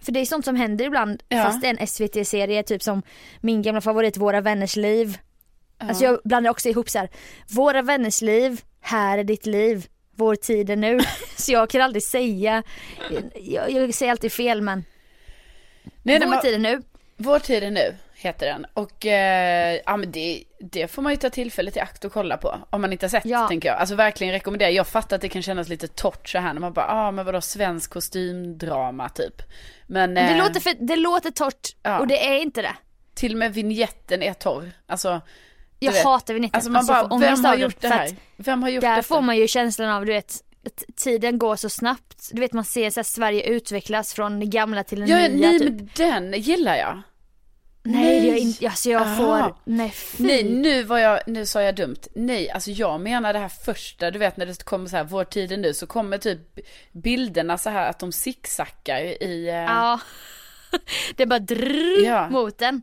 För 0.00 0.12
det 0.12 0.20
är 0.20 0.24
sånt 0.24 0.44
som 0.44 0.56
händer 0.56 0.84
ibland 0.84 1.22
Ja. 1.28 1.42
fast 1.42 1.60
det 1.60 1.66
är 1.66 1.76
en 1.80 1.86
SVT-serie 1.86 2.62
typ 2.62 2.82
som 2.82 3.02
min 3.40 3.62
gamla 3.62 3.80
favorit 3.80 4.16
Våra 4.16 4.40
vänners 4.40 4.76
liv. 4.76 5.18
Alltså 5.78 6.04
jag 6.04 6.18
blandar 6.24 6.50
också 6.50 6.68
ihop 6.68 6.88
så 6.90 6.98
här. 6.98 7.08
Våra 7.48 7.82
vänners 7.82 8.22
liv, 8.22 8.60
här 8.80 9.18
är 9.18 9.24
ditt 9.24 9.46
liv, 9.46 9.86
vår 10.16 10.36
tid 10.36 10.70
är 10.70 10.76
nu. 10.76 10.98
så 11.36 11.52
jag 11.52 11.70
kan 11.70 11.80
aldrig 11.80 12.02
säga, 12.02 12.62
jag, 13.34 13.70
jag 13.70 13.94
säger 13.94 14.12
alltid 14.12 14.32
fel 14.32 14.62
men 14.62 14.84
Nej, 16.02 16.18
vår 16.20 16.26
men- 16.26 16.40
tid 16.40 16.54
är 16.54 16.58
nu. 16.58 16.82
Vår 17.16 17.38
tid 17.38 17.62
är 17.62 17.70
nu, 17.70 17.94
heter 18.20 18.46
den. 18.46 18.66
Och 18.74 19.06
eh, 19.06 19.80
ja, 19.86 19.96
men 19.96 20.12
det, 20.12 20.44
det 20.60 20.88
får 20.88 21.02
man 21.02 21.12
ju 21.12 21.16
ta 21.16 21.30
tillfället 21.30 21.76
i 21.76 21.80
akt 21.80 22.04
och 22.04 22.12
kolla 22.12 22.36
på. 22.36 22.58
Om 22.70 22.80
man 22.80 22.92
inte 22.92 23.06
har 23.06 23.10
sett, 23.10 23.24
Ja. 23.26 23.48
tänker 23.48 23.68
jag. 23.68 23.78
Alltså 23.78 23.94
verkligen 23.94 24.32
rekommendera. 24.32 24.70
Jag 24.70 24.86
fattar 24.86 25.16
att 25.16 25.22
det 25.22 25.28
kan 25.28 25.42
kännas 25.42 25.68
lite 25.68 25.88
torrt 25.88 26.28
så 26.28 26.38
här 26.38 26.52
när 26.52 26.60
man 26.60 26.72
bara, 26.72 26.86
ja 26.86 26.92
ah, 27.08 27.10
men 27.10 27.26
vadå 27.26 27.40
svensk 27.40 27.90
kostymdrama 27.92 29.08
typ. 29.08 29.42
Men 29.86 30.14
Det, 30.14 30.20
eh, 30.20 30.38
låter 30.38 30.60
för, 30.60 30.86
det 30.86 30.96
låter 30.96 31.30
torrt 31.30 31.68
Ja. 31.82 31.98
och 31.98 32.06
det 32.06 32.26
är 32.28 32.38
inte 32.42 32.62
det. 32.62 32.74
till 33.14 33.32
och 33.32 33.38
med 33.38 33.54
vignetten 33.54 34.22
är 34.22 34.32
torr. 34.34 34.70
Alltså, 34.86 35.20
Jag 35.78 35.92
vet. 35.92 36.04
hatar 36.04 36.34
vignetten. 36.34 36.56
Alltså 36.56 36.70
man 36.70 36.86
bara, 36.86 37.00
får 37.08 37.12
ångest 37.12 37.38
vem 37.38 37.44
har 37.44 37.56
gjort 37.56 37.80
det 37.80 37.88
här? 37.88 38.10
Vem 38.36 38.62
har 38.62 38.70
gjort 38.70 38.80
Där 38.82 38.90
detta? 38.96 39.02
får 39.02 39.20
man 39.20 39.36
ju 39.36 39.48
känslan 39.48 39.90
av, 39.90 40.06
du 40.06 40.12
vet, 40.12 40.34
att 40.66 40.96
tiden 40.96 41.38
går 41.38 41.56
så 41.56 41.68
snabbt. 41.68 42.28
Du 42.32 42.40
vet 42.40 42.52
man 42.52 42.64
ser 42.64 42.90
så 42.90 43.00
här, 43.00 43.04
Sverige 43.04 43.42
utvecklas 43.42 44.14
från 44.14 44.40
det 44.40 44.46
gamla 44.46 44.84
till 44.84 45.00
det 45.00 45.06
Ja, 45.06 45.16
nya 45.28 45.48
nej 45.50 45.58
typ. 45.58 45.68
men 45.70 45.88
den 46.30 46.40
gillar 46.40 46.76
jag. 46.76 47.02
Nej, 47.82 48.20
nej. 48.20 48.28
jag, 48.28 48.38
in, 48.38 48.54
alltså 48.64 48.90
jag 48.90 49.02
Aha. 49.02 49.16
får, 49.16 49.56
nej 49.64 49.90
fy. 49.90 50.24
Nej, 50.24 50.44
nu 50.44 50.82
var 50.82 50.98
jag, 50.98 51.20
nu 51.26 51.46
sa 51.46 51.62
jag 51.62 51.74
dumt. 51.74 51.96
Nej, 52.14 52.50
alltså 52.50 52.70
jag 52.70 53.00
menar 53.00 53.32
det 53.32 53.38
här 53.38 53.48
första, 53.48 54.10
du 54.10 54.18
vet 54.18 54.36
när 54.36 54.46
det 54.46 54.64
kommer 54.64 54.86
så 54.86 54.96
här, 54.96 55.04
vår 55.04 55.24
tid 55.24 55.52
är 55.52 55.56
nu, 55.56 55.74
så 55.74 55.86
kommer 55.86 56.18
typ 56.18 56.58
bilderna 56.92 57.58
så 57.58 57.70
här 57.70 57.90
att 57.90 57.98
de 57.98 58.12
zigzaggar 58.12 59.00
i, 59.00 59.48
eh, 59.48 59.54
ja. 59.54 59.64
Ja. 59.64 60.00
det 61.16 61.22
är 61.22 61.26
bara 61.26 61.38
drrrr 61.38 62.04
Ja. 62.04 62.28
mot 62.28 62.58
den. 62.58 62.82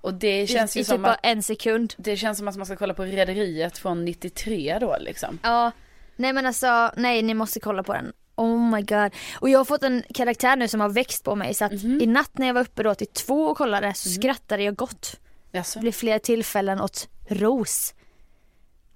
och 0.00 0.14
det 0.14 0.46
känns 0.46 0.76
I, 0.76 0.78
ju 0.78 0.80
i 0.80 0.84
som 0.84 0.96
typ 0.96 1.02
bara 1.04 1.14
att, 1.14 1.20
en 1.26 1.42
sekund. 1.42 1.94
det 1.96 2.16
känns 2.16 2.38
som 2.38 2.48
att 2.48 2.56
man 2.56 2.66
ska 2.66 2.76
kolla 2.76 2.94
på 2.94 3.04
Rederiet 3.04 3.78
från 3.78 4.04
93 4.04 4.78
då 4.80 4.96
liksom. 5.00 5.38
Ja. 5.42 5.72
Nej 6.16 6.32
men 6.32 6.46
alltså, 6.46 6.90
nej 6.96 7.22
ni 7.22 7.34
måste 7.34 7.60
kolla 7.60 7.82
på 7.82 7.92
den. 7.92 8.12
Oh 8.38 8.70
my 8.74 8.82
god. 8.82 9.12
Och 9.40 9.48
jag 9.50 9.58
har 9.58 9.64
fått 9.64 9.82
en 9.82 10.02
karaktär 10.14 10.56
nu 10.56 10.68
som 10.68 10.80
har 10.80 10.88
växt 10.88 11.24
på 11.24 11.34
mig 11.34 11.54
så 11.54 11.64
att 11.64 11.72
Mhm. 11.72 12.00
i 12.00 12.06
natt 12.06 12.38
när 12.38 12.46
jag 12.46 12.54
var 12.54 12.60
uppe 12.60 12.82
då 12.82 12.94
till 12.94 13.06
två 13.06 13.44
och 13.46 13.56
kollade 13.56 13.94
så 13.94 14.08
Mm. 14.08 14.20
skrattade 14.22 14.62
jag 14.62 14.76
gott. 14.76 15.14
Alltså. 15.54 15.78
Det 15.78 15.80
blev 15.80 15.92
flera 15.92 16.18
tillfällen 16.18 16.80
åt 16.80 17.08
Ros. 17.28 17.94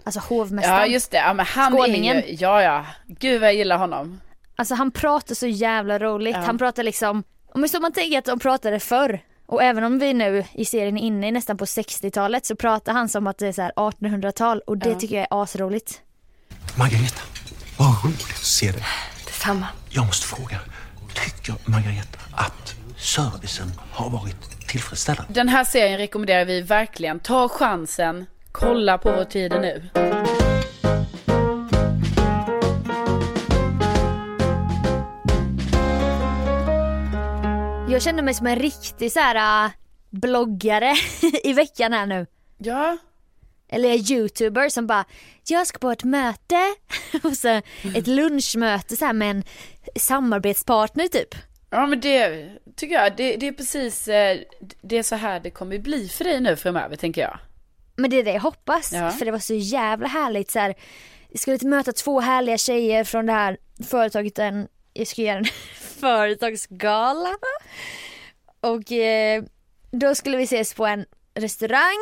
Alltså 0.05 0.21
hovmästaren. 0.21 0.79
Ja 0.81 0.87
just 0.87 1.11
det, 1.11 1.17
ja 1.17 1.33
men 1.35 1.47
han 1.47 1.73
Skåningen. 1.73 2.17
är 2.17 2.23
ju, 2.27 2.35
ja 2.35 2.63
ja, 2.63 2.87
gud 3.07 3.41
vad 3.41 3.49
jag 3.49 3.55
gillar 3.57 3.79
honom. 3.79 4.21
Alltså 4.57 4.75
han 4.75 4.91
pratar 4.91 5.35
så 5.35 5.47
jävla 5.47 5.99
roligt. 5.99 6.37
Ja. 6.37 6.43
Han 6.43 6.59
pratar 6.59 6.83
liksom, 6.83 7.25
om 7.55 7.69
så 7.69 7.81
man 7.81 7.93
tänker 7.93 8.19
att 8.19 8.25
de 8.25 8.39
pratade 8.39 8.81
förr. 8.81 9.21
Och 9.47 9.63
även 9.63 9.85
om 9.85 9.99
vi 9.99 10.15
nu 10.15 10.45
i 10.53 10.65
serien 10.65 10.99
är 10.99 11.03
inne 11.03 11.29
i 11.29 11.31
nästan 11.33 11.57
på 11.57 11.65
60-talet 11.67 12.47
så 12.47 12.57
pratar 12.57 12.93
han 12.93 13.09
som 13.09 13.27
att 13.27 13.39
det 13.39 13.47
är 13.49 13.53
så 13.53 13.63
här 13.63 13.73
1800-tal 13.77 14.61
och 14.61 14.79
det 14.79 14.89
Ja. 14.91 14.99
tycker 15.01 15.15
jag 15.17 15.27
är 15.31 15.43
asroligt. 15.43 16.01
Margareta, 16.79 17.21
vad 17.79 18.05
roligt 18.05 18.21
att 18.31 18.37
se 18.45 18.73
dig. 18.73 18.85
Detsamma. 19.43 19.67
Jag 19.89 20.07
måste 20.07 20.27
fråga, 20.27 20.59
tycker 21.15 21.71
Margareta 21.71 22.19
att 22.33 22.75
servicen 22.97 23.73
har 23.93 24.11
varit 24.11 24.69
tillfredsställande? 24.69 25.33
Den 25.33 25.49
här 25.49 25.65
serien 25.65 25.99
rekommenderar 25.99 26.45
vi 26.45 26.61
verkligen, 26.61 27.21
ta 27.21 27.49
chansen, 27.49 28.27
kolla 28.53 28.99
på 28.99 29.13
Vår 29.13 29.25
tid 29.25 29.53
är 29.53 29.61
nu. 29.61 29.89
Jag 37.93 38.03
känner 38.03 38.23
mig 38.23 38.35
som 38.35 38.47
en 38.47 38.59
riktig 38.59 39.13
så 39.13 39.21
här 39.21 39.65
äh, 39.67 39.71
bloggare 40.11 40.95
i 41.45 41.53
veckan 41.53 41.93
här 41.93 42.07
nu. 42.07 42.27
Ja, 42.59 42.97
Eller 43.73 43.89
är 43.89 44.13
youtuber 44.13 44.69
som 44.69 44.87
bara, 44.87 45.05
jag 45.49 45.67
ska 45.67 45.79
på 45.79 45.91
ett 45.91 46.05
möte 46.05 46.75
och 47.23 47.37
så 47.37 47.49
ett 47.97 48.07
lunchmöte 48.07 48.97
så 48.97 49.05
här 49.05 49.13
med 49.13 49.31
en 49.31 49.45
samarbetspartner 49.97 51.09
typ. 51.09 51.35
Ja 51.71 51.87
men 51.87 52.01
det 52.01 52.51
tycker 52.77 52.95
jag, 52.95 53.17
det, 53.17 53.37
det 53.37 53.49
är 53.49 53.53
precis, 53.53 54.09
eh, 54.09 54.39
det 54.83 54.99
är 54.99 55.03
så 55.03 55.17
här 55.17 55.41
det 55.41 55.51
kommer 55.51 55.79
bli 55.79 56.09
för 56.09 56.25
dig 56.25 56.41
nu 56.41 56.57
framöver 56.57 56.97
tänker 56.97 57.21
jag. 57.21 57.39
Men 57.97 58.11
det 58.11 58.17
är 58.17 58.25
det 58.25 58.33
jag 58.33 58.41
hoppas. 58.41 58.93
Ja. 58.93 59.11
För 59.11 59.25
det 59.25 59.31
var 59.31 59.39
så 59.39 59.55
jävla 59.55 60.09
härligt 60.09 60.51
så 60.51 60.59
här. 60.59 60.75
Jag 61.29 61.41
skulle 61.41 61.59
möta 61.63 61.93
två 61.93 62.21
härliga 62.21 62.59
tjejer 62.59 63.05
från 63.05 63.27
det 63.27 63.33
här 63.33 63.57
företaget. 63.85 64.39
En, 64.39 64.69
jag 64.93 65.07
ska 65.07 65.23
göra 65.23 65.39
en 65.39 65.45
företagsgala. 66.01 67.35
Och 68.61 68.93
eh, 68.93 69.43
då 69.91 70.15
skulle 70.15 70.37
vi 70.37 70.43
ses 70.43 70.75
på 70.75 70.87
en 70.87 71.05
restaurang. 71.35 71.99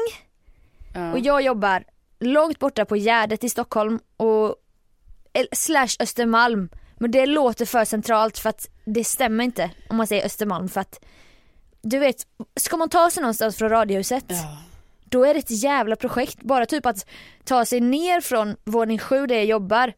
Ja. 0.94 1.12
Och 1.12 1.18
jag 1.18 1.42
jobbar 1.42 1.84
långt 2.20 2.58
borta 2.58 2.84
på 2.84 2.96
Gärdet 2.96 3.44
i 3.44 3.48
Stockholm 3.48 4.00
och 4.16 4.54
slash 5.52 5.88
Östermalm. 6.00 6.68
Men 6.98 7.10
det 7.10 7.26
låter 7.26 7.66
för 7.66 7.84
centralt 7.84 8.38
för 8.38 8.50
att 8.50 8.68
det 8.84 9.04
stämmer 9.04 9.44
inte 9.44 9.70
om 9.88 9.96
man 9.96 10.06
säger 10.06 10.24
Östermalm 10.26 10.68
för 10.68 10.80
att 10.80 11.04
du 11.82 11.98
vet, 11.98 12.26
ska 12.56 12.76
man 12.76 12.88
ta 12.88 13.10
sig 13.10 13.20
någonstans 13.20 13.56
från 13.56 13.68
radiohuset 13.68 14.24
Ja. 14.28 14.58
då 15.04 15.24
är 15.24 15.34
det 15.34 15.40
ett 15.40 15.62
jävla 15.62 15.96
projekt. 15.96 16.42
Bara 16.42 16.66
typ 16.66 16.86
att 16.86 17.06
ta 17.44 17.64
sig 17.64 17.80
ner 17.80 18.20
från 18.20 18.56
våning 18.64 18.98
sju 18.98 19.26
där 19.26 19.34
jag 19.36 19.44
jobbar 19.44 19.92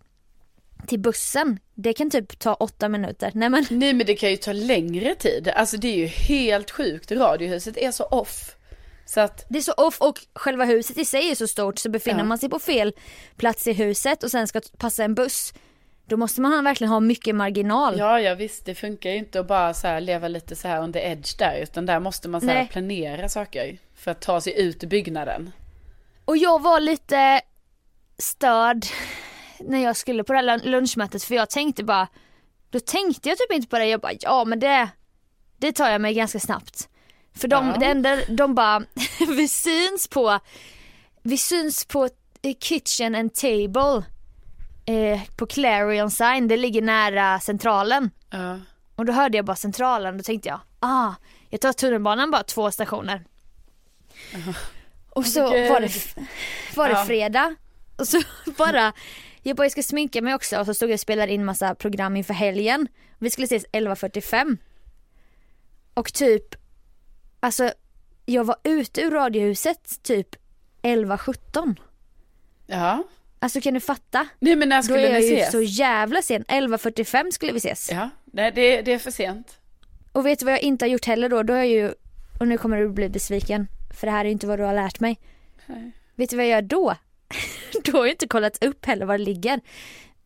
till 0.87 1.00
bussen. 1.00 1.59
Det 1.74 1.92
kan 1.92 2.11
typ 2.11 2.38
ta 2.38 2.55
åtta 2.55 2.88
minuter. 2.88 3.31
Nej 3.35 3.48
men 3.48 3.66
Nej 3.70 3.92
men 3.92 4.07
det 4.07 4.14
kan 4.14 4.31
ju 4.31 4.37
ta 4.37 4.52
längre 4.52 5.14
tid, 5.14 5.48
alltså 5.48 5.76
det 5.76 5.88
är 5.88 5.96
ju 5.96 6.07
helt 6.07 6.70
sjukt, 6.70 7.12
radiohuset 7.12 7.76
är 7.76 7.90
så 7.90 8.05
off. 8.05 8.57
Så 9.14 9.20
att, 9.20 9.44
det 9.48 9.59
är 9.59 9.62
så 9.62 9.72
off 9.72 10.01
och 10.01 10.18
själva 10.35 10.64
huset 10.64 10.98
i 10.98 11.05
sig 11.05 11.31
är 11.31 11.35
så 11.35 11.48
stort 11.48 11.79
så 11.79 11.90
befinner 11.90 12.18
Ja. 12.18 12.25
man 12.25 12.38
sig 12.38 12.48
på 12.48 12.59
fel 12.59 12.92
plats 13.37 13.66
i 13.66 13.72
huset 13.72 14.22
och 14.22 14.31
sen 14.31 14.48
ska 14.48 14.61
passa 14.79 15.05
en 15.05 15.14
buss. 15.14 15.53
Då 16.07 16.16
måste 16.16 16.40
man 16.40 16.64
verkligen 16.64 16.92
ha 16.92 17.01
mycket 17.01 17.35
marginal. 17.35 17.98
ja 17.98 18.20
ja 18.20 18.35
visst 18.35 18.64
det 18.64 18.75
funkar 18.75 19.11
ju 19.11 19.16
inte 19.16 19.40
att 19.40 19.46
bara 19.46 19.75
så 19.75 19.98
leva 19.98 20.29
lite 20.29 20.57
så 20.57 20.68
här 20.68 20.92
the 20.92 20.98
edge 20.98 21.38
där, 21.38 21.57
utan 21.62 21.87
där 21.87 22.01
måste 22.01 22.29
man 22.29 22.40
så 22.40 22.66
planera 22.70 23.29
saker 23.29 23.79
för 23.94 24.11
att 24.11 24.20
ta 24.20 24.40
sig 24.40 24.61
ut 24.62 24.85
ur 24.85 24.88
byggnaden. 24.88 25.53
Och 26.25 26.37
jag 26.37 26.62
var 26.62 26.81
lite 26.81 27.40
störd 28.18 28.87
när 29.61 29.85
jag 29.85 29.96
skulle 29.96 30.25
på 30.25 30.33
det 30.33 30.38
här 30.38 30.61
lunchmötet 30.64 31.25
för 31.25 31.35
jag 31.35 31.51
tänkte 31.51 31.85
bara, 31.85 32.09
då 32.70 32.81
tänkte 32.81 33.29
jag 33.29 33.38
typ 33.38 33.53
inte 33.53 33.68
på 33.68 33.79
det, 33.79 33.87
jag 33.87 34.01
bara 34.01 34.12
ja 34.20 34.44
men 34.44 34.61
det, 34.61 34.88
det 35.59 35.72
tar 35.72 35.90
jag 35.90 36.01
mig 36.01 36.14
ganska 36.14 36.40
snabbt. 36.40 36.88
För 37.34 37.48
de, 37.48 37.66
Ja. 37.68 37.76
det 37.80 37.86
enda, 37.86 38.16
de 38.28 38.54
bara, 38.54 38.82
vi 39.36 39.48
syns 39.48 40.08
på, 40.08 40.38
vi 41.22 41.38
syns 41.38 41.84
på 41.84 42.04
eh, 42.42 42.54
kitchen 42.60 43.14
and 43.14 43.34
table 43.34 44.02
eh, 44.86 45.20
på 45.36 45.46
Clarion 45.46 46.10
sign, 46.10 46.48
det 46.48 46.56
ligger 46.56 46.82
nära 46.82 47.40
centralen. 47.40 48.10
Ja. 48.30 48.58
Och 48.96 49.04
då 49.04 49.12
hörde 49.12 49.38
jag 49.38 49.44
bara 49.44 49.56
centralen, 49.56 50.16
då 50.18 50.22
tänkte 50.22 50.48
jag, 50.48 50.60
ah, 50.80 51.14
jag 51.50 51.60
tar 51.60 51.72
tunnelbanan 51.72 52.30
bara 52.30 52.42
två 52.42 52.70
stationer. 52.70 53.24
Och 55.10 55.26
så 55.26 55.50
Vilket- 55.52 55.70
var 55.70 55.80
det, 55.80 55.90
var 56.76 56.88
det 56.88 56.94
Ja. 56.94 57.04
fredag 57.04 57.54
och 57.96 58.08
så 58.08 58.22
bara, 58.56 58.92
jag 59.42 59.56
bara 59.56 59.64
jag 59.64 59.72
ska 59.72 59.82
sminka 59.82 60.22
mig 60.22 60.34
också 60.34 60.58
och 60.60 60.66
så 60.66 60.74
stod 60.74 60.88
jag 60.90 60.94
och 60.94 61.00
spelade 61.00 61.32
in 61.32 61.44
massa 61.44 61.74
program 61.74 62.16
inför 62.16 62.34
helgen. 62.34 62.88
Vi 63.18 63.30
skulle 63.30 63.44
ses 63.44 63.64
11.45. 63.72 64.56
Och 65.94 66.12
typ, 66.12 66.54
alltså 67.42 67.72
jag 68.26 68.44
var 68.44 68.57
ute 68.64 69.00
ur 69.00 69.11
radiohuset 69.11 70.02
typ 70.02 70.37
11.17. 70.83 71.77
ja. 72.66 73.02
Alltså 73.38 73.60
kan 73.60 73.75
du 73.75 73.81
fatta? 73.81 74.27
Nej 74.40 74.56
men 74.56 74.69
när 74.69 74.77
Då 74.77 74.83
skulle 74.83 75.08
är 75.08 75.12
jag 75.12 75.21
ni 75.21 75.27
ju 75.27 75.37
ses? 75.37 75.52
så 75.52 75.62
jävla 75.62 76.23
sen. 76.23 76.44
11.45 76.44 77.31
skulle 77.31 77.52
vi 77.52 77.58
ses. 77.58 77.90
Ja, 77.92 78.10
nej 78.25 78.52
det, 78.54 78.83
det 78.83 78.92
är 78.92 78.98
för 78.98 79.10
sent. 79.10 79.58
Och 80.12 80.27
vet 80.27 80.38
du 80.38 80.44
vad 80.44 80.54
jag 80.54 80.62
inte 80.62 80.85
har 80.85 80.90
gjort 80.90 81.04
heller 81.04 81.29
då? 81.29 81.42
Då 81.42 81.52
har 81.52 81.58
jag 81.58 81.69
ju, 81.69 81.92
och 82.40 82.48
nu 82.48 82.58
kommer 82.58 82.77
du 82.81 82.88
bli 82.88 83.08
besviken, 83.08 83.69
för 84.00 84.06
det 84.06 84.10
här 84.10 84.25
är 84.25 84.29
inte 84.29 84.46
vad 84.46 84.58
du 84.58 84.62
har 84.64 84.75
lärt 84.75 85.00
mig. 85.00 85.19
Nej. 85.66 85.92
Vet 86.14 86.31
du 86.31 86.37
vad 86.37 86.44
jag 86.46 86.50
gör 86.50 86.62
då? 86.62 86.94
då 87.85 87.92
har 87.92 88.04
jag 88.06 88.14
inte 88.14 88.29
kollat 88.29 88.64
upp 88.64 88.87
heller 88.87 89.06
var 89.06 89.19
det 89.19 89.25
ligger. 89.25 89.60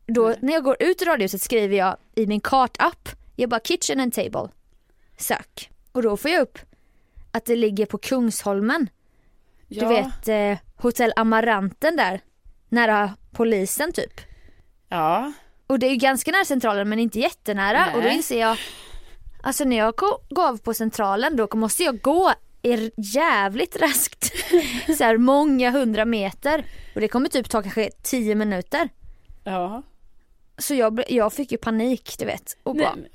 Då 0.06 0.34
när 0.40 0.52
jag 0.52 0.64
går 0.64 0.76
ut 0.80 1.02
ur 1.02 1.06
radiohuset 1.06 1.42
skriver 1.42 1.76
jag 1.76 1.96
i 2.14 2.26
min 2.26 2.40
kartapp, 2.40 3.08
jag 3.36 3.50
bara 3.50 3.60
kitchen 3.60 4.00
and 4.00 4.12
table. 4.14 4.48
Sök. 5.16 5.70
Och 5.92 6.02
då 6.02 6.16
får 6.16 6.30
jag 6.30 6.42
upp 6.42 6.58
att 7.36 7.44
det 7.44 7.56
ligger 7.56 7.86
på 7.86 7.98
Kungsholmen. 7.98 8.88
Ja. 9.68 9.82
Du 9.82 9.88
vet 9.94 10.28
eh, 10.28 10.64
hotell 10.76 11.12
Amaranten 11.16 11.96
där. 11.96 12.20
Nära 12.68 13.10
polisen 13.32 13.92
typ. 13.92 14.20
Ja. 14.88 15.32
Och 15.66 15.78
det 15.78 15.86
är 15.86 15.90
ju 15.90 15.96
ganska 15.96 16.30
nära 16.30 16.44
centralen 16.44 16.88
men 16.88 16.98
inte 16.98 17.20
jättenära 17.20 17.86
och 17.86 18.02
då 18.02 18.08
Nej. 18.08 18.16
inser 18.16 18.40
jag 18.40 18.58
Alltså 19.42 19.64
när 19.64 19.76
jag 19.76 19.94
gå- 19.94 20.20
går 20.30 20.48
av 20.48 20.58
på 20.58 20.74
centralen 20.74 21.36
då 21.36 21.48
måste 21.54 21.82
jag 21.82 22.00
gå 22.00 22.32
jävligt 22.96 23.76
raskt. 23.80 24.32
så 24.98 25.04
här 25.04 25.16
många 25.18 25.70
hundra 25.70 26.04
meter. 26.04 26.64
Och 26.94 27.00
det 27.00 27.08
kommer 27.08 27.28
typ 27.28 27.48
ta 27.50 27.62
kanske 27.62 27.90
tio 28.02 28.34
minuter. 28.34 28.88
Ja. 29.44 29.82
Så 30.58 30.74
jag, 30.74 31.02
jag 31.08 31.32
fick 31.32 31.52
ju 31.52 31.58
panik 31.58 32.14
du 32.18 32.24
vet. 32.24 32.56
Och 32.62 32.74
bara, 32.76 32.94
Nej, 32.94 33.08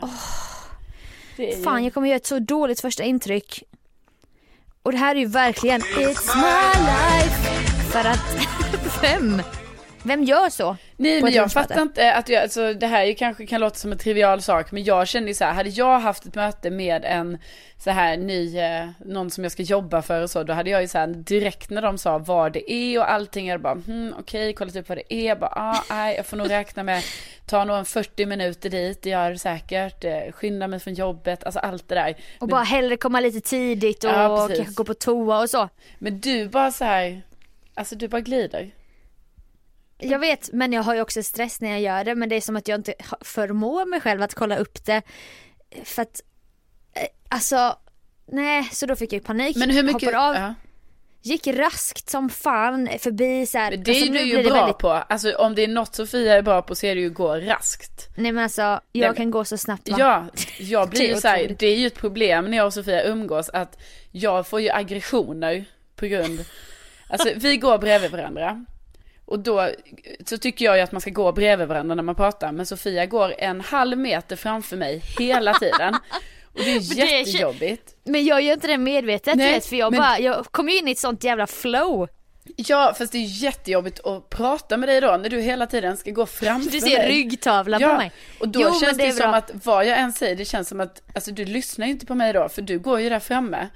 men- 1.37 1.47
ju- 1.47 1.63
fan 1.63 1.83
jag 1.83 1.93
kommer 1.93 2.07
göra 2.07 2.15
ett 2.17 2.25
så 2.25 2.39
dåligt 2.39 2.81
första 2.81 3.03
intryck. 3.03 3.63
Och 4.83 4.91
det 4.91 4.97
här 4.97 5.15
är 5.15 5.19
ju 5.19 5.25
verkligen 5.25 5.81
It's 5.81 6.35
my 6.35 6.85
life. 6.85 7.51
För 7.91 8.05
att, 8.09 8.37
vem? 9.01 9.41
Vem 10.03 10.23
gör 10.23 10.49
så? 10.49 10.77
Nej 10.97 11.21
men 11.21 11.33
jag 11.33 11.51
fattar 11.51 11.81
inte 11.81 12.13
att 12.13 12.29
jag, 12.29 12.43
alltså 12.43 12.73
det 12.73 12.87
här 12.87 13.03
ju 13.03 13.15
kanske 13.15 13.45
kan 13.45 13.61
låta 13.61 13.75
som 13.75 13.91
en 13.91 13.97
trivial 13.97 14.41
sak 14.41 14.71
men 14.71 14.83
jag 14.83 15.07
kände 15.07 15.29
ju 15.29 15.33
så 15.33 15.45
här, 15.45 15.53
hade 15.53 15.69
jag 15.69 15.99
haft 15.99 16.25
ett 16.25 16.35
möte 16.35 16.69
med 16.69 17.05
en 17.05 17.37
så 17.77 17.89
här 17.89 18.17
ny, 18.17 18.57
eh, 18.57 18.89
någon 19.05 19.31
som 19.31 19.43
jag 19.43 19.51
ska 19.51 19.63
jobba 19.63 20.01
för 20.01 20.21
och 20.21 20.29
så, 20.29 20.43
då 20.43 20.53
hade 20.53 20.69
jag 20.69 20.81
ju 20.81 20.87
så 20.87 20.97
här 20.97 21.07
direkt 21.07 21.69
när 21.69 21.81
de 21.81 21.97
sa 21.97 22.17
vad 22.17 22.53
det 22.53 22.71
är 22.71 22.99
och 22.99 23.11
allting, 23.11 23.47
jag 23.47 23.61
bara 23.61 23.73
hmm, 23.73 24.13
okej, 24.19 24.53
kolla 24.53 24.71
typ 24.71 24.89
vad 24.89 24.97
det 24.97 25.13
är, 25.13 25.35
bara 25.35 25.53
ah, 25.55 25.83
nej, 25.89 26.15
jag 26.15 26.25
får 26.25 26.37
nog 26.37 26.49
räkna 26.49 26.83
med, 26.83 27.03
ta 27.45 27.63
nog 27.63 27.77
en 27.77 27.85
40 27.85 28.25
minuter 28.25 28.69
dit, 28.69 29.01
det 29.01 29.09
gör 29.09 29.31
det 29.31 29.37
säkert, 29.37 30.03
eh, 30.03 30.31
skynda 30.31 30.67
mig 30.67 30.79
från 30.79 30.93
jobbet, 30.93 31.43
alltså 31.43 31.59
allt 31.59 31.87
det 31.89 31.95
där. 31.95 32.09
Och 32.09 32.47
Men- 32.47 32.49
bara 32.49 32.63
hellre 32.63 32.97
komma 32.97 33.19
lite 33.19 33.41
tidigt 33.41 34.03
och 34.03 34.09
Ja, 34.09 34.47
kanske 34.55 34.73
gå 34.73 34.83
på 34.83 34.93
toa 34.93 35.39
och 35.41 35.49
så. 35.49 35.69
Men 35.99 36.19
du 36.19 36.47
bara 36.47 36.71
så 36.71 36.85
här, 36.85 37.21
alltså 37.73 37.95
du 37.95 38.07
bara 38.07 38.21
glider. 38.21 38.71
Jag 40.01 40.19
vet 40.19 40.49
men 40.53 40.73
jag 40.73 40.83
har 40.83 40.95
ju 40.95 41.01
också 41.01 41.23
stress 41.23 41.61
när 41.61 41.69
jag 41.69 41.81
gör 41.81 42.03
det 42.03 42.15
men 42.15 42.29
det 42.29 42.35
är 42.35 42.41
som 42.41 42.55
att 42.55 42.67
jag 42.67 42.79
inte 42.79 42.93
förmår 43.21 43.85
mig 43.85 44.01
själv 44.01 44.21
att 44.21 44.33
kolla 44.33 44.57
upp 44.57 44.85
det. 44.85 45.01
För 45.83 46.01
att, 46.01 46.21
eh, 46.95 47.03
alltså, 47.29 47.75
nej 48.25 48.63
så 48.71 48.85
då 48.85 48.95
fick 48.95 49.13
jag 49.13 49.19
ju 49.19 49.25
panik. 49.25 49.55
Men 49.57 49.69
hur 49.69 49.83
mycket, 49.83 50.15
av, 50.15 50.35
ja. 50.35 50.53
gick 51.21 51.47
raskt 51.47 52.09
som 52.09 52.29
fan 52.29 52.89
förbi 52.99 53.45
så 53.45 53.57
här. 53.57 53.71
Det 53.77 53.91
alltså, 53.91 54.05
är 54.05 54.09
nu 54.09 54.19
du 54.19 54.25
ju 54.25 54.43
bra 54.43 54.53
väldigt- 54.53 54.77
på, 54.77 54.89
alltså 54.89 55.31
om 55.35 55.55
det 55.55 55.61
är 55.63 55.67
något 55.67 55.95
Sofia 55.95 56.33
är 56.33 56.41
bra 56.41 56.61
på 56.61 56.75
så 56.75 56.85
är 56.85 56.95
det 56.95 57.01
ju 57.01 57.07
att 57.07 57.13
gå 57.13 57.35
raskt. 57.35 58.07
Nej 58.17 58.31
men 58.31 58.43
alltså 58.43 58.61
jag 58.61 58.81
Nej, 58.93 59.01
men- 59.09 59.15
kan 59.15 59.31
gå 59.31 59.45
så 59.45 59.57
snabbt 59.57 59.89
va? 59.89 59.95
Ja, 59.99 60.25
jag 60.59 60.89
blir 60.89 61.01
ju 61.15 61.15
så 61.21 61.27
här, 61.27 61.37
otroligt. 61.39 61.59
det 61.59 61.67
är 61.67 61.77
ju 61.77 61.87
ett 61.87 61.95
problem 61.95 62.45
när 62.45 62.57
jag 62.57 62.65
och 62.65 62.73
Sofia 62.73 63.03
umgås 63.03 63.49
att 63.49 63.77
jag 64.11 64.47
får 64.47 64.61
ju 64.61 64.69
aggressioner 64.69 65.65
på 65.95 66.05
grund, 66.05 66.45
alltså 67.09 67.29
vi 67.35 67.57
går 67.57 67.77
bredvid 67.77 68.11
varandra. 68.11 68.65
Och 69.31 69.39
då 69.39 69.69
så 70.25 70.37
tycker 70.37 70.65
jag 70.65 70.75
ju 70.77 70.83
att 70.83 70.91
man 70.91 71.01
ska 71.01 71.09
gå 71.09 71.31
bredvid 71.31 71.67
varandra 71.67 71.95
när 71.95 72.03
man 72.03 72.15
pratar, 72.15 72.51
men 72.51 72.65
Sofia 72.65 73.05
går 73.05 73.33
en 73.37 73.61
halv 73.61 73.97
meter 73.97 74.35
framför 74.35 74.77
mig 74.77 75.01
hela 75.19 75.53
tiden. 75.53 75.95
Och 76.53 76.59
det 76.63 76.71
är 76.71 76.79
Men 76.89 76.97
det 76.97 77.01
är- 77.13 77.17
jättejobbigt. 77.17 77.95
Men 78.03 78.25
jag 78.25 78.41
gör 78.41 78.53
inte 78.53 78.67
det 78.67 78.77
medvetet 78.77 79.35
Nej, 79.35 79.53
vet 79.53 79.65
för 79.65 79.75
jag 79.75 79.91
men- 79.91 79.99
bara, 80.01 80.19
jag 80.19 80.45
kommer 80.45 80.71
ju 80.71 80.77
in 80.79 80.87
i 80.87 80.91
ett 80.91 80.99
sånt 80.99 81.23
jävla 81.23 81.47
flow. 81.47 82.07
Ja, 82.55 82.93
fast 82.97 83.11
det 83.11 83.17
är 83.17 83.43
jättejobbigt 83.43 83.99
att 84.05 84.29
prata 84.29 84.77
med 84.77 84.89
dig 84.89 85.01
då, 85.01 85.17
när 85.17 85.29
du 85.29 85.41
hela 85.41 85.67
tiden 85.67 85.97
ska 85.97 86.11
gå 86.11 86.25
framför 86.25 86.71
Du 86.71 86.79
ser 86.79 86.97
mig. 86.97 87.09
ryggtavla 87.09 87.79
på 87.79 87.87
mig. 87.87 88.11
och 88.39 88.47
då 88.47 88.61
Jo, 88.61 88.79
känns 88.79 88.97
det 88.97 89.05
det, 89.05 89.11
som 89.11 89.29
bra. 89.31 89.37
att 89.37 89.51
vad 89.65 89.85
jag 89.85 89.99
än 89.99 90.13
säger, 90.13 90.35
det 90.35 90.45
känns 90.45 90.69
som 90.69 90.79
att, 90.79 91.01
alltså 91.15 91.31
du 91.31 91.45
lyssnar 91.45 91.85
ju 91.85 91.91
inte 91.91 92.05
på 92.05 92.15
mig 92.15 92.33
då, 92.33 92.49
för 92.49 92.61
du 92.61 92.79
går 92.79 92.99
ju 92.99 93.09
där 93.09 93.19
framme. 93.19 93.67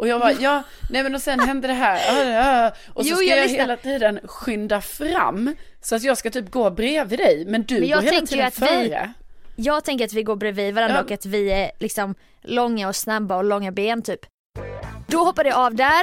Och 0.00 0.08
jag 0.08 0.20
bara, 0.20 0.32
ja, 0.32 0.62
nej 0.90 1.02
men 1.02 1.14
och 1.14 1.22
sen 1.22 1.40
hände 1.40 1.68
det 1.68 1.74
här, 1.74 2.72
och 2.94 3.04
så 3.04 3.10
Jo, 3.10 3.16
ska 3.16 3.24
jag 3.24 3.38
jag, 3.38 3.48
hela 3.48 3.76
tiden 3.76 4.20
skynda 4.24 4.80
fram, 4.80 5.54
så 5.82 5.94
att 5.96 6.02
jag 6.02 6.18
ska 6.18 6.30
typ 6.30 6.50
gå 6.50 6.70
bredvid 6.70 7.18
dig, 7.18 7.44
men 7.46 7.62
du 7.62 7.80
Men 7.80 7.88
jag 7.88 8.02
går 8.04 8.10
hela 8.10 8.26
tiden 8.26 8.46
att 8.46 8.58
vi- 8.58 8.66
före. 8.66 9.12
Jag 9.56 9.84
tänker 9.84 10.04
att 10.04 10.12
vi 10.12 10.22
går 10.22 10.36
bredvid 10.36 10.74
varandra 10.74 10.96
Ja. 10.96 11.02
och 11.02 11.10
att 11.10 11.26
vi 11.26 11.52
är 11.52 11.70
liksom 11.80 12.14
långa 12.42 12.88
och 12.88 12.96
snabba 12.96 13.36
och 13.36 13.44
långa 13.44 13.72
ben 13.72 14.02
typ. 14.02 14.20
Då 15.06 15.18
hoppade 15.24 15.48
jag 15.48 15.58
av 15.58 15.74
där, 15.74 16.02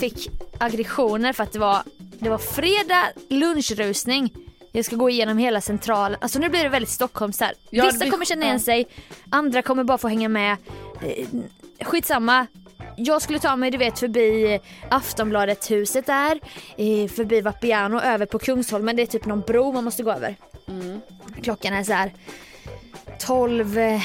fick 0.00 0.28
aggressioner 0.58 1.32
för 1.32 1.42
att 1.42 1.52
det 1.52 1.58
var, 1.58 1.82
det 1.98 2.28
var 2.30 2.38
fredag 2.38 3.04
lunchrusning. 3.28 4.30
Jag 4.72 4.84
ska 4.84 4.96
gå 4.96 5.10
igenom 5.10 5.38
hela 5.38 5.60
centralen, 5.60 6.18
alltså 6.20 6.38
nu 6.38 6.48
blir 6.48 6.62
det 6.62 6.68
väldigt 6.68 6.90
Stockholms 6.90 7.40
här. 7.40 7.52
Ja, 7.70 7.84
Vissa 7.84 8.10
kommer 8.10 8.24
känna 8.24 8.42
igen 8.42 8.56
ja. 8.56 8.60
sig, 8.64 8.86
andra 9.30 9.62
kommer 9.62 9.84
bara 9.84 9.98
få 9.98 10.08
hänga 10.08 10.28
med. 10.28 10.56
Eh, 11.02 11.26
Skitsamma. 11.86 12.46
Jag 12.96 13.22
skulle 13.22 13.38
ta 13.38 13.56
mig 13.56 13.70
du 13.70 13.78
vet 13.78 13.98
förbi 13.98 14.60
Aftonbladet 14.90 15.70
huset 15.70 16.06
där, 16.06 16.40
förbi 17.08 17.40
Vapiano 17.40 18.00
över 18.00 18.26
på 18.26 18.38
Kungsholmen. 18.38 18.96
Det 18.96 19.02
är 19.02 19.06
typ 19.06 19.26
någon 19.26 19.40
bro 19.40 19.72
man 19.72 19.84
måste 19.84 20.02
gå 20.02 20.12
över. 20.12 20.36
Klockan 21.42 21.74
är 21.74 21.84
så 21.84 21.92
här 21.92 22.12
12 23.18 23.78
eh, 23.78 24.00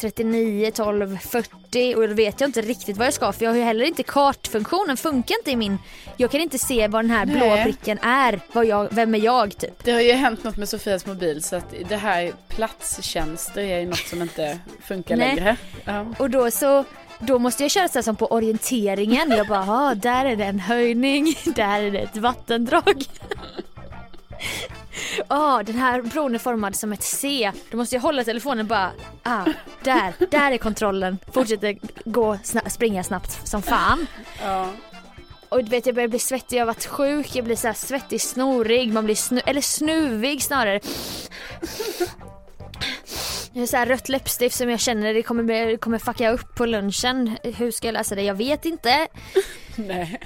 39, 0.00 0.70
12, 0.70 1.18
40 1.18 1.94
och 1.94 2.08
då 2.08 2.14
vet 2.14 2.40
jag 2.40 2.48
inte 2.48 2.60
riktigt 2.60 2.96
vad 2.96 3.06
jag 3.06 3.14
ska 3.14 3.32
för 3.32 3.44
jag 3.44 3.52
har 3.52 3.56
ju 3.56 3.62
heller 3.62 3.84
inte 3.84 4.02
kartfunktionen, 4.02 4.96
funkar 4.96 5.36
inte 5.38 5.50
i 5.50 5.56
min. 5.56 5.78
Jag 6.16 6.30
kan 6.30 6.40
inte 6.40 6.58
se 6.58 6.88
vad 6.88 7.04
den 7.04 7.10
här 7.10 7.26
blå 7.26 7.38
Nej. 7.38 7.64
pricken 7.64 7.98
är, 8.02 8.40
vad 8.52 8.66
jag, 8.66 8.88
vem 8.90 9.14
är 9.14 9.18
jag 9.18 9.58
typ. 9.58 9.84
Det 9.84 9.92
har 9.92 10.00
ju 10.00 10.12
hänt 10.12 10.44
något 10.44 10.56
med 10.56 10.68
Sofias 10.68 11.06
mobil, 11.06 11.42
så 11.42 11.56
att 11.56 11.74
det 11.88 11.96
här 11.96 12.32
platstjänster 12.48 13.60
är 13.62 13.80
ju 13.80 13.86
något 13.86 13.98
som 13.98 14.22
inte 14.22 14.58
funkar 14.82 15.16
längre. 15.16 15.56
Ja. 15.84 16.06
Och 16.18 16.30
då 16.30 16.50
så 16.50 16.84
då 17.20 17.38
måste 17.38 17.62
jag 17.64 17.70
köra 17.70 17.88
så 17.88 18.02
som 18.02 18.16
på 18.16 18.26
orienteringen. 18.26 19.30
Jag 19.30 19.46
bara, 19.46 19.64
ah, 19.70 19.94
där 19.94 20.24
är 20.24 20.36
det 20.36 20.44
en 20.44 20.60
höjning, 20.60 21.34
där 21.44 21.82
är 21.82 21.90
det 21.90 21.98
ett 21.98 22.16
vattendrag. 22.16 23.04
Ah, 25.28 25.62
den 25.62 25.74
här 25.74 26.02
bron 26.02 26.34
är 26.34 26.38
formad 26.38 26.76
som 26.76 26.92
ett 26.92 27.02
C. 27.02 27.52
Då 27.70 27.76
måste 27.76 27.94
jag 27.94 28.02
hålla 28.02 28.24
telefonen 28.24 28.66
bara, 28.66 28.90
ah, 29.22 29.44
där, 29.82 30.12
där 30.30 30.52
är 30.52 30.58
kontrollen. 30.58 31.18
Fortsätter 31.32 31.78
gå, 32.04 32.34
sna- 32.34 32.68
springa 32.68 33.04
snabbt 33.04 33.48
som 33.48 33.62
fan. 33.62 34.06
Ja. 34.42 34.68
Och 35.48 35.64
du 35.64 35.70
vet 35.70 35.86
jag 35.86 35.94
börjar 35.94 36.08
bli 36.08 36.18
svettig, 36.18 36.56
jag 36.56 36.60
har 36.60 36.66
varit 36.66 36.86
sjuk, 36.86 37.34
jag 37.36 37.44
blir 37.44 37.56
så 37.56 37.72
svettig, 37.74 38.20
snorig, 38.20 38.92
man 38.92 39.04
blir 39.04 39.14
snu- 39.14 39.42
eller 39.46 39.60
snuvig 39.60 40.42
snarare. 40.42 40.80
Så 43.54 43.76
här 43.76 43.86
rött 43.86 44.08
läppstift 44.08 44.56
som 44.56 44.70
jag 44.70 44.80
känner 44.80 45.14
det 45.14 45.22
kommer, 45.22 45.76
kommer 45.76 45.98
fucka 45.98 46.30
upp 46.30 46.54
på 46.54 46.66
lunchen. 46.66 47.36
Hur 47.42 47.70
ska 47.70 47.86
jag 47.86 47.92
lösa 47.92 48.14
det? 48.14 48.22
Jag 48.22 48.34
vet 48.34 48.64
inte. 48.64 49.08
Nej. 49.76 50.20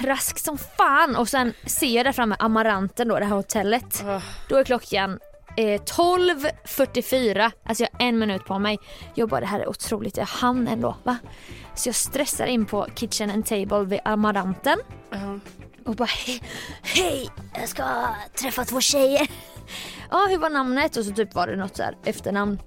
Rask 0.00 0.38
som 0.38 0.58
fan 0.58 1.16
och 1.16 1.28
sen 1.28 1.52
ser 1.66 1.96
jag 1.96 2.06
där 2.06 2.12
framme 2.12 2.36
Amaranten 2.38 3.08
då, 3.08 3.18
det 3.18 3.24
här 3.24 3.36
hotellet. 3.36 4.02
Åh. 4.06 4.22
Då 4.48 4.56
är 4.56 4.64
klockan 4.64 5.18
eh, 5.56 5.80
12.44, 5.80 7.50
alltså 7.64 7.84
jag 7.84 7.90
har 7.92 8.08
en 8.08 8.18
minut 8.18 8.44
på 8.44 8.58
mig. 8.58 8.78
Jag 9.14 9.28
bara 9.28 9.40
det 9.40 9.46
här 9.46 9.60
är 9.60 9.68
otroligt, 9.68 10.16
jag 10.16 10.26
hann 10.26 10.68
ändå 10.68 10.96
va? 11.04 11.16
Så 11.74 11.88
jag 11.88 11.96
stressar 11.96 12.46
in 12.46 12.66
på 12.66 12.86
kitchen 12.94 13.30
and 13.30 13.46
table 13.46 13.84
vid 13.84 14.00
Amaranten. 14.04 14.78
Ja. 15.10 15.38
Och 15.86 15.96
bara 15.96 16.08
hej, 16.26 16.42
hej, 16.82 17.28
jag 17.54 17.68
ska 17.68 17.84
träffa 18.34 18.64
två 18.64 18.80
tjejer. 18.80 19.28
Ja, 20.10 20.26
hur 20.30 20.38
var 20.38 20.50
namnet? 20.50 20.96
Och 20.96 21.04
så 21.04 21.12
typ 21.12 21.34
var 21.34 21.46
det 21.46 21.56
något 21.56 21.76
så 21.76 21.82
här 21.82 21.96
efternamn. 22.04 22.58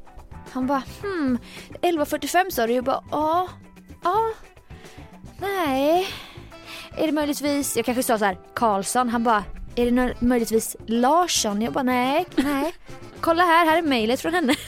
Han 0.51 0.67
bara 0.67 0.83
hmm, 1.01 1.37
11.45 1.81 2.49
sa 2.49 2.67
du? 2.67 2.73
Jag 2.73 2.83
bara 2.83 3.03
ja, 3.11 3.47
ja, 4.03 4.31
nej. 5.39 6.07
Är 6.97 7.05
det 7.07 7.11
möjligtvis, 7.13 7.75
jag 7.77 7.85
kanske 7.85 8.03
sa 8.03 8.17
så 8.17 8.25
här 8.25 8.37
Karlsson. 8.53 9.09
Han 9.09 9.23
bara, 9.23 9.43
är 9.75 9.91
det 9.91 10.13
möjligtvis 10.19 10.75
Larsson? 10.85 11.61
Jag 11.61 11.73
bara 11.73 11.83
nej, 11.83 12.25
nej. 12.35 12.73
Kolla 13.19 13.43
här, 13.43 13.65
här 13.65 13.77
är 13.77 13.81
mejlet 13.81 14.21
från 14.21 14.33
henne. 14.33 14.55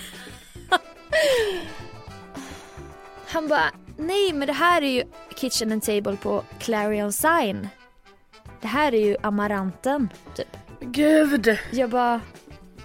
Han 3.27 3.47
bara, 3.47 3.71
nej 3.97 4.33
men 4.33 4.47
det 4.47 4.53
här 4.53 4.81
är 4.81 4.89
ju 4.89 5.03
kitchen 5.35 5.71
and 5.71 5.83
table 5.83 6.17
på 6.17 6.43
Clarion 6.59 7.13
Sign. 7.13 7.69
Det 8.61 8.67
här 8.67 8.93
är 8.93 9.05
ju 9.05 9.17
Amaranten, 9.21 10.09
typ. 10.35 10.57
Gud. 10.91 11.57
Jag 11.71 11.89
bara, 11.89 12.21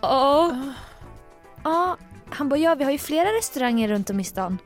ja. 0.01 0.57
Ja, 1.65 1.97
han 2.31 2.49
bara, 2.49 2.57
ja 2.57 2.75
vi 2.75 2.85
har 2.85 2.91
ju 2.91 2.99
flera 2.99 3.29
restauranger 3.29 3.89
runt 3.89 4.11
om 4.11 4.21
i 4.21 4.25
stan. 4.25 4.59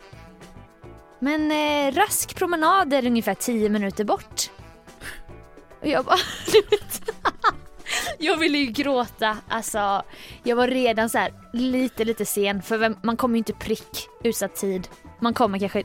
Men 1.18 1.50
eh, 1.50 1.94
rask 1.94 2.36
promenad 2.36 2.92
är 2.92 3.06
ungefär 3.06 3.34
10 3.34 3.68
minuter 3.68 4.04
bort. 4.04 4.50
Och 5.80 5.86
jag 5.86 6.04
bara, 6.04 6.18
du 6.52 6.60
vet. 6.70 7.10
Jag 8.18 8.36
ville 8.36 8.58
ju 8.58 8.66
gråta, 8.66 9.36
alltså 9.48 10.02
jag 10.42 10.56
var 10.56 10.68
redan 10.68 11.10
så 11.10 11.18
här 11.18 11.32
lite 11.52 12.04
lite 12.04 12.24
sen 12.24 12.62
för 12.62 12.96
man 13.02 13.16
kommer 13.16 13.34
ju 13.34 13.38
inte 13.38 13.52
prick 13.52 14.08
utsatt 14.24 14.56
tid. 14.56 14.88
Man 15.20 15.34
kommer 15.34 15.58
kanske 15.58 15.82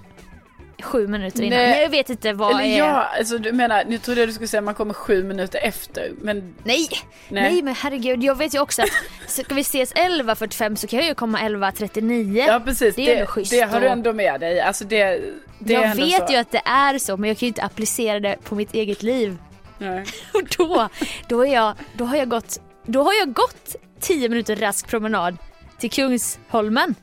sju 0.81 1.07
minuter 1.07 1.43
innan. 1.43 1.59
Nej. 1.59 1.81
Jag 1.81 1.89
vet 1.89 2.09
inte 2.09 2.33
vad 2.33 2.51
Eller 2.51 2.63
är... 2.63 2.77
ja, 2.77 3.07
alltså 3.17 3.37
du 3.37 3.51
menar, 3.51 3.83
nu 3.87 3.97
trodde 3.97 4.19
jag 4.21 4.29
du 4.29 4.33
skulle 4.33 4.47
säga 4.47 4.59
att 4.59 4.65
man 4.65 4.75
kommer 4.75 4.93
sju 4.93 5.23
minuter 5.23 5.59
efter, 5.63 6.11
men 6.21 6.55
Nej! 6.63 6.87
Nej. 7.29 7.51
Nej 7.51 7.61
men 7.61 7.75
herregud, 7.75 8.23
jag 8.23 8.35
vet 8.35 8.55
ju 8.55 8.59
också 8.59 8.81
att 8.81 8.89
ska 9.27 9.55
vi 9.55 9.61
ses 9.61 9.93
11.45 9.93 10.75
så 10.75 10.87
kan 10.87 10.99
jag 10.99 11.07
ju 11.07 11.15
komma 11.15 11.39
11.39. 11.39 12.47
ja 12.47 12.61
precis, 12.65 12.95
det 12.95 13.11
är 13.11 13.19
det, 13.19 13.25
schysst 13.25 13.51
det 13.51 13.61
har 13.61 13.81
du 13.81 13.87
ändå 13.87 14.13
med 14.13 14.39
dig. 14.39 14.61
Alltså 14.61 14.85
det, 14.85 15.21
det 15.59 15.73
jag 15.73 15.95
vet 15.95 16.27
så. 16.27 16.33
ju 16.33 16.39
att 16.39 16.51
det 16.51 16.61
är 16.65 16.99
så 16.99 17.17
men 17.17 17.27
jag 17.27 17.37
kan 17.37 17.45
ju 17.45 17.47
inte 17.47 17.63
applicera 17.63 18.19
det 18.19 18.35
på 18.43 18.55
mitt 18.55 18.73
eget 18.73 19.03
liv. 19.03 19.37
Nej. 19.77 20.05
Och 20.33 20.43
då, 20.57 20.89
då, 21.27 21.45
är 21.45 21.53
jag, 21.53 21.73
då, 21.93 22.05
har 22.05 22.15
jag 22.15 22.29
gått, 22.29 22.61
då 22.85 23.03
har 23.03 23.13
jag 23.13 23.33
gått 23.33 23.75
10 23.99 24.29
minuter 24.29 24.55
rask 24.55 24.87
promenad 24.87 25.37
till 25.79 25.91
Kungsholmen. 25.91 26.95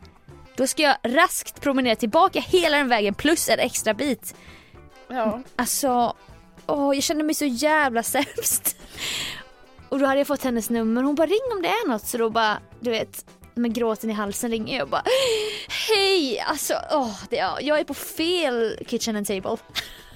Då 0.57 0.67
ska 0.67 0.83
jag 0.83 0.97
raskt 1.03 1.61
promenera 1.61 1.97
tillbaka 1.97 2.41
hela 2.41 2.77
den 2.77 2.89
vägen 2.89 3.15
plus 3.15 3.49
en 3.49 3.59
extra 3.59 3.95
bit. 3.95 4.35
Ja. 5.09 5.41
Alltså, 5.57 6.17
åh, 6.67 6.95
jag 6.95 7.03
kände 7.03 7.25
mig 7.25 7.35
så 7.35 7.45
jävla 7.45 8.03
sämst. 8.03 8.77
Och 9.89 9.99
då 9.99 10.07
hade 10.07 10.21
jag 10.21 10.27
fått 10.27 10.45
hennes 10.45 10.71
nummer. 10.71 11.03
Hon 11.03 11.15
bara 11.15 11.27
ring 11.27 11.53
om 11.57 11.63
det 11.63 11.69
är 11.69 11.89
något. 11.89 12.07
Så 12.07 12.19
då 12.19 12.31
bara, 12.31 12.59
du 12.81 12.91
vet, 12.91 13.25
med 13.55 13.75
gråten 13.75 14.11
i 14.11 14.13
halsen 14.13 14.51
ringer 14.51 14.77
jag 14.77 14.85
och 14.85 14.91
bara 14.91 15.03
Hej! 15.89 16.41
Alltså, 16.41 16.75
åh, 16.93 17.21
det, 17.31 17.37
ja, 17.37 17.61
jag 17.61 17.81
är 17.81 17.85
på 17.85 17.95
fel 17.95 18.79
kitchen 18.87 19.17
and 19.17 19.27
table. 19.27 19.57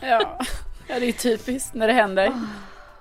Ja. 0.01 0.41
ja, 0.88 1.01
det 1.01 1.09
är 1.09 1.12
typiskt 1.12 1.74
när 1.74 1.86
det 1.86 1.93
händer. 1.93 2.32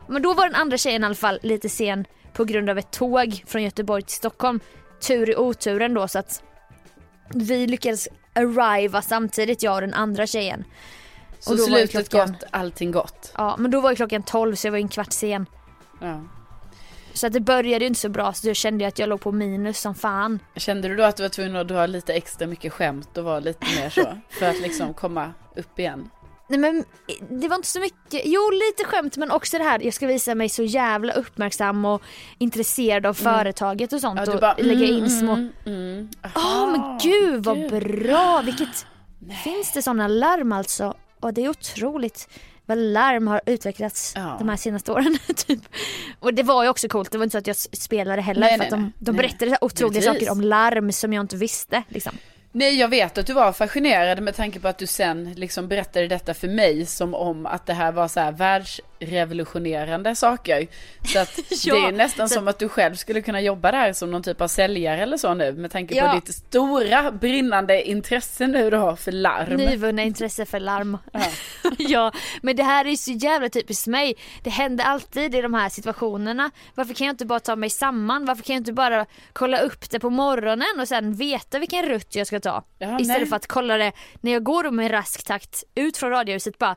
Men 0.08 0.22
då 0.22 0.34
var 0.34 0.46
den 0.46 0.56
andra 0.56 0.78
tjejen 0.78 1.04
i 1.04 1.06
alla 1.06 1.16
fall 1.16 1.40
lite 1.44 1.70
sen 1.70 2.06
på 2.34 2.46
grund 2.46 2.70
av 2.70 2.78
ett 2.78 2.92
tåg 2.92 3.44
från 3.48 3.64
Göteborg 3.64 4.04
till 4.04 4.16
Stockholm. 4.16 4.60
Tur 5.08 5.30
i 5.30 5.36
oturen 5.36 5.94
då 5.94 6.08
så 6.08 6.20
att 6.20 6.44
vi 7.36 7.68
lyckades 7.68 8.08
arriva 8.34 9.02
samtidigt 9.02 9.64
jag 9.64 9.76
och 9.76 9.82
den 9.82 9.94
andra 9.94 10.28
tjejen. 10.28 10.64
Så 11.40 11.52
Och 11.52 11.58
då 11.58 11.64
var 11.64 11.78
slutet 11.78 12.10
klockan- 12.10 12.32
gott, 12.32 12.44
allting 12.52 12.92
gott. 12.92 13.32
Ja 13.38 13.56
men 13.60 13.72
då 13.72 13.82
var 13.82 13.90
ju 13.90 13.96
klockan 13.96 14.24
12 14.24 14.56
så 14.56 14.68
jag 14.68 14.72
var 14.72 14.78
ju 14.78 14.82
en 14.82 14.90
kvart 14.90 15.12
sen. 15.14 15.46
Ja. 16.02 16.22
Så 17.14 17.28
att 17.28 17.34
det 17.34 17.40
började 17.40 17.84
ju 17.86 17.88
inte 17.88 18.00
så 18.00 18.10
bra 18.10 18.34
så 18.34 18.48
då 18.48 18.54
kände 18.54 18.84
jag 18.84 18.88
att 18.90 19.00
jag 19.00 19.10
låg 19.10 19.22
på 19.22 19.32
minus 19.32 19.80
som 19.82 19.96
fan. 19.96 20.40
Kände 20.56 20.88
du 20.88 20.96
då 20.96 21.04
att 21.04 21.18
du 21.18 21.24
var 21.24 21.30
tvungen 21.30 21.56
att 21.56 21.68
dra 21.68 21.86
lite 21.86 22.14
extra 22.14 22.48
mycket 22.48 22.74
skämt 22.74 23.18
och 23.18 23.24
vara 23.24 23.40
lite 23.40 23.66
mer 23.82 23.90
så? 23.90 24.18
För 24.40 24.46
att 24.46 24.60
liksom 24.62 24.94
komma 24.94 25.34
upp 25.56 25.80
igen? 25.80 26.10
Nej 26.50 26.60
men 26.60 26.86
det 27.30 27.48
var 27.48 27.56
inte 27.56 27.68
så 27.68 27.80
mycket, 27.80 28.22
jo 28.26 28.52
lite 28.52 28.90
skämt 28.90 29.18
men 29.18 29.32
också 29.32 29.58
det 29.58 29.64
här 29.64 29.80
jag 29.84 29.94
ska 29.94 30.08
visa 30.08 30.36
mig 30.36 30.50
så 30.50 30.64
jävla 30.64 31.14
uppmärksam 31.14 31.86
och 31.86 32.02
intresserad 32.38 33.06
av 33.06 33.14
företaget 33.14 33.94
och 33.94 34.02
sånt 34.02 34.22
Ja, 34.26 34.34
och 34.34 34.40
bara, 34.40 34.56
lägga 34.58 34.88
mm, 34.88 35.04
in 35.04 35.10
små 35.10 35.34
mm, 35.34 35.52
mm. 35.66 36.10
Aha, 36.36 36.66
men 36.66 36.98
gud 37.04 37.44
vad 37.44 37.58
gud. 37.58 37.70
bra! 37.72 38.42
Vilket... 38.46 38.86
Finns 39.44 39.74
det 39.74 39.82
sådana 39.82 40.08
larm 40.08 40.52
alltså? 40.52 40.94
Och 41.20 41.34
det 41.34 41.46
är 41.46 41.50
otroligt 41.50 42.30
vad 42.66 42.78
larm 42.78 43.28
har 43.28 43.42
utvecklats 43.46 44.14
Ja. 44.16 44.36
de 44.40 44.50
här 44.50 44.58
senaste 44.58 44.92
åren. 44.92 45.18
typ. 45.36 45.62
Och 46.20 46.34
det 46.34 46.44
var 46.44 46.64
ju 46.64 46.70
också 46.70 46.88
coolt, 46.88 47.12
det 47.12 47.18
var 47.18 47.24
inte 47.24 47.32
så 47.32 47.38
att 47.38 47.48
jag 47.48 47.56
spelade 47.56 48.22
heller 48.22 48.42
Nej, 48.42 48.52
för 48.52 48.58
nej, 48.58 48.66
att 48.68 48.72
de, 48.72 48.82
nej. 48.82 48.92
de 49.00 49.12
Nej. 49.12 49.22
berättade 49.22 49.58
otroliga 49.62 50.02
saker 50.02 50.32
om 50.32 50.42
larm 50.42 50.92
som 50.92 51.14
jag 51.14 51.24
inte 51.24 51.38
visste. 51.38 51.84
Liksom. 51.90 52.14
Nej, 52.52 52.80
jag 52.80 52.88
vet 52.88 53.18
att 53.18 53.28
du 53.28 53.34
var 53.34 53.52
fascinerad 53.52 54.22
med 54.22 54.36
tanke 54.36 54.60
på 54.60 54.68
att 54.68 54.78
du 54.78 54.88
sen 54.88 55.34
liksom 55.34 55.68
berättade 55.68 56.08
detta 56.08 56.34
för 56.34 56.48
mig 56.48 56.86
som 56.86 57.14
om 57.14 57.46
att 57.46 57.66
det 57.66 57.74
här 57.74 57.92
var 57.92 58.08
så 58.08 58.20
här 58.20 58.32
världsrevolutionerande 59.00 60.16
saker. 60.16 60.68
Så 61.04 61.20
att 61.20 61.40
Ja, 61.66 61.74
det 61.76 61.82
är 61.88 61.92
nästan 61.92 62.30
så- 62.30 62.36
som 62.36 62.48
att 62.48 62.60
du 62.60 62.70
själv 62.70 62.96
skulle 62.96 63.22
kunna 63.22 63.42
jobba 63.42 63.72
där 63.72 63.94
som 63.94 64.12
någon 64.12 64.24
typ 64.24 64.42
av 64.42 64.48
säljare 64.48 65.02
eller 65.04 65.18
så 65.18 65.34
nu 65.34 65.52
med 65.54 65.72
tanke 65.72 65.96
Ja. 65.96 66.08
på 66.10 66.16
ditt 66.16 66.36
stora 66.36 67.12
brinnande 67.12 67.84
intresse 67.90 68.48
nu 68.48 68.70
då 68.70 68.96
för 68.96 69.12
larm. 69.12 69.56
Nyvunna 69.58 70.04
intresse 70.04 70.46
för 70.46 70.60
larm. 70.60 70.98
Ja. 71.14 71.22
ja, 71.78 72.12
men 72.42 72.56
det 72.56 72.64
här 72.64 72.86
är 72.88 72.96
så 72.96 73.12
jävla 73.12 73.50
typiskt 73.50 73.88
mig. 73.88 74.16
Det 74.44 74.50
händer 74.50 74.84
alltid 74.86 75.36
i 75.36 75.42
de 75.42 75.54
här 75.54 75.70
situationerna. 75.70 76.52
Varför 76.76 76.94
kan 76.94 77.08
jag 77.08 77.14
inte 77.14 77.26
bara 77.26 77.40
ta 77.40 77.56
mig 77.56 77.70
samman? 77.70 78.26
Varför 78.26 78.44
kan 78.44 78.54
jag 78.56 78.62
inte 78.62 78.74
bara 78.74 79.06
kolla 79.34 79.60
upp 79.60 79.90
det 79.90 80.00
på 80.00 80.10
morgonen 80.10 80.80
och 80.80 80.88
sen 80.88 81.14
veta 81.14 81.60
vilken 81.60 81.86
rutt 81.86 82.16
jag 82.16 82.28
ska 82.28 82.40
ta? 82.40 82.64
Ja, 82.78 83.00
Istället 83.00 83.22
nej. 83.22 83.26
för 83.30 83.36
att 83.36 83.48
kolla 83.48 83.78
det 83.78 83.92
när 84.22 84.32
jag 84.32 84.44
går 84.44 84.72
med 84.72 84.92
rask 84.92 85.26
takt 85.28 85.64
ut 85.76 85.98
från 85.98 86.10
radiohuset 86.10 86.58
bara 86.58 86.76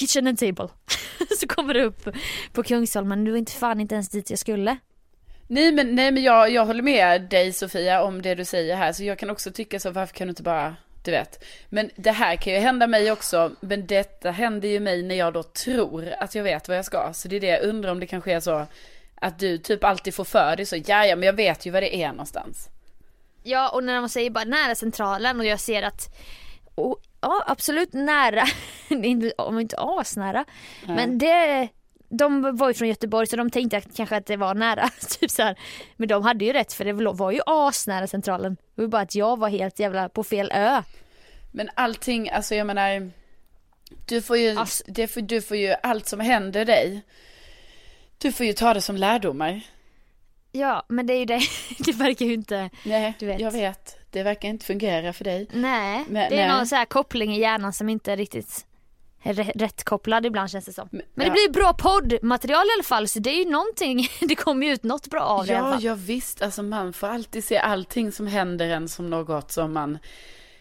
Kitchen 0.00 0.26
and 0.26 0.38
table. 0.38 0.68
så 1.40 1.46
kommer 1.46 1.74
det 1.74 1.84
upp 1.84 2.08
på 2.52 2.62
Kungsholmen. 2.62 3.24
Du 3.24 3.30
var 3.30 3.38
inte 3.38 3.52
fan 3.52 3.80
inte 3.80 3.94
ens 3.94 4.08
dit 4.08 4.30
jag 4.30 4.38
skulle. 4.38 4.76
Nej 5.46 5.72
men, 5.72 5.94
nej, 5.94 6.12
men 6.12 6.22
jag, 6.22 6.50
jag 6.50 6.66
håller 6.66 6.82
med 6.82 7.22
dig 7.22 7.52
Sofia 7.52 8.02
om 8.02 8.22
det 8.22 8.34
du 8.34 8.44
säger 8.44 8.76
här. 8.76 8.92
Så 8.92 9.04
jag 9.04 9.18
kan 9.18 9.30
också 9.30 9.50
tycka 9.50 9.80
så, 9.80 9.90
varför 9.90 10.14
kan 10.14 10.26
du 10.26 10.30
inte 10.30 10.42
bara, 10.42 10.76
du 11.04 11.10
vet. 11.10 11.44
Men 11.68 11.90
det 11.96 12.10
här 12.10 12.36
kan 12.36 12.52
ju 12.52 12.58
hända 12.58 12.86
mig 12.86 13.12
också. 13.12 13.52
Men 13.60 13.86
detta 13.86 14.30
händer 14.30 14.68
ju 14.68 14.80
mig 14.80 15.02
när 15.02 15.14
jag 15.14 15.32
då 15.32 15.42
tror 15.42 16.14
att 16.18 16.34
jag 16.34 16.42
vet 16.42 16.68
vad 16.68 16.78
jag 16.78 16.84
ska. 16.84 17.12
Så 17.12 17.28
det 17.28 17.36
är 17.36 17.40
det 17.40 17.46
jag 17.46 17.62
undrar 17.62 17.90
om 17.90 18.00
det 18.00 18.06
kanske 18.06 18.32
är 18.32 18.40
så 18.40 18.66
att 19.14 19.38
du 19.38 19.58
typ 19.58 19.84
alltid 19.84 20.14
får 20.14 20.24
för 20.24 20.56
dig 20.56 20.66
så, 20.66 20.76
ja 20.76 21.06
ja 21.06 21.16
men 21.16 21.26
jag 21.26 21.32
vet 21.32 21.66
ju 21.66 21.70
vad 21.70 21.82
det 21.82 21.96
är 21.96 22.08
någonstans. 22.08 22.68
Ja 23.42 23.68
och 23.68 23.84
när 23.84 24.00
man 24.00 24.08
säger 24.08 24.30
bara 24.30 24.44
nära 24.44 24.74
centralen 24.74 25.40
och 25.40 25.46
jag 25.46 25.60
ser 25.60 25.82
att 25.82 26.16
och, 26.74 27.02
Ja 27.20 27.44
absolut 27.46 27.92
nära, 27.92 28.44
om 29.38 29.58
inte 29.58 29.76
asnära. 29.78 30.44
Men 30.86 31.18
det, 31.18 31.68
de 32.08 32.56
var 32.56 32.68
ju 32.68 32.74
från 32.74 32.88
Göteborg 32.88 33.26
så 33.26 33.36
de 33.36 33.50
tänkte 33.50 33.76
att, 33.76 33.96
kanske 33.96 34.16
att 34.16 34.26
det 34.26 34.36
var 34.36 34.54
nära. 34.54 34.88
typ 35.20 35.30
så 35.30 35.42
här. 35.42 35.58
Men 35.96 36.08
de 36.08 36.22
hade 36.22 36.44
ju 36.44 36.52
rätt 36.52 36.72
för 36.72 36.84
det 36.84 36.92
var 36.92 37.30
ju 37.30 37.40
asnära 37.46 38.06
centralen. 38.06 38.56
Det 38.74 38.82
var 38.82 38.88
bara 38.88 39.02
att 39.02 39.14
jag 39.14 39.38
var 39.38 39.48
helt 39.48 39.78
jävla 39.78 40.08
på 40.08 40.24
fel 40.24 40.52
ö. 40.54 40.82
Men 41.52 41.70
allting, 41.74 42.30
alltså 42.30 42.54
jag 42.54 42.66
menar, 42.66 43.10
du 44.08 44.22
får 44.22 44.36
ju, 44.36 44.54
Ass- 44.58 44.82
det 44.86 45.06
får, 45.06 45.20
du 45.20 45.42
får 45.42 45.56
ju 45.56 45.74
allt 45.82 46.06
som 46.08 46.20
händer 46.20 46.64
dig. 46.64 47.02
Du 48.18 48.32
får 48.32 48.46
ju 48.46 48.52
ta 48.52 48.74
det 48.74 48.80
som 48.80 48.96
lärdomar. 48.96 49.60
Ja 50.52 50.84
men 50.88 51.06
det 51.06 51.12
är 51.14 51.18
ju 51.18 51.24
det, 51.24 51.40
det 51.78 51.92
verkar 51.92 52.26
ju 52.26 52.32
inte, 52.34 52.70
Nej, 52.84 53.14
Du 53.18 53.26
vet. 53.26 53.40
jag 53.40 53.50
vet. 53.50 53.96
Det 54.10 54.22
verkar 54.22 54.48
inte 54.48 54.66
fungera 54.66 55.12
för 55.12 55.24
dig. 55.24 55.46
nej. 55.52 56.04
Men- 56.08 56.30
det 56.30 56.40
är 56.40 56.46
nej. 56.48 56.56
någon 56.56 56.66
så 56.66 56.76
här 56.76 56.84
koppling 56.84 57.34
i 57.36 57.40
hjärnan 57.40 57.72
som 57.72 57.88
inte 57.88 58.12
är 58.12 58.16
riktigt 58.16 58.66
är 59.22 59.34
rä- 59.34 59.52
rätt 59.54 59.84
kopplad 59.84 60.26
ibland 60.26 60.50
känns 60.50 60.64
det 60.64 60.72
som. 60.72 60.88
Men 60.90 61.02
det 61.14 61.24
ja. 61.26 61.32
blir 61.32 61.48
bra 61.52 61.72
poddmaterial 61.72 62.66
i 62.66 62.70
alla 62.76 62.82
fall 62.84 63.08
så 63.08 63.18
det 63.18 63.30
är 63.30 63.44
ju 63.44 63.50
någonting, 63.50 64.08
det 64.28 64.34
kommer 64.34 64.66
ju 64.66 64.72
ut 64.72 64.82
något 64.82 65.06
bra 65.06 65.20
av 65.20 65.46
det 65.46 65.52
i 65.52 65.56
alla 65.56 65.66
Ja, 65.68 65.72
fall. 65.72 65.84
ja 65.84 65.94
visst. 65.94 66.42
Alltså 66.42 66.62
man 66.62 66.92
får 66.92 67.06
alltid 67.06 67.44
se 67.44 67.58
allting 67.58 68.12
som 68.12 68.26
händer 68.26 68.68
en 68.68 68.88
som 68.88 69.10
något 69.10 69.52
som 69.52 69.72
man, 69.72 69.98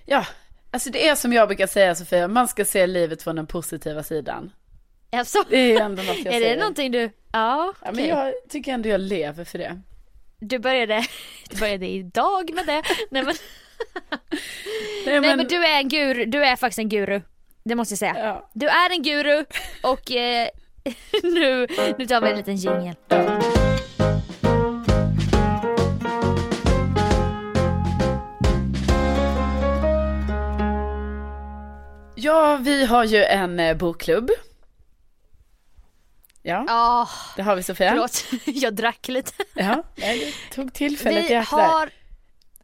ja, 0.06 0.26
alltså 0.72 0.90
det 0.90 1.08
är 1.08 1.16
som 1.16 1.34
jag 1.34 1.48
brukar 1.48 1.68
säga 1.68 1.96
Sofia, 1.96 2.28
man 2.28 2.48
ska 2.48 2.66
se 2.66 2.88
livet 2.88 3.24
från 3.24 3.36
den 3.36 3.48
positiva 3.48 4.04
sidan. 4.04 4.52
Alltså, 5.12 5.44
Det 5.50 5.58
är 5.74 5.82
ändå 5.82 6.04
något 6.04 6.18
jag 6.26 6.34
är 6.34 6.40
säger. 6.40 6.50
det 6.56 6.60
någonting 6.60 6.92
du, 6.92 7.12
ja, 7.32 7.74
Ja, 7.86 7.92
men 7.92 8.08
jag 8.08 8.34
tycker 8.50 8.72
ändå 8.74 8.90
jag 8.90 9.02
lever 9.02 9.44
för 9.46 9.58
det. 9.58 9.82
Du 10.40 10.60
började, 10.60 11.06
du 11.50 11.58
började 11.60 11.88
idag 11.88 12.52
med 12.54 12.66
det. 12.66 12.84
Nej 13.12 13.24
men, 13.24 13.36
Nej, 15.06 15.20
nej, 15.22 15.36
men 15.38 15.48
du 15.48 15.66
är 15.66 15.80
en 15.80 15.90
guru, 15.90 16.26
du 16.26 16.44
är 16.46 16.56
faktiskt 16.56 16.80
en 16.80 16.90
guru. 16.90 17.22
Det 17.64 17.76
måste 17.76 17.92
jag 17.92 18.00
säga. 18.00 18.16
Ja. 18.18 18.50
Du 18.54 18.68
är 18.68 18.90
en 18.92 19.04
guru 19.04 19.46
och 19.84 20.12
eh, 20.12 20.48
nu, 21.24 21.68
nu 21.98 22.06
tar 22.06 22.22
vi 22.22 22.30
en 22.30 22.38
liten 22.38 22.56
jingel. 22.56 22.96
ja, 32.16 32.60
vi 32.62 32.86
har 32.86 33.04
ju 33.04 33.24
en 33.24 33.60
eh, 33.60 33.78
bokklubb. 33.78 34.30
Ja, 36.50 36.64
Ja, 36.68 37.10
det 37.36 37.42
har 37.42 37.56
vi 37.56 37.64
Sofia. 37.64 37.90
förlåt. 37.90 38.24
Jag 38.46 38.74
drack 38.74 39.08
lite. 39.08 39.32
Ja, 39.54 39.84
jag 39.96 40.18
tog 40.56 40.74
tillfället 40.74 41.26
i 41.26 41.28
Vi 41.28 41.36
akt 41.36 41.52
har 41.52 41.90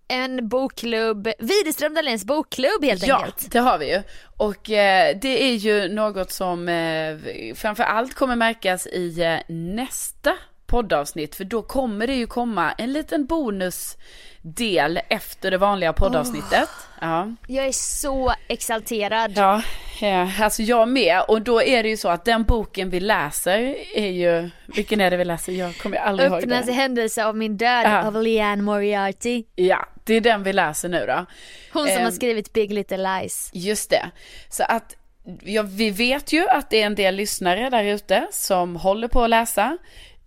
en 0.08 0.50
bokklubb, 0.50 1.28
Widerström 1.40 1.94
Dahléns 1.94 2.26
bokklubb 2.26 2.84
helt 2.84 3.08
Ja, 3.08 3.18
enkelt. 3.18 3.52
det 3.52 3.60
har 3.60 3.78
vi 3.78 3.92
ju. 3.94 4.02
Och 4.38 4.70
eh, 4.70 5.18
det 5.22 5.44
är 5.44 5.54
ju 5.56 5.90
något 5.94 6.32
som 6.32 6.70
eh, 6.70 7.18
framför 7.56 7.84
allt 7.84 8.14
kommer 8.14 8.36
märkas 8.36 8.88
i 8.88 9.22
eh, 9.24 9.38
nästa 9.56 10.34
poddavsnitt. 10.66 11.36
För 11.36 11.44
då 11.44 11.62
kommer 11.62 12.08
det 12.08 12.14
ju 12.16 12.28
komma 12.28 12.72
en 12.72 12.94
liten 12.94 13.26
bonusdel 13.26 15.00
efter 15.10 15.52
det 15.52 15.58
vanliga 15.58 15.94
poddavsnittet. 15.94 16.70
Ja. 17.02 17.32
Jag 17.48 17.66
är 17.66 17.72
så 17.72 18.34
exalterad. 18.48 19.34
Ja, 19.36 19.62
eh, 20.02 20.42
alltså 20.42 20.62
jag 20.64 20.88
med. 20.90 21.22
Och 21.28 21.42
då 21.42 21.62
är 21.62 21.84
det 21.84 21.90
ju 21.90 21.98
så 21.98 22.10
att 22.10 22.26
den 22.26 22.44
boken 22.44 22.90
vi 22.90 23.00
läser 23.00 23.76
är 23.96 24.10
ju, 24.12 24.50
vilken 24.76 25.02
är 25.02 25.12
det 25.12 25.18
vi 25.18 25.26
läser? 25.26 25.54
Jag 25.54 25.78
kommer 25.78 25.98
aldrig 25.98 26.30
ihåg 26.30 26.38
Öppnas 26.44 26.66
det. 26.66 26.72
händelse 26.72 27.26
av 27.26 27.38
min 27.38 27.58
död 27.58 27.86
Ja. 27.86 28.04
av 28.08 28.24
Leanne 28.24 28.62
Moriarty. 28.62 29.44
Ja, 29.56 29.86
det 30.04 30.14
är 30.14 30.22
den 30.22 30.44
vi 30.44 30.54
läser 30.54 30.90
nu 30.90 31.06
då. 31.08 31.26
Hon 31.74 31.88
som 31.88 31.98
Ehm. 31.98 32.04
har 32.04 32.12
skrivit 32.12 32.54
Big 32.54 32.74
Little 32.74 32.98
Lies. 32.98 33.50
Just 33.54 33.90
det. 33.90 34.06
Så 34.50 34.64
att 34.64 34.96
ja, 35.44 35.62
vi 35.64 35.90
vet 35.90 36.34
ju 36.34 36.48
att 36.48 36.70
det 36.70 36.82
är 36.82 36.86
en 36.86 36.96
del 36.96 37.16
lyssnare 37.16 37.70
där 37.70 37.84
ute 37.84 38.28
som 38.32 38.76
håller 38.76 39.08
på 39.08 39.24
att 39.24 39.30
läsa. 39.30 39.78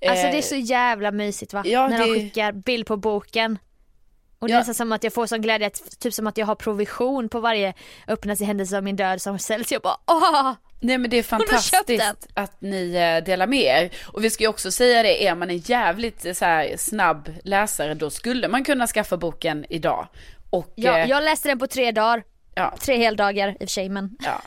Alltså 0.08 0.26
Eh, 0.26 0.32
det 0.32 0.38
är 0.38 0.42
så 0.42 0.56
jävla 0.56 1.10
mysigt 1.10 1.52
va? 1.52 1.62
ja, 1.66 1.88
När 1.88 1.98
de 1.98 2.04
det- 2.04 2.14
skickar 2.14 2.52
bild 2.52 2.86
på 2.86 2.96
boken. 2.96 3.58
Och 4.39 4.49
det 4.49 4.55
är 4.55 4.59
nästan 4.59 4.74
som 4.74 4.93
att 4.93 5.05
jag 5.05 5.12
får 5.12 5.26
sån 5.26 5.41
glädje, 5.43 5.66
att, 5.66 6.01
typ 6.01 6.14
som 6.14 6.26
att 6.26 6.39
jag 6.39 6.47
har 6.47 6.55
provision 6.55 7.28
på 7.28 7.41
varje 7.41 7.74
öppnas 8.09 8.41
i 8.41 8.45
händelse 8.45 8.76
av 8.76 8.82
min 8.84 8.97
död 8.97 9.22
som 9.22 9.39
säljs. 9.39 9.72
Jag 9.72 9.82
bara 9.82 9.97
åh! 10.07 10.53
Nej 10.80 10.99
men 10.99 11.11
det 11.11 11.16
är 11.16 11.22
fantastiskt 11.22 12.28
att 12.34 12.61
ni 12.61 12.95
eh, 12.95 13.24
delar 13.24 13.47
med 13.47 13.62
er. 13.62 13.91
Och 14.07 14.24
vi 14.24 14.30
ska 14.30 14.45
ju 14.45 14.49
också 14.49 14.70
säga 14.70 15.03
det, 15.03 15.26
är 15.26 15.34
man 15.34 15.51
en 15.51 15.59
jävligt 15.59 16.26
eh, 16.26 16.32
så 16.32 16.45
här, 16.45 16.76
snabb 16.76 17.30
läsare 17.45 17.95
då 17.95 18.11
skulle 18.11 18.49
man 18.49 18.64
kunna 18.64 18.86
skaffa 18.86 19.16
boken 19.16 19.64
idag. 19.68 20.09
Och 20.51 20.72
Ja, 20.74 20.99
eh, 20.99 21.09
jag 21.11 21.24
läste 21.24 21.49
den 21.49 21.59
på 21.59 21.66
tre 21.66 21.93
dagar. 21.93 22.22
ja, 22.55 22.74
Tre 22.80 22.97
heldagar 22.97 23.49
i 23.49 23.55
och 23.55 23.59
för 23.59 23.66
sig 23.66 23.89
men. 23.89 24.16
ja. 24.20 24.43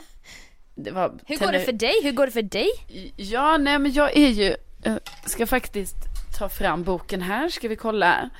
Var 0.74 1.12
Hur 1.26 1.36
går 1.38 1.52
det 1.52 1.60
för 1.60 1.72
dig? 1.72 1.94
Hur 2.02 2.12
går 2.12 2.26
det 2.26 2.32
för 2.32 2.42
dig? 2.42 2.68
Ja, 3.16 3.56
nej 3.56 3.78
men 3.78 3.92
jag 3.92 4.16
är 4.16 4.28
ju, 4.28 4.54
eh, 4.84 4.96
ska 5.26 5.46
faktiskt 5.46 5.96
ta 6.38 6.48
fram 6.48 6.82
boken 6.82 7.22
här, 7.22 7.48
ska 7.48 7.68
vi 7.68 7.76
kolla. 7.76 8.30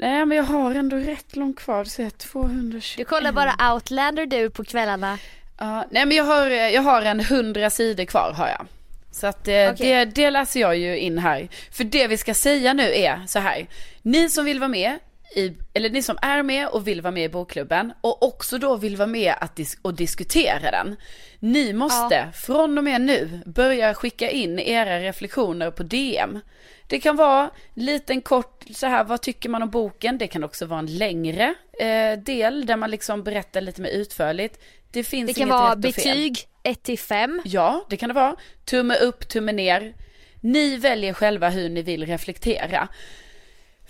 Nej 0.00 0.26
men 0.26 0.36
jag 0.36 0.44
har 0.44 0.74
ändå 0.74 0.96
rätt 0.96 1.36
långt 1.36 1.58
kvar, 1.58 1.84
så 1.84 2.10
220. 2.10 2.98
Du 2.98 3.04
kollar 3.04 3.32
bara 3.32 3.72
Outlander 3.72 4.26
du 4.26 4.50
på 4.50 4.64
kvällarna. 4.64 5.18
Ja, 5.58 5.84
nej 5.90 6.06
men 6.06 6.16
jag 6.16 6.24
har, 6.24 6.46
jag 6.50 6.82
har 6.82 7.02
en 7.02 7.20
hundra 7.20 7.70
sidor 7.70 8.04
kvar 8.04 8.32
har 8.36 8.48
jag. 8.48 8.66
Så 9.10 9.26
att 9.26 9.48
eh, 9.48 9.70
Okej. 9.72 9.74
det, 9.76 10.04
det 10.04 10.30
läser 10.30 10.60
jag 10.60 10.76
ju 10.76 10.98
in 10.98 11.18
här. 11.18 11.48
För 11.72 11.84
det 11.84 12.06
vi 12.06 12.16
ska 12.16 12.34
säga 12.34 12.72
nu 12.72 12.94
är 12.94 13.26
så 13.26 13.38
här. 13.38 13.66
Ni 14.02 14.28
som 14.28 14.44
vill 14.44 14.58
vara 14.58 14.68
med 14.68 14.98
i, 15.36 15.56
eller 15.74 15.90
ni 15.90 16.02
som 16.02 16.18
är 16.22 16.42
med 16.42 16.68
och 16.68 16.88
vill 16.88 17.00
vara 17.00 17.10
med 17.12 17.24
i 17.24 17.28
bokklubben 17.28 17.92
och 18.00 18.22
också 18.22 18.58
då 18.58 18.76
vill 18.76 18.96
vara 18.96 19.06
med 19.06 19.34
att 19.40 19.56
dis- 19.56 19.78
och 19.82 19.94
diskutera 19.94 20.70
den. 20.70 20.96
Ni 21.38 21.72
måste 21.72 22.28
från 22.34 22.78
och 22.78 22.84
med 22.84 23.00
nu 23.00 23.40
börja 23.46 23.94
skicka 23.94 24.30
in 24.30 24.58
era 24.58 25.00
reflektioner 25.00 25.70
på 25.70 25.82
DM. 25.82 26.40
Det 26.86 27.00
kan 27.00 27.16
vara 27.16 27.50
liten 27.74 28.20
kort 28.20 28.64
så 28.74 28.86
här, 28.86 29.04
vad 29.04 29.20
tycker 29.22 29.48
man 29.48 29.62
om 29.62 29.70
boken? 29.70 30.18
Det 30.18 30.26
kan 30.26 30.44
också 30.44 30.66
vara 30.66 30.78
en 30.78 30.98
längre 30.98 31.54
eh, 31.80 32.18
del 32.18 32.66
där 32.66 32.76
man 32.76 32.90
liksom 32.90 33.22
berättar 33.22 33.60
lite 33.60 33.80
mer 33.80 33.90
utförligt. 33.90 34.58
Det 34.90 35.04
finns 35.04 35.26
Det 35.26 35.34
kan 35.34 35.42
inget 35.42 35.52
vara 35.52 35.72
rätt 35.72 35.78
betyg 35.78 36.38
1 36.62 36.82
till 36.82 36.98
5. 36.98 37.42
Ja, 37.44 37.86
det 37.90 37.96
kan 37.96 38.08
det 38.08 38.14
vara. 38.14 38.36
Tumme 38.64 38.94
upp, 38.96 39.28
tumme 39.28 39.52
ner. 39.52 39.94
Ni 40.40 40.76
väljer 40.76 41.12
själva 41.12 41.48
hur 41.48 41.68
ni 41.68 41.82
vill 41.82 42.06
reflektera. 42.06 42.88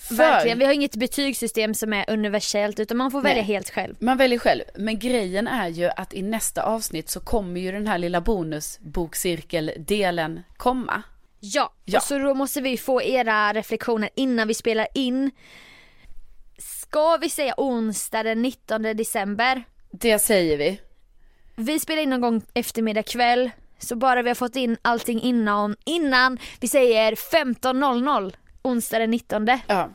För 0.09 0.15
Verkligen, 0.15 0.59
vi 0.59 0.65
har 0.65 0.73
inget 0.73 0.97
betygssystem 0.97 1.75
som 1.75 1.93
är 1.93 2.11
universellt 2.11 2.81
utan 2.81 2.97
man 2.97 3.11
får 3.11 3.23
välja 3.23 3.43
Nej. 3.43 3.53
helt 3.53 3.71
själv. 3.71 3.95
man 3.99 4.17
väljer 4.17 4.39
själv. 4.39 4.63
Men 4.75 4.99
grejen 4.99 5.49
är 5.49 5.69
ju 5.69 5.91
att 5.97 6.15
i 6.15 6.23
nästa 6.23 6.63
avsnitt 6.63 7.09
så 7.11 7.21
kommer 7.21 7.61
ju 7.61 7.73
den 7.73 7.87
här 7.87 7.99
lilla 7.99 8.21
bonusbokcirkeldelen 8.21 10.41
komma. 10.57 11.03
Ja, 11.41 11.73
Ja. 11.85 11.99
och 11.99 12.03
så 12.03 12.19
då 12.19 12.35
måste 12.35 12.61
vi 12.61 12.77
få 12.77 13.03
era 13.03 13.53
reflektioner 13.53 14.11
innan 14.15 14.49
vi 14.49 14.55
spelar 14.55 14.87
in. 14.95 15.31
Ska 16.59 17.17
vi 17.17 17.31
säga 17.31 17.55
onsdag 17.57 18.23
den 18.23 18.43
19 18.43 18.83
december? 18.83 19.63
Det 19.91 20.19
säger 20.19 20.57
vi. 20.57 20.81
Vi 21.57 21.79
spelar 21.81 22.03
in 22.03 22.11
någon 22.11 22.21
gång 22.21 22.43
eftermiddag 22.55 23.03
kväll. 23.03 23.51
Så 23.79 23.97
bara 23.97 24.23
vi 24.23 24.31
har 24.31 24.35
fått 24.35 24.57
in 24.57 24.77
allting 24.83 25.21
innan, 25.23 25.77
innan 25.87 26.39
vi 26.61 26.69
säger 26.69 27.15
15.00 27.15 28.35
onsdag 28.63 28.99
den 28.99 29.11
19. 29.11 29.49
Ja. 29.67 29.91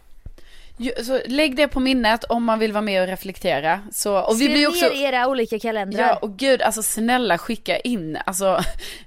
Så 1.03 1.21
lägg 1.25 1.55
det 1.55 1.67
på 1.67 1.79
minnet 1.79 2.23
om 2.23 2.43
man 2.43 2.59
vill 2.59 2.73
vara 2.73 2.81
med 2.81 3.01
och 3.01 3.07
reflektera. 3.07 3.81
Så, 3.91 4.19
och 4.19 4.33
vi 4.33 4.45
Skriv 4.45 4.51
blir 4.51 4.67
också... 4.67 4.85
ner 4.85 5.07
era 5.07 5.27
olika 5.27 5.59
kalendrar. 5.59 5.99
Ja 6.07 6.15
och 6.15 6.37
gud 6.37 6.61
alltså 6.61 6.83
snälla 6.83 7.37
skicka 7.37 7.79
in, 7.79 8.17
alltså 8.25 8.59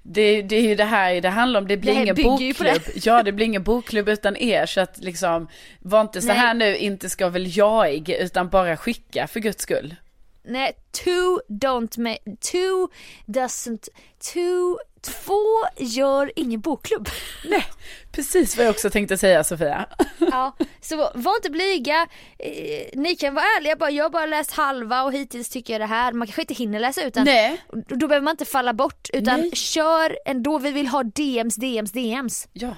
det, 0.02 0.42
det 0.42 0.56
är 0.56 0.62
ju 0.62 0.74
det 0.74 0.84
här 0.84 1.20
det 1.20 1.28
handlar 1.28 1.60
om, 1.60 1.68
det 1.68 1.76
blir 1.76 1.94
Det 1.94 2.00
ingen 2.02 2.14
bokklubb. 2.14 2.82
Ja 2.94 3.22
det 3.22 3.32
blir 3.32 3.46
ingen 3.46 3.62
bokklubb 3.62 4.08
utan 4.08 4.36
er 4.36 4.66
så 4.66 4.80
att 4.80 4.98
liksom, 4.98 5.48
var 5.78 6.00
inte 6.00 6.20
så 6.20 6.28
Nej. 6.28 6.36
här 6.36 6.54
nu, 6.54 6.76
inte 6.76 7.10
ska 7.10 7.28
väl 7.28 7.56
jag, 7.56 8.08
utan 8.08 8.48
bara 8.48 8.76
skicka 8.76 9.26
för 9.26 9.40
guds 9.40 9.62
skull. 9.62 9.94
Nej, 10.42 10.72
two 11.04 11.40
don't 11.48 11.98
ma- 11.98 12.36
two 12.40 12.88
doesn't, 13.26 13.88
two, 14.32 14.76
två 15.00 15.42
gör 15.76 16.32
ingen 16.36 16.60
bokklubb. 16.60 17.08
Nej, 17.44 17.64
precis 18.12 18.56
vad 18.56 18.66
jag 18.66 18.70
också 18.70 18.90
tänkte 18.90 19.18
säga 19.18 19.44
Sofia. 19.44 19.86
Ja, 20.18 20.56
så 20.80 20.96
var 20.96 21.36
inte 21.36 21.50
blyga. 21.50 22.06
Eh, 22.38 22.88
ni 22.94 23.16
kan 23.16 23.34
vara 23.34 23.44
ärliga 23.44 23.76
bara, 23.76 23.90
jag 23.90 24.04
har 24.04 24.10
bara 24.10 24.26
läst 24.26 24.50
halva 24.50 25.02
och 25.02 25.12
hittills 25.12 25.48
tycker 25.48 25.74
jag 25.74 25.80
det 25.80 25.86
här. 25.86 26.12
Man 26.12 26.26
kanske 26.26 26.42
inte 26.42 26.54
hinner 26.54 26.80
läsa 26.80 27.02
ut 27.02 27.14
den. 27.14 27.24
Nej. 27.24 27.62
Då 27.72 27.96
då 27.96 28.08
behöver 28.08 28.24
man 28.24 28.30
inte 28.32 28.44
falla 28.44 28.72
bort 28.72 29.08
utan 29.12 29.40
Nej. 29.40 29.50
kör 29.54 30.18
ändå. 30.24 30.58
Vi 30.58 30.70
vill 30.72 30.86
ha 30.86 31.02
DMs, 31.02 31.56
DMs, 31.56 31.92
DMs. 31.92 32.48
Ja, 32.52 32.76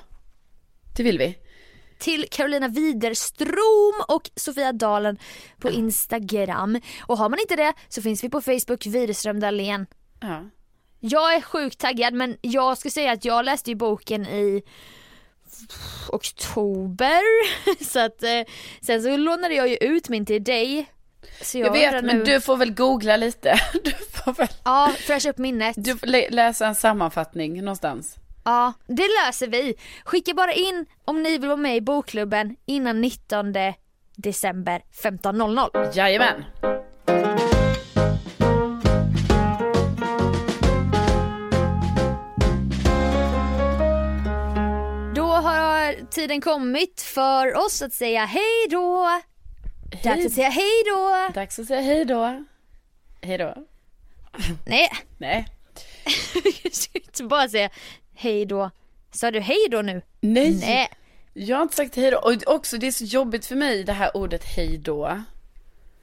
det 0.96 1.02
vill 1.02 1.18
vi. 1.18 1.38
Till 1.98 2.26
Carolina 2.30 2.68
Widerström 2.68 4.02
och 4.08 4.30
Sofia 4.36 4.72
Dalen 4.72 5.18
på 5.58 5.70
Instagram. 5.70 6.80
Och 7.06 7.18
har 7.18 7.28
man 7.28 7.38
inte 7.38 7.56
det 7.56 7.72
så 7.88 8.02
finns 8.02 8.24
vi 8.24 8.28
på 8.28 8.40
Facebook, 8.40 8.86
Widerström 8.86 9.40
Dahlén. 9.40 9.86
Ja. 10.20 10.44
Jag 11.00 11.34
är 11.34 11.40
sjukt 11.40 11.78
taggad 11.78 12.14
men 12.14 12.36
jag 12.40 12.78
ska 12.78 12.90
säga 12.90 13.12
att 13.12 13.24
jag 13.24 13.44
läste 13.44 13.70
ju 13.70 13.76
boken 13.76 14.26
i 14.26 14.62
oktober. 16.08 17.20
Så 17.84 18.00
att 18.00 18.22
eh, 18.22 18.40
sen 18.80 19.02
så 19.02 19.16
lånade 19.16 19.54
jag 19.54 19.68
ju 19.68 19.76
ut 19.76 20.08
min 20.08 20.26
till 20.26 20.44
dig. 20.44 20.86
Så 21.42 21.58
Jag 21.58 21.66
har 21.66 21.72
vet, 21.72 22.04
men 22.04 22.16
nu. 22.18 22.24
du 22.24 22.40
får 22.40 22.56
väl 22.56 22.74
googla 22.74 23.16
lite. 23.16 23.54
Du 23.84 23.90
får 23.90 24.32
väl, 24.32 24.48
Ja, 24.64 24.92
fräscha 24.98 25.30
upp 25.30 25.38
minnet. 25.38 25.74
du 25.78 25.96
får 25.98 26.06
lä- 26.06 26.30
läsa 26.30 26.66
en 26.66 26.74
sammanfattning 26.74 27.64
någonstans. 27.64 28.16
Ja, 28.44 28.72
det 28.86 29.06
löser 29.26 29.46
vi. 29.46 29.74
Skicka 30.04 30.34
bara 30.34 30.52
in 30.52 30.86
om 31.04 31.22
ni 31.22 31.38
vill 31.38 31.48
vara 31.48 31.56
med 31.56 31.76
i 31.76 31.80
bokklubben 31.80 32.56
innan 32.66 33.00
19 33.00 33.52
december 34.16 34.82
15.00. 35.02 35.96
Jajamän. 35.96 36.44
Tiden 46.20 46.40
kommit 46.40 47.00
för 47.00 47.56
oss 47.56 47.82
att 47.82 47.92
säga 47.92 48.24
hej 48.24 48.66
då. 48.70 49.20
Dags 50.04 50.26
att 50.26 50.32
säga 50.32 50.48
hej 50.48 50.82
då. 50.86 51.28
Dags 51.34 51.58
att 51.58 51.66
säga 51.66 51.80
hej 51.80 52.04
då. 52.04 52.44
Hej 53.22 53.38
då. 53.38 53.54
Nej, 54.66 54.88
Nej. 55.18 55.46
jag 56.62 56.74
ska 56.74 56.98
inte 56.98 57.22
bara 57.24 57.48
säga 57.48 57.70
hej 58.14 58.46
då. 58.46 58.70
Sa 59.10 59.30
du 59.30 59.40
hej 59.40 59.68
då 59.70 59.82
nu? 59.82 60.02
Nej. 60.20 60.54
Nej. 60.60 60.88
Jag 61.32 61.56
har 61.56 61.62
inte 61.62 61.76
sagt 61.76 61.96
hej 61.96 62.10
då. 62.10 62.18
Och 62.18 62.54
också 62.54 62.78
det 62.78 62.86
är 62.86 62.92
så 62.92 63.04
jobbigt 63.04 63.46
för 63.46 63.56
mig 63.56 63.84
det 63.84 63.92
här 63.92 64.16
ordet 64.16 64.44
hej 64.44 64.78
då. 64.78 65.22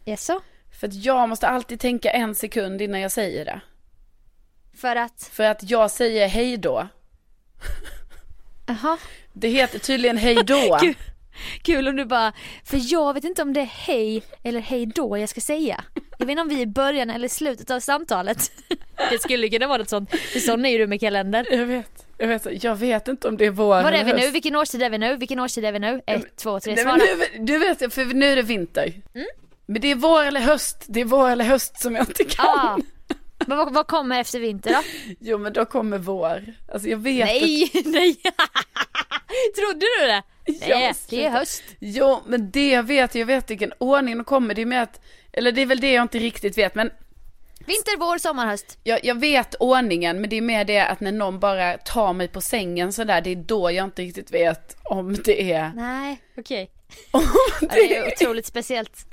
Jaså? 0.06 0.42
För 0.80 0.88
att 0.88 0.94
jag 0.94 1.30
måste 1.30 1.48
alltid 1.48 1.80
tänka 1.80 2.12
en 2.12 2.36
sekund 2.36 2.82
innan 2.82 3.02
jag 3.02 3.12
säger 3.12 3.46
det. 3.46 3.62
För 4.78 4.96
att? 4.96 5.30
För 5.32 5.44
att 5.44 5.70
jag 5.70 5.92
säger 5.92 6.28
hej 6.28 6.58
då. 6.58 6.88
Jaha. 8.68 8.98
Det 9.34 9.48
heter 9.48 9.80
tydligen 9.80 10.18
hej 10.18 10.36
då. 10.36 10.78
Kul. 10.82 10.96
Kul 11.62 11.88
om 11.88 11.96
du 11.96 12.06
bara, 12.06 12.34
för 12.64 12.94
jag 12.94 13.14
vet 13.14 13.24
inte 13.24 13.42
om 13.42 13.54
det 13.54 13.62
är 13.62 13.66
hej 13.66 14.24
eller 14.44 14.60
hej 14.60 14.86
då 14.86 15.18
jag 15.18 15.30
ska 15.30 15.42
säga. 15.42 15.84
Jag 16.18 16.26
vet 16.26 16.32
inte 16.32 16.42
om 16.42 16.50
vi 16.50 16.56
är 16.56 16.62
i 16.62 16.68
början 16.68 17.10
eller 17.10 17.28
slutet 17.28 17.72
av 17.72 17.80
samtalet. 17.80 18.52
Det 19.10 19.20
skulle 19.22 19.50
kunna 19.50 19.68
vara 19.68 19.78
något 19.78 19.90
sånt, 19.90 20.10
för 20.12 20.40
sån 20.40 20.66
är 20.66 20.70
ju 20.70 20.78
du 20.78 20.88
med 20.88 21.00
kalendern. 21.00 21.46
Jag 21.52 21.66
vet. 21.66 22.06
Jag 22.18 22.28
vet, 22.28 22.64
jag 22.64 22.76
vet 22.76 23.08
inte 23.08 23.28
om 23.28 23.38
det 23.38 23.46
är 23.46 23.50
vår 23.50 23.84
Var 23.84 23.92
är 23.92 24.04
vi 24.04 24.14
nu? 24.14 24.32
Vilken 24.32 24.56
årstid 24.56 24.84
är 24.84 24.90
vi 24.90 24.98
nu? 24.98 25.16
Vilken 25.16 25.40
årstid 25.40 25.66
är 25.66 25.72
vi 25.72 25.80
nu? 25.80 26.02
Ett, 26.06 26.36
två, 26.36 26.60
tre, 26.60 26.78
svara. 26.78 26.96
nu, 26.96 27.26
du 27.40 27.58
vet, 27.58 27.94
för 27.94 28.06
nu 28.06 28.26
är 28.26 28.36
det 28.36 28.42
vinter. 28.42 28.94
Mm. 29.16 29.28
Men 29.66 29.82
det 29.82 29.92
är 29.92 29.96
vår 29.96 30.24
eller 30.24 30.40
höst. 30.40 30.86
Det 30.88 31.02
är 31.02 31.06
vår 31.06 31.30
eller 31.30 31.46
höst 31.46 31.82
som 31.82 31.96
jag 31.96 32.02
inte 32.02 32.24
kan. 32.24 32.46
Ah. 32.46 32.78
Men 33.48 33.58
vad, 33.58 33.74
vad 33.74 33.88
kommer 33.88 34.20
efter 34.20 34.40
vinter 34.40 34.72
då? 34.74 34.82
Jo 35.20 35.38
men 35.38 35.54
då 35.54 35.66
kommer 35.66 35.98
vår. 35.98 36.44
Alltså 36.74 36.90
jag 36.90 36.98
vet 36.98 37.26
Nej, 37.26 37.72
nej. 37.86 38.16
Trodde 39.56 39.86
du 40.00 40.08
det? 40.08 40.24
Nej, 40.68 40.94
det 41.10 41.26
är 41.26 41.30
höst. 41.30 41.64
Jo 41.80 42.20
men 42.26 42.52
det 42.52 42.70
jag 42.70 42.84
vet, 42.84 43.16
jag 43.16 43.26
vet 43.26 43.50
vilken 43.50 43.74
ordning 43.78 44.18
de 44.18 44.24
kommer. 44.24 44.54
Det 44.54 44.62
är 44.62 44.66
med 44.66 44.84
att, 44.84 45.02
eller 45.34 45.52
det 45.52 45.62
är 45.62 45.66
väl 45.66 45.80
det 45.80 45.92
jag 45.94 46.02
inte 46.02 46.20
riktigt 46.20 46.58
vet. 46.58 46.76
Men 46.76 46.92
Vinter, 47.66 47.98
vår, 48.00 48.18
sommar, 48.18 48.46
höst. 48.48 48.78
jag, 48.84 49.06
jag 49.06 49.20
vet 49.20 49.56
ordningen. 49.60 50.22
Men 50.22 50.30
det 50.30 50.36
är 50.36 50.42
mer 50.42 50.66
det 50.66 50.80
att 50.80 51.00
när 51.00 51.12
någon 51.12 51.40
bara 51.40 51.78
tar 51.78 52.14
mig 52.14 52.28
på 52.28 52.42
sängen 52.42 52.94
sådär. 52.94 53.22
Det 53.22 53.30
är 53.30 53.36
då 53.36 53.72
jag 53.72 53.84
inte 53.84 54.02
riktigt 54.02 54.32
vet 54.32 54.78
om 54.84 55.14
det 55.26 55.52
är, 55.52 55.72
Nej, 55.76 56.22
okej. 56.38 56.72
om 57.12 57.22
Ja, 57.62 57.68
det 57.68 57.68
det 57.76 57.96
är 57.98 58.04
är 58.04 58.08
otroligt 58.14 58.46
speciellt. 58.46 59.06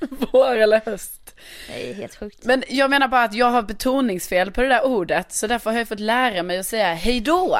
vår 0.32 0.56
eller 0.56 0.80
höst. 0.86 1.23
Det 1.68 1.90
är 1.90 1.94
helt 1.94 2.14
sjukt. 2.16 2.44
Men 2.44 2.64
jag 2.68 2.90
menar 2.90 3.08
bara 3.08 3.22
att 3.24 3.34
jag 3.34 3.50
har 3.50 3.62
betoningsfel 3.62 4.50
på 4.52 4.62
det 4.62 4.68
där 4.68 4.86
ordet. 4.86 5.32
Så 5.32 5.46
därför 5.46 5.70
har 5.70 5.78
jag 5.78 5.88
fått 5.88 6.00
lära 6.00 6.42
mig 6.42 6.58
att 6.58 6.66
säga 6.66 6.94
hej 6.94 7.20
då. 7.20 7.58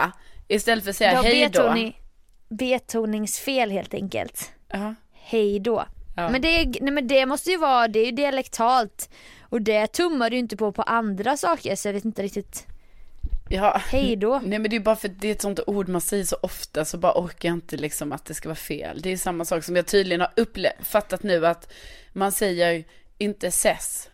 Istället 0.49 0.85
för 0.85 0.91
att 0.91 0.97
säga 0.97 1.11
Du 1.11 1.17
har 1.17 1.25
hej 1.25 1.49
då. 1.53 1.63
betoning, 1.63 2.01
betoningsfel 2.49 3.71
helt 3.71 3.95
enkelt. 3.95 4.53
Ja. 4.69 4.95
Hej 5.13 5.61
då. 5.61 5.85
Ja. 6.17 6.29
Men, 6.31 6.43
det, 6.43 6.65
nej, 6.81 6.91
men 6.93 7.09
det 7.09 7.27
måste 7.27 7.51
ju 7.51 7.57
vara, 7.57 7.89
det 7.89 7.99
är 7.99 8.05
ju 8.07 8.13
dialektalt. 8.13 9.11
Och 9.43 9.63
det 9.63 9.87
tummar 9.87 10.31
du 10.31 10.37
inte 10.37 10.57
på 10.57 10.73
på 10.73 10.83
andra 10.83 11.37
saker 11.37 11.77
så 11.77 11.89
jag 11.89 11.93
vet 11.93 12.05
inte 12.05 12.23
riktigt. 12.23 12.67
Ja. 13.51 13.81
Hej 13.89 14.17
då. 14.17 14.41
Nej 14.45 14.59
men 14.59 14.71
det 14.71 14.77
är 14.77 14.81
bara 14.81 14.97
för 14.97 15.09
att 15.09 15.21
det 15.21 15.29
är 15.29 15.33
ett 15.33 15.43
sånt 15.43 15.61
ord 15.67 15.89
man 15.89 16.01
säger 16.01 16.25
så 16.25 16.37
ofta 16.43 16.85
så 16.85 16.99
bara 16.99 17.13
orkar 17.13 17.49
jag 17.49 17.57
inte 17.57 17.77
liksom 17.77 18.13
att 18.13 18.25
det 18.25 18.35
ska 18.35 18.49
vara 18.49 18.57
fel. 18.57 19.01
Det 19.03 19.13
är 19.13 19.17
samma 19.17 19.45
sak 19.45 19.65
som 19.65 19.77
jag 19.77 19.87
tydligen 19.87 20.21
har 20.21 20.31
upple- 20.37 20.83
fattat 20.85 21.23
nu 21.23 21.47
att 21.47 21.73
man 22.13 22.33
säger 22.33 22.85
inte 23.19 23.47
ses. 23.47 24.11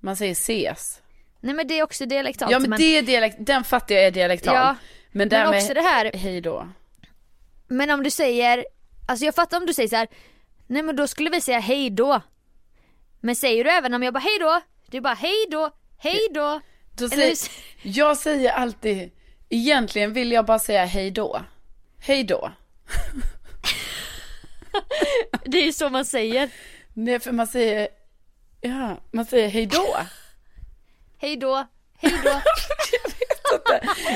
Man 0.00 0.16
säger 0.16 0.32
ses. 0.32 1.00
Nej 1.40 1.54
men 1.54 1.66
det 1.66 1.78
är 1.78 1.82
också 1.82 2.06
dialektalt. 2.06 2.52
Ja 2.52 2.58
men, 2.58 2.78
det 2.78 2.98
är 2.98 3.02
dialekt, 3.02 3.36
den 3.40 3.64
fattar 3.64 3.94
jag 3.94 4.04
är 4.04 4.10
dialektal. 4.10 4.54
Ja, 4.54 4.76
men 5.12 5.28
där 5.28 5.42
men 5.42 5.50
med 5.50 5.62
också 5.62 5.74
det 5.74 5.80
här, 5.80 6.10
hej 6.14 6.40
då. 6.40 6.68
men 7.68 7.90
om 7.90 8.02
du 8.02 8.10
säger, 8.10 8.66
alltså 9.08 9.24
jag 9.24 9.34
fattar 9.34 9.56
om 9.56 9.66
du 9.66 9.74
säger 9.74 9.88
så 9.88 9.96
här. 9.96 10.08
nej 10.66 10.82
men 10.82 10.96
då 10.96 11.06
skulle 11.06 11.30
vi 11.30 11.40
säga 11.40 11.58
hej 11.58 11.90
då. 11.90 12.20
Men 13.20 13.36
säger 13.36 13.64
du 13.64 13.70
även 13.70 13.94
om 13.94 14.02
jag 14.02 14.14
bara 14.14 14.20
hej 14.20 14.38
då, 14.40 14.60
det 14.86 14.96
är 14.96 15.00
bara 15.00 15.14
hej 15.14 15.46
då, 15.50 15.70
hej 15.98 16.18
då. 16.34 16.60
Då 16.96 17.04
Eller 17.04 17.16
säger, 17.16 17.36
hur- 17.82 17.90
jag 17.90 18.16
säger 18.16 18.52
alltid, 18.52 19.10
egentligen 19.48 20.12
vill 20.12 20.32
jag 20.32 20.46
bara 20.46 20.58
säga 20.58 20.84
hej 20.84 21.10
då. 21.10 21.40
Hej 21.98 22.24
då. 22.24 22.52
Det 25.44 25.58
är 25.58 25.64
ju 25.64 25.72
så 25.72 25.88
man 25.90 26.04
säger. 26.04 26.50
Nej, 26.92 27.20
för 27.20 27.32
man 27.32 27.46
säger, 27.46 27.88
ja, 28.68 28.96
man 29.10 29.24
säger 29.24 29.48
hej 29.48 29.66
då. 29.66 29.96
Hej 31.18 31.36
då, 31.36 31.66
hej 31.98 32.12
då, 32.24 32.30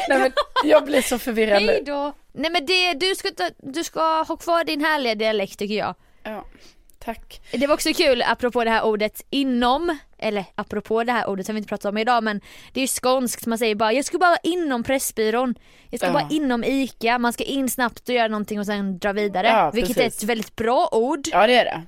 Nej, 0.09 0.19
men 0.19 0.33
jag 0.65 0.85
blir 0.85 1.03
så 1.03 1.19
förvirrad 1.19 1.63
hej 1.63 1.67
nu. 1.67 1.85
då. 1.93 2.13
Nej 2.33 2.51
men 2.51 2.67
det, 2.67 2.95
du 2.95 3.15
ska, 3.15 3.29
du 3.57 3.85
ska 3.85 4.23
ha 4.23 4.37
kvar 4.37 4.65
din 4.65 4.81
härliga 4.85 5.15
dialekt 5.15 5.59
tycker 5.59 5.75
jag. 5.75 5.95
Ja, 6.23 6.45
tack. 6.99 7.41
Det 7.53 7.67
var 7.67 7.75
också 7.75 7.93
kul 7.93 8.23
apropå 8.23 8.65
det 8.65 8.71
här 8.71 8.85
ordet 8.85 9.23
inom, 9.31 9.99
eller 10.19 10.45
apropå 10.55 11.05
det 11.05 11.13
här 11.13 11.27
ordet 11.29 11.47
som 11.47 11.55
vi 11.55 11.59
inte 11.59 11.69
pratar 11.69 11.89
om 11.89 11.99
idag 11.99 12.25
men 12.25 12.41
det 12.73 12.81
är 12.81 12.83
ju 12.83 12.89
skånskt, 12.89 13.47
man 13.47 13.59
säger 13.59 13.75
bara 13.75 13.93
jag 13.93 14.05
ska 14.05 14.19
bara 14.19 14.37
inom 14.43 14.83
Pressbyrån, 14.83 15.55
jag 15.91 16.01
ska 16.01 16.07
Ja. 16.07 16.13
bara 16.13 16.29
inom 16.31 16.65
ICA, 16.65 17.19
man 17.19 17.33
ska 17.33 17.45
in 17.45 17.71
snabbt 17.71 18.09
och 18.09 18.15
göra 18.15 18.29
någonting 18.29 18.61
och 18.61 18.67
sen 18.67 18.99
dra 18.99 19.13
vidare. 19.13 19.47
Ja, 19.47 19.71
vilket 19.71 19.97
är 19.97 20.07
ett 20.07 20.23
väldigt 20.25 20.57
bra 20.57 20.89
ord. 20.93 21.21
Ja, 21.33 21.47
det 21.47 21.55
är 21.59 21.65
det. 21.65 21.83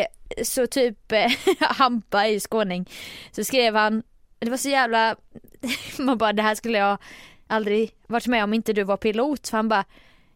Eh, 0.00 0.06
så 0.42 0.66
typ 0.66 1.12
eh, 1.12 1.32
Hampa 1.60 2.28
ju 2.28 2.40
skåning, 2.40 2.90
så 3.32 3.44
skrev 3.44 3.74
han, 3.74 4.02
det 4.38 4.50
var 4.50 4.56
så 4.56 4.68
jävla, 4.68 5.16
man 5.98 6.18
bara 6.18 6.32
det 6.32 6.42
här 6.42 6.54
skulle 6.54 6.78
jag 6.78 6.98
aldrig 7.46 7.94
varit 8.06 8.26
med 8.26 8.44
om 8.44 8.54
inte 8.54 8.72
du 8.72 8.82
var 8.82 8.96
pilot. 8.96 9.48
För 9.48 9.56
han 9.56 9.68
bara, 9.68 9.84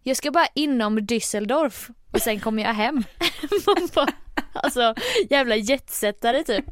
jag 0.02 0.16
ska 0.16 0.30
bara 0.30 0.46
inom 0.54 0.98
Düsseldorf 0.98 1.90
och 2.12 2.20
sen 2.20 2.40
kommer 2.40 2.62
jag 2.62 2.74
hem. 2.74 3.04
man 3.66 3.88
bara, 3.94 4.12
alltså 4.54 4.94
jävla 5.30 5.56
jetsättare 5.56 6.44
typ. 6.44 6.64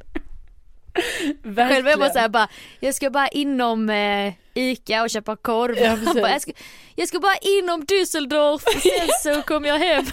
Verkligen. 1.43 1.69
Själv 1.69 1.87
är 1.87 1.91
jag 1.91 1.99
bara 1.99 2.11
såhär 2.11 2.29
bara, 2.29 2.49
jag 2.81 2.95
ska 2.95 3.11
bara 3.11 3.29
inom 3.29 3.91
eh, 3.91 4.35
ICA 4.55 5.03
och 5.03 5.11
köpa 5.11 5.37
korv. 5.37 5.79
Ja, 5.79 5.99
bara, 6.15 6.31
jag, 6.31 6.43
ska, 6.43 6.53
jag 6.95 7.09
ska 7.09 7.21
bara 7.21 7.37
inom 7.41 7.83
Düsseldorf 7.83 8.63
och 8.67 8.83
sen 8.83 9.09
så 9.23 9.43
kommer 9.43 9.69
jag 9.69 9.79
hem. 9.79 10.05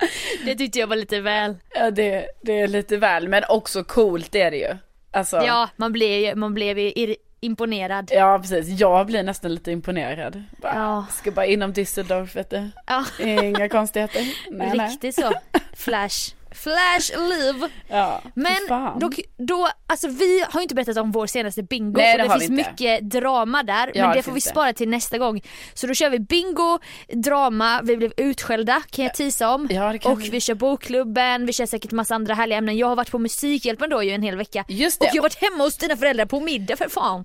det 0.44 0.54
tyckte 0.54 0.78
jag 0.78 0.86
var 0.86 0.96
lite 0.96 1.20
väl. 1.20 1.56
Ja, 1.74 1.90
det, 1.90 2.26
det 2.42 2.60
är 2.60 2.68
lite 2.68 2.96
väl, 2.96 3.28
men 3.28 3.42
också 3.48 3.84
coolt 3.84 4.34
är 4.34 4.50
det 4.50 4.56
ju. 4.56 4.76
Alltså, 5.12 5.36
Ja, 5.36 5.68
man 5.76 5.92
blev 5.92 6.20
ju, 6.20 6.34
man 6.34 6.54
blev 6.54 6.78
ju 6.78 7.14
imponerad. 7.40 8.10
ja 8.14 8.38
precis. 8.38 8.80
Jag 8.80 9.06
blir 9.06 9.22
nästan 9.22 9.54
lite 9.54 9.70
imponerad. 9.72 10.42
Bara, 10.62 10.74
Ja. 10.74 11.06
Ska 11.10 11.30
bara 11.30 11.46
inom 11.46 11.72
Düsseldorf, 11.72 12.34
vet 12.36 12.50
du. 12.50 12.68
Ja, 12.86 13.04
Inga 13.42 13.68
konstigheter. 13.68 14.22
Nej, 14.50 14.72
nej. 14.74 14.88
riktigt 14.90 15.14
så. 15.14 15.32
Flash. 15.76 16.34
Flash 16.54 17.12
live. 17.28 17.68
Ja, 17.88 18.22
Men 18.34 18.56
då, 18.98 19.10
då, 19.36 19.68
alltså 19.86 20.08
vi 20.08 20.44
har 20.48 20.60
ju 20.60 20.62
inte 20.62 20.74
berättat 20.74 20.96
om 20.96 21.12
vår 21.12 21.26
senaste 21.26 21.62
bingo 21.62 21.98
Nej, 21.98 22.12
och 22.12 22.28
det 22.28 22.34
det, 22.34 22.40
finns 22.40 22.50
mycket 22.50 23.10
drama 23.10 23.62
där 23.62 23.92
Ja, 23.94 24.02
men 24.06 24.10
det 24.10 24.18
det 24.18 24.22
får 24.22 24.32
vi 24.32 24.40
spara 24.40 24.72
till 24.72 24.88
nästa 24.88 25.18
gång. 25.18 25.42
Så 25.74 25.86
då 25.86 25.94
kör 25.94 26.10
vi 26.10 26.18
bingo, 26.18 26.78
drama, 27.08 27.80
vi 27.82 27.96
blev 27.96 28.12
utskällda 28.16 28.82
kan 28.90 29.04
jag 29.04 29.14
tisa 29.14 29.54
om. 29.54 29.68
Ja, 29.70 29.94
och 30.04 30.20
vi. 30.22 30.30
vi. 30.30 30.40
kör 30.40 30.54
bokklubben, 30.54 31.46
vi 31.46 31.52
kör 31.52 31.66
säkert 31.66 31.92
massa 31.92 32.14
andra 32.14 32.34
härliga 32.34 32.58
ämnen. 32.58 32.78
Jag 32.78 32.86
har 32.86 32.96
varit 32.96 33.10
på 33.10 33.18
Musikhjälpen 33.18 33.90
då 33.90 34.02
ju 34.02 34.10
en 34.10 34.22
hel 34.22 34.36
vecka. 34.36 34.64
Just 34.68 35.00
Och 35.00 35.06
det. 35.06 35.10
jag 35.14 35.22
har 35.22 35.28
varit 35.28 35.42
hemma 35.42 35.64
hos 35.64 35.76
dina 35.76 35.96
föräldrar 35.96 36.26
på 36.26 36.40
middag 36.40 36.76
för 36.76 36.88
fan. 36.88 37.24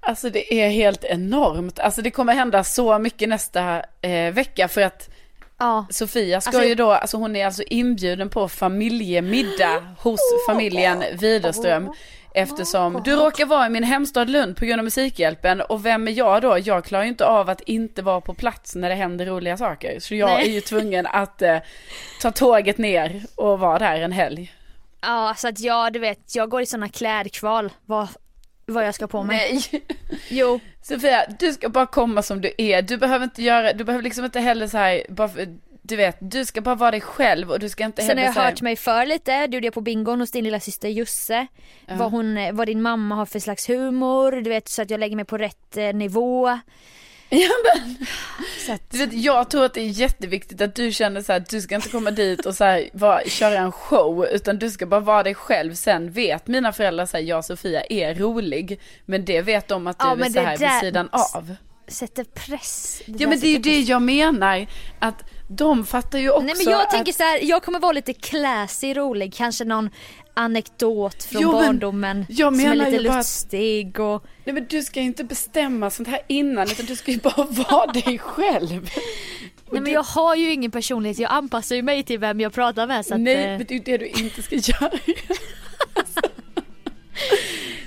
Alltså 0.00 0.30
det 0.30 0.54
är 0.54 0.68
helt 0.68 1.04
enormt. 1.04 1.78
Alltså 1.78 2.02
det 2.02 2.10
kommer 2.10 2.34
hända 2.34 2.64
så 2.64 2.98
mycket 2.98 3.28
nästa 3.28 3.82
eh, 4.00 4.32
vecka 4.32 4.68
för 4.68 4.80
att 4.80 5.10
Ja. 5.58 5.86
Sofia 5.90 6.40
ska 6.40 6.50
Alltså- 6.50 6.64
ju 6.68 6.74
då, 6.74 6.90
alltså 6.92 7.16
hon 7.16 7.36
är 7.36 7.46
alltså 7.46 7.62
inbjuden 7.62 8.30
på 8.30 8.48
familjemiddag 8.48 9.82
hos 9.98 10.20
familjen 10.48 11.04
Widerström. 11.18 11.90
Eftersom 12.36 13.02
du 13.04 13.16
råkar 13.16 13.46
vara 13.46 13.66
i 13.66 13.70
min 13.70 13.84
hemstad 13.84 14.30
Lund 14.30 14.56
på 14.56 14.64
grund 14.64 14.80
av 14.80 14.84
Musikhjälpen 14.84 15.60
och 15.60 15.86
vem 15.86 16.08
är 16.08 16.12
jag 16.12 16.42
då? 16.42 16.58
Jag 16.58 16.84
klarar 16.84 17.02
ju 17.02 17.08
inte 17.08 17.26
av 17.26 17.50
att 17.50 17.60
inte 17.60 18.02
vara 18.02 18.20
på 18.20 18.34
plats 18.34 18.74
när 18.74 18.88
det 18.88 18.94
händer 18.94 19.26
roliga 19.26 19.56
saker. 19.56 20.00
Så 20.00 20.14
jag 20.14 20.30
Nej. 20.30 20.48
är 20.48 20.52
ju 20.52 20.60
tvungen 20.60 21.06
att 21.06 21.42
eh, 21.42 21.58
ta 22.22 22.30
tåget 22.30 22.78
ner 22.78 23.22
och 23.34 23.58
vara 23.58 23.78
där 23.78 24.00
en 24.00 24.12
helg. 24.12 24.52
Ja 25.02 25.34
så 25.36 25.48
att 25.48 25.60
jag, 25.60 25.92
du 25.92 25.98
vet, 25.98 26.34
jag 26.34 26.48
går 26.48 26.62
i 26.62 26.66
såna 26.66 26.88
klädkval 26.88 27.72
vad, 27.86 28.08
vad 28.66 28.86
jag 28.86 28.94
ska 28.94 29.06
på 29.06 29.22
mig. 29.22 29.60
Nej. 29.72 29.82
Jo, 30.28 30.60
Sofia, 30.82 31.26
du 31.38 31.52
ska 31.52 31.68
bara 31.68 31.86
komma 31.86 32.22
som 32.22 32.40
du 32.40 32.52
är. 32.58 32.82
Du 32.82 32.96
behöver 32.96 33.24
inte 33.24 33.42
göra, 33.42 33.72
du 33.72 33.84
behöver 33.84 34.02
liksom 34.02 34.24
inte 34.24 34.40
heller 34.40 34.66
så 34.66 34.78
här, 34.78 35.02
bara 35.08 35.30
du 35.86 35.96
vet, 35.96 36.16
du 36.20 36.44
ska 36.44 36.60
bara 36.60 36.74
vara 36.74 36.90
dig 36.90 37.00
själv 37.00 37.50
och 37.50 37.60
du 37.60 37.68
ska 37.68 37.84
inte 37.84 38.02
Sen 38.02 38.08
har 38.08 38.14
heller 38.14 38.26
jag 38.26 38.34
så 38.34 38.40
här, 38.40 38.50
hört 38.50 38.62
mig 38.62 38.76
för 38.76 39.06
lite, 39.06 39.46
du 39.46 39.56
gjorde 39.56 39.66
jag 39.66 39.74
på 39.74 39.80
bingon 39.80 40.20
hos 40.20 40.30
din 40.30 40.44
lilla 40.44 40.60
syster 40.60 40.88
Jusse. 40.88 41.46
Vad, 41.88 42.10
hon, 42.10 42.56
vad 42.56 42.68
din 42.68 42.82
mamma 42.82 43.14
har 43.14 43.26
för 43.26 43.38
slags 43.38 43.68
humor, 43.68 44.32
du 44.32 44.50
vet 44.50 44.68
så 44.68 44.82
att 44.82 44.90
jag 44.90 45.00
lägger 45.00 45.16
mig 45.16 45.24
på 45.24 45.38
rätt 45.38 45.76
eh, 45.76 45.92
nivå. 45.92 46.58
Ja, 47.40 47.50
men, 47.74 47.96
du 48.90 48.98
vet, 48.98 49.12
jag 49.12 49.50
tror 49.50 49.64
att 49.64 49.74
det 49.74 49.80
är 49.80 49.88
jätteviktigt 49.88 50.60
att 50.60 50.74
du 50.74 50.92
känner 50.92 51.22
så 51.22 51.32
här, 51.32 51.40
att 51.40 51.48
du 51.48 51.60
ska 51.60 51.74
inte 51.74 51.88
komma 51.88 52.10
dit 52.10 52.46
och 52.46 52.54
så 52.54 52.64
här, 52.64 52.88
vara, 52.92 53.24
köra 53.26 53.58
en 53.58 53.72
show, 53.72 54.26
utan 54.26 54.58
du 54.58 54.70
ska 54.70 54.86
bara 54.86 55.00
vara 55.00 55.22
dig 55.22 55.34
själv. 55.34 55.74
Sen 55.74 56.10
vet 56.10 56.46
mina 56.46 56.72
föräldrar 56.72 57.06
så 57.06 57.16
här, 57.16 57.24
jag 57.24 57.38
och 57.38 57.44
Sofia 57.44 57.82
är 57.90 58.14
rolig, 58.14 58.80
men 59.06 59.24
det 59.24 59.42
vet 59.42 59.68
de 59.68 59.86
att 59.86 59.98
du 59.98 60.04
Ja, 60.06 60.12
är 60.16 60.24
så 60.24 60.30
det 60.32 60.40
här 60.40 60.56
vid 60.56 60.80
sidan 60.80 61.08
av. 61.12 61.54
sätter 61.88 62.24
press. 62.24 63.02
Ja 63.06 63.28
men 63.28 63.40
det 63.40 63.46
är 63.46 63.52
ju 63.52 63.58
det 63.58 63.80
jag 63.80 64.02
menar, 64.02 64.66
att 64.98 65.22
de 65.48 65.86
fattar 65.86 66.18
ju 66.18 66.30
också 66.30 66.42
Nej 66.42 66.54
men 66.64 66.72
jag 66.72 66.80
att... 66.82 66.90
tänker 66.90 67.12
så 67.12 67.22
här, 67.22 67.40
jag 67.42 67.62
kommer 67.62 67.78
vara 67.78 67.92
lite 67.92 68.12
classy 68.12 68.94
rolig, 68.94 69.34
kanske 69.34 69.64
någon 69.64 69.90
anekdot 70.34 71.24
från 71.24 71.42
Jo, 71.42 71.52
men 71.52 71.66
barndomen 71.66 72.26
som 72.36 72.60
är 72.60 72.74
lite 72.74 73.08
bara 73.08 73.16
lustig 73.18 74.00
och 74.00 74.24
Nej 74.44 74.54
men 74.54 74.66
du 74.68 74.82
ska 74.82 75.00
ju 75.00 75.06
inte 75.06 75.24
bestämma 75.24 75.90
sånt 75.90 76.08
här 76.08 76.20
innan, 76.26 76.66
utan 76.70 76.86
du 76.86 76.96
ska 76.96 77.10
ju 77.12 77.18
bara 77.18 77.44
vara 77.70 77.92
dig 77.92 78.18
själv. 78.18 78.90
Nej 79.70 79.80
men 79.82 79.92
jag 79.92 80.02
har 80.02 80.36
ju 80.36 80.52
ingen 80.52 80.70
personlighet, 80.70 81.18
jag 81.18 81.32
anpassar 81.32 81.76
ju 81.76 81.82
mig 81.82 82.02
till 82.02 82.18
vem 82.18 82.40
jag 82.40 82.52
pratar 82.52 82.86
med 82.86 83.06
så 83.06 83.14
att, 83.14 83.20
Nej, 83.20 83.34
eh, 83.44 83.58
men 83.58 83.66
det 83.66 83.74
är 83.74 83.78
ju 83.78 83.82
det 83.84 83.98
du 83.98 84.06
inte 84.06 84.42
ska 84.42 84.56
göra. 84.56 84.90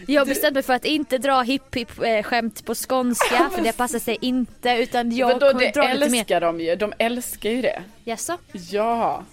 Jag 0.09 0.21
har 0.21 0.25
bestämt 0.25 0.53
mig 0.53 0.63
för 0.63 0.73
att 0.73 0.85
inte 0.85 1.17
dra 1.17 1.41
hipp 1.41 1.75
hipp 1.75 2.03
eh, 2.03 2.23
skämt 2.23 2.65
på 2.65 2.75
skånska 2.75 3.49
för 3.55 3.61
det 3.61 3.77
passar 3.77 3.99
sig 3.99 4.17
inte 4.21 4.69
utan 4.71 5.11
jag 5.15 5.27
Vadå, 5.27 5.47
kommer 5.47 5.65
det 5.65 5.71
dra 5.71 5.93
lite 5.93 6.09
mer. 6.11 6.19
älskar 6.19 6.41
de 6.41 6.59
ju, 6.59 6.75
de 6.75 6.93
älskar 6.97 7.49
ju 7.49 7.61
det. 7.61 7.81
Jaså? 8.03 8.37
Ja. 8.71 9.23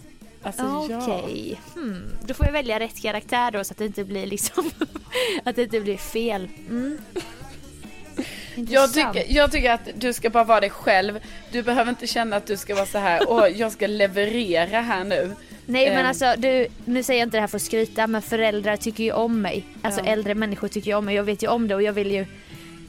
Alltså 0.45 0.87
ja. 0.91 1.19
Okej, 1.21 1.61
hmm. 1.75 2.03
då 2.27 2.35
får 2.35 2.47
jag 2.47 2.53
välja 2.53 2.81
rätt 2.81 3.03
karaktär 3.03 3.51
då 3.51 3.65
så 3.65 3.73
att 3.73 3.79
det 3.79 3.87
inte 3.87 4.05
blir 4.05 4.27
liksom 4.27 4.71
att 5.45 5.57
det 5.57 5.63
inte 5.63 5.81
blir 5.81 5.97
fel. 5.97 6.49
Mm. 6.69 6.99
Jag 8.57 8.85
Intressant. 8.85 9.15
tycker, 9.17 9.33
jag 9.35 9.53
tycker 9.53 9.71
att 9.73 9.89
du 9.95 10.13
ska 10.13 10.31
bara 10.31 10.45
vara 10.45 10.61
dig 10.61 10.71
själv. 10.71 11.21
Du 11.53 11.63
behöver 11.63 11.91
inte 11.91 12.07
känna 12.07 12.37
att 12.37 12.47
du 12.47 12.57
ska 12.57 12.75
vara 12.75 12.87
så 12.87 12.99
här, 12.99 13.21
åh 13.29 13.49
jag 13.49 13.73
ska 13.73 13.87
leverera 13.87 14.81
här 14.81 15.05
nu. 15.05 15.33
Nej 15.67 15.89
men 15.91 15.99
Ehm. 15.99 16.07
alltså 16.07 16.35
du, 16.39 16.67
nu 16.85 17.03
säger 17.03 17.21
jag 17.21 17.27
inte 17.27 17.37
det 17.37 17.41
här 17.41 17.49
för 17.49 17.57
att 17.57 17.63
skryta 17.63 18.07
men 18.07 18.23
föräldrar 18.23 18.77
tycker 18.77 19.05
ju 19.05 19.13
om 19.13 19.41
mig. 19.41 19.65
Alltså 19.83 20.01
Ja. 20.05 20.13
äldre 20.13 20.35
människor 20.35 20.69
tycker 20.69 20.91
ju 20.91 20.97
om 20.97 21.05
mig, 21.05 21.15
jag 21.15 21.25
vet 21.25 21.43
ju 21.43 21.49
om 21.49 21.69
det 21.69 21.75
och 21.75 21.83
jag 21.83 21.93
vill 21.93 22.11
ju 22.13 22.27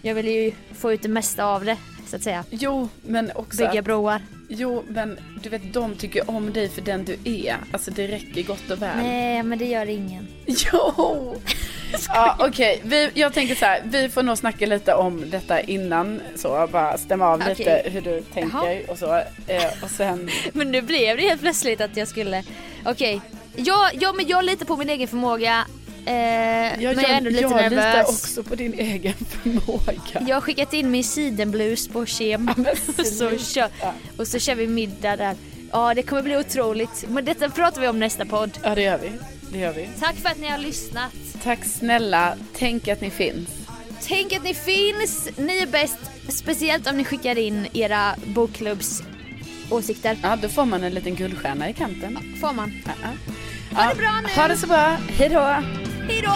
Jag 0.01 0.15
vill 0.15 0.27
ju 0.27 0.51
få 0.79 0.93
ut 0.93 1.01
det 1.01 1.09
mesta 1.09 1.45
av 1.45 1.65
det 1.65 1.77
så 2.07 2.15
att 2.15 2.23
säga. 2.23 2.43
Jo, 2.49 2.89
men 3.01 3.31
också 3.35 3.57
Bygga 3.57 3.81
broar. 3.81 4.21
jo, 4.49 4.83
men 4.87 5.19
du 5.43 5.49
vet 5.49 5.73
de 5.73 5.95
tycker 5.95 6.29
om 6.29 6.53
dig 6.53 6.69
för 6.69 6.81
den 6.81 7.05
du 7.05 7.17
är. 7.23 7.57
Alltså 7.71 7.91
det 7.91 8.07
räcker 8.07 8.43
gott 8.43 8.71
och 8.71 8.81
väl. 8.81 8.97
Nej 8.97 9.43
men 9.43 9.59
det 9.59 9.65
gör 9.65 9.85
ingen. 9.89 10.27
Jo! 10.45 11.35
Ja, 12.07 12.35
okej. 12.39 12.81
Vi- 12.83 13.11
Jag 13.13 13.33
tänker 13.33 13.55
så 13.55 13.65
här, 13.65 13.81
vi 13.85 14.09
får 14.09 14.23
nog 14.23 14.37
snacka 14.37 14.65
lite 14.65 14.93
om 14.93 15.29
detta 15.29 15.61
innan, 15.61 16.21
så 16.35 16.67
bara 16.71 16.97
stämma 16.97 17.27
av 17.27 17.39
Okej. 17.41 17.55
lite 17.57 17.81
hur 17.89 18.01
du 18.01 18.21
tänker 18.33 18.89
och 18.91 18.97
så. 18.97 19.15
Eh, 19.47 19.83
och 19.83 19.89
sen, 19.89 20.29
Men 20.53 20.71
nu 20.71 20.81
blev 20.81 21.17
det 21.17 21.23
helt 21.23 21.41
plötsligt 21.41 21.81
att 21.81 21.97
jag 21.97 22.07
skulle, 22.07 22.43
okej. 22.85 23.21
Ja, 23.55 23.89
ja 23.93 24.13
men 24.13 24.27
jag 24.27 24.45
litar 24.45 24.65
på 24.65 24.77
min 24.77 24.89
egen 24.89 25.07
förmåga. 25.07 25.65
Eh, 26.05 26.11
men 26.11 26.81
jag 26.81 27.03
är 27.03 27.13
ändå 27.17 27.29
lite 27.29 27.41
jag 27.41 27.51
litar 27.51 27.69
nervös. 27.69 28.09
också 28.09 28.43
på 28.43 28.55
din 28.55 28.73
egen 28.73 29.13
förmåga. 29.29 30.27
Jag 30.27 30.35
har 30.35 30.41
skickat 30.41 30.73
in 30.73 30.91
min 30.91 31.03
sidenblus 31.03 31.87
på 31.87 32.05
kem. 32.05 32.49
men 32.55 33.05
så 33.05 33.37
kör, 33.37 33.69
och 34.17 34.27
så 34.27 34.39
kör 34.39 34.55
vi 34.55 34.67
middag 34.67 35.15
där. 35.15 35.35
Ja 35.71 35.93
det 35.93 36.03
kommer 36.03 36.21
bli 36.21 36.37
otroligt. 36.37 37.05
Men 37.09 37.25
detta 37.25 37.49
pratar 37.49 37.81
vi 37.81 37.87
om 37.87 37.99
nästa 37.99 38.25
podd. 38.25 38.57
Ja, 38.63 38.75
det 38.75 38.81
gör 38.81 38.97
vi. 38.97 39.11
Det 39.51 39.59
gör 39.59 39.73
vi. 39.73 39.89
Tack 39.99 40.15
för 40.15 40.29
att 40.29 40.37
ni 40.39 40.47
har 40.47 40.57
lyssnat. 40.57 41.11
Tack 41.43 41.65
snälla, 41.65 42.35
tänk 42.57 42.87
att 42.87 43.01
ni 43.01 43.09
finns. 43.09 43.49
Tänk 44.07 44.33
att 44.33 44.43
ni 44.43 44.53
finns. 44.53 45.29
Ni 45.37 45.57
är 45.57 45.67
bäst. 45.67 45.97
Speciellt 46.29 46.87
om 46.89 46.97
ni 46.97 47.03
skickar 47.03 47.37
in 47.37 47.67
era 47.73 48.15
bokklubbs 48.25 49.03
åsikter. 49.69 50.17
Ja, 50.23 50.35
då 50.35 50.49
får 50.49 50.65
man 50.65 50.83
en 50.83 50.93
liten 50.93 51.15
guldstjärna 51.15 51.69
i 51.69 51.73
kanten. 51.73 52.19
Får 52.41 52.53
man. 52.53 52.73
Ja, 52.85 52.91
ja. 53.01 53.81
Ha 53.81 53.89
det 53.89 53.95
bra 53.95 54.11
nu. 54.23 54.41
Ha 54.41 54.47
det 54.47 54.57
så 54.57 54.67
bra, 54.67 54.97
hejdå! 55.17 55.55
Hej 56.07 56.21
då! 56.21 56.35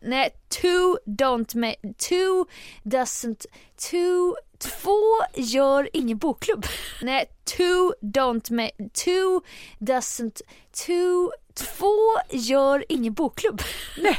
Nej, 0.00 0.30
two 0.48 0.98
don't 1.06 1.54
make, 1.54 1.76
two 1.98 2.44
doesn't, 2.84 3.46
two, 3.76 4.34
två 4.58 5.00
gör 5.34 5.88
ingen 5.92 6.18
bokklubb. 6.18 6.66
Nej, 7.02 7.26
two 7.44 7.92
don't 8.02 8.52
make, 8.52 8.74
two 8.92 9.40
doesn't, 9.80 10.40
two, 10.86 11.30
Två 11.54 11.96
gör 12.30 12.84
ingen 12.88 13.14
bokklubb. 13.14 13.62
Nej. 14.02 14.18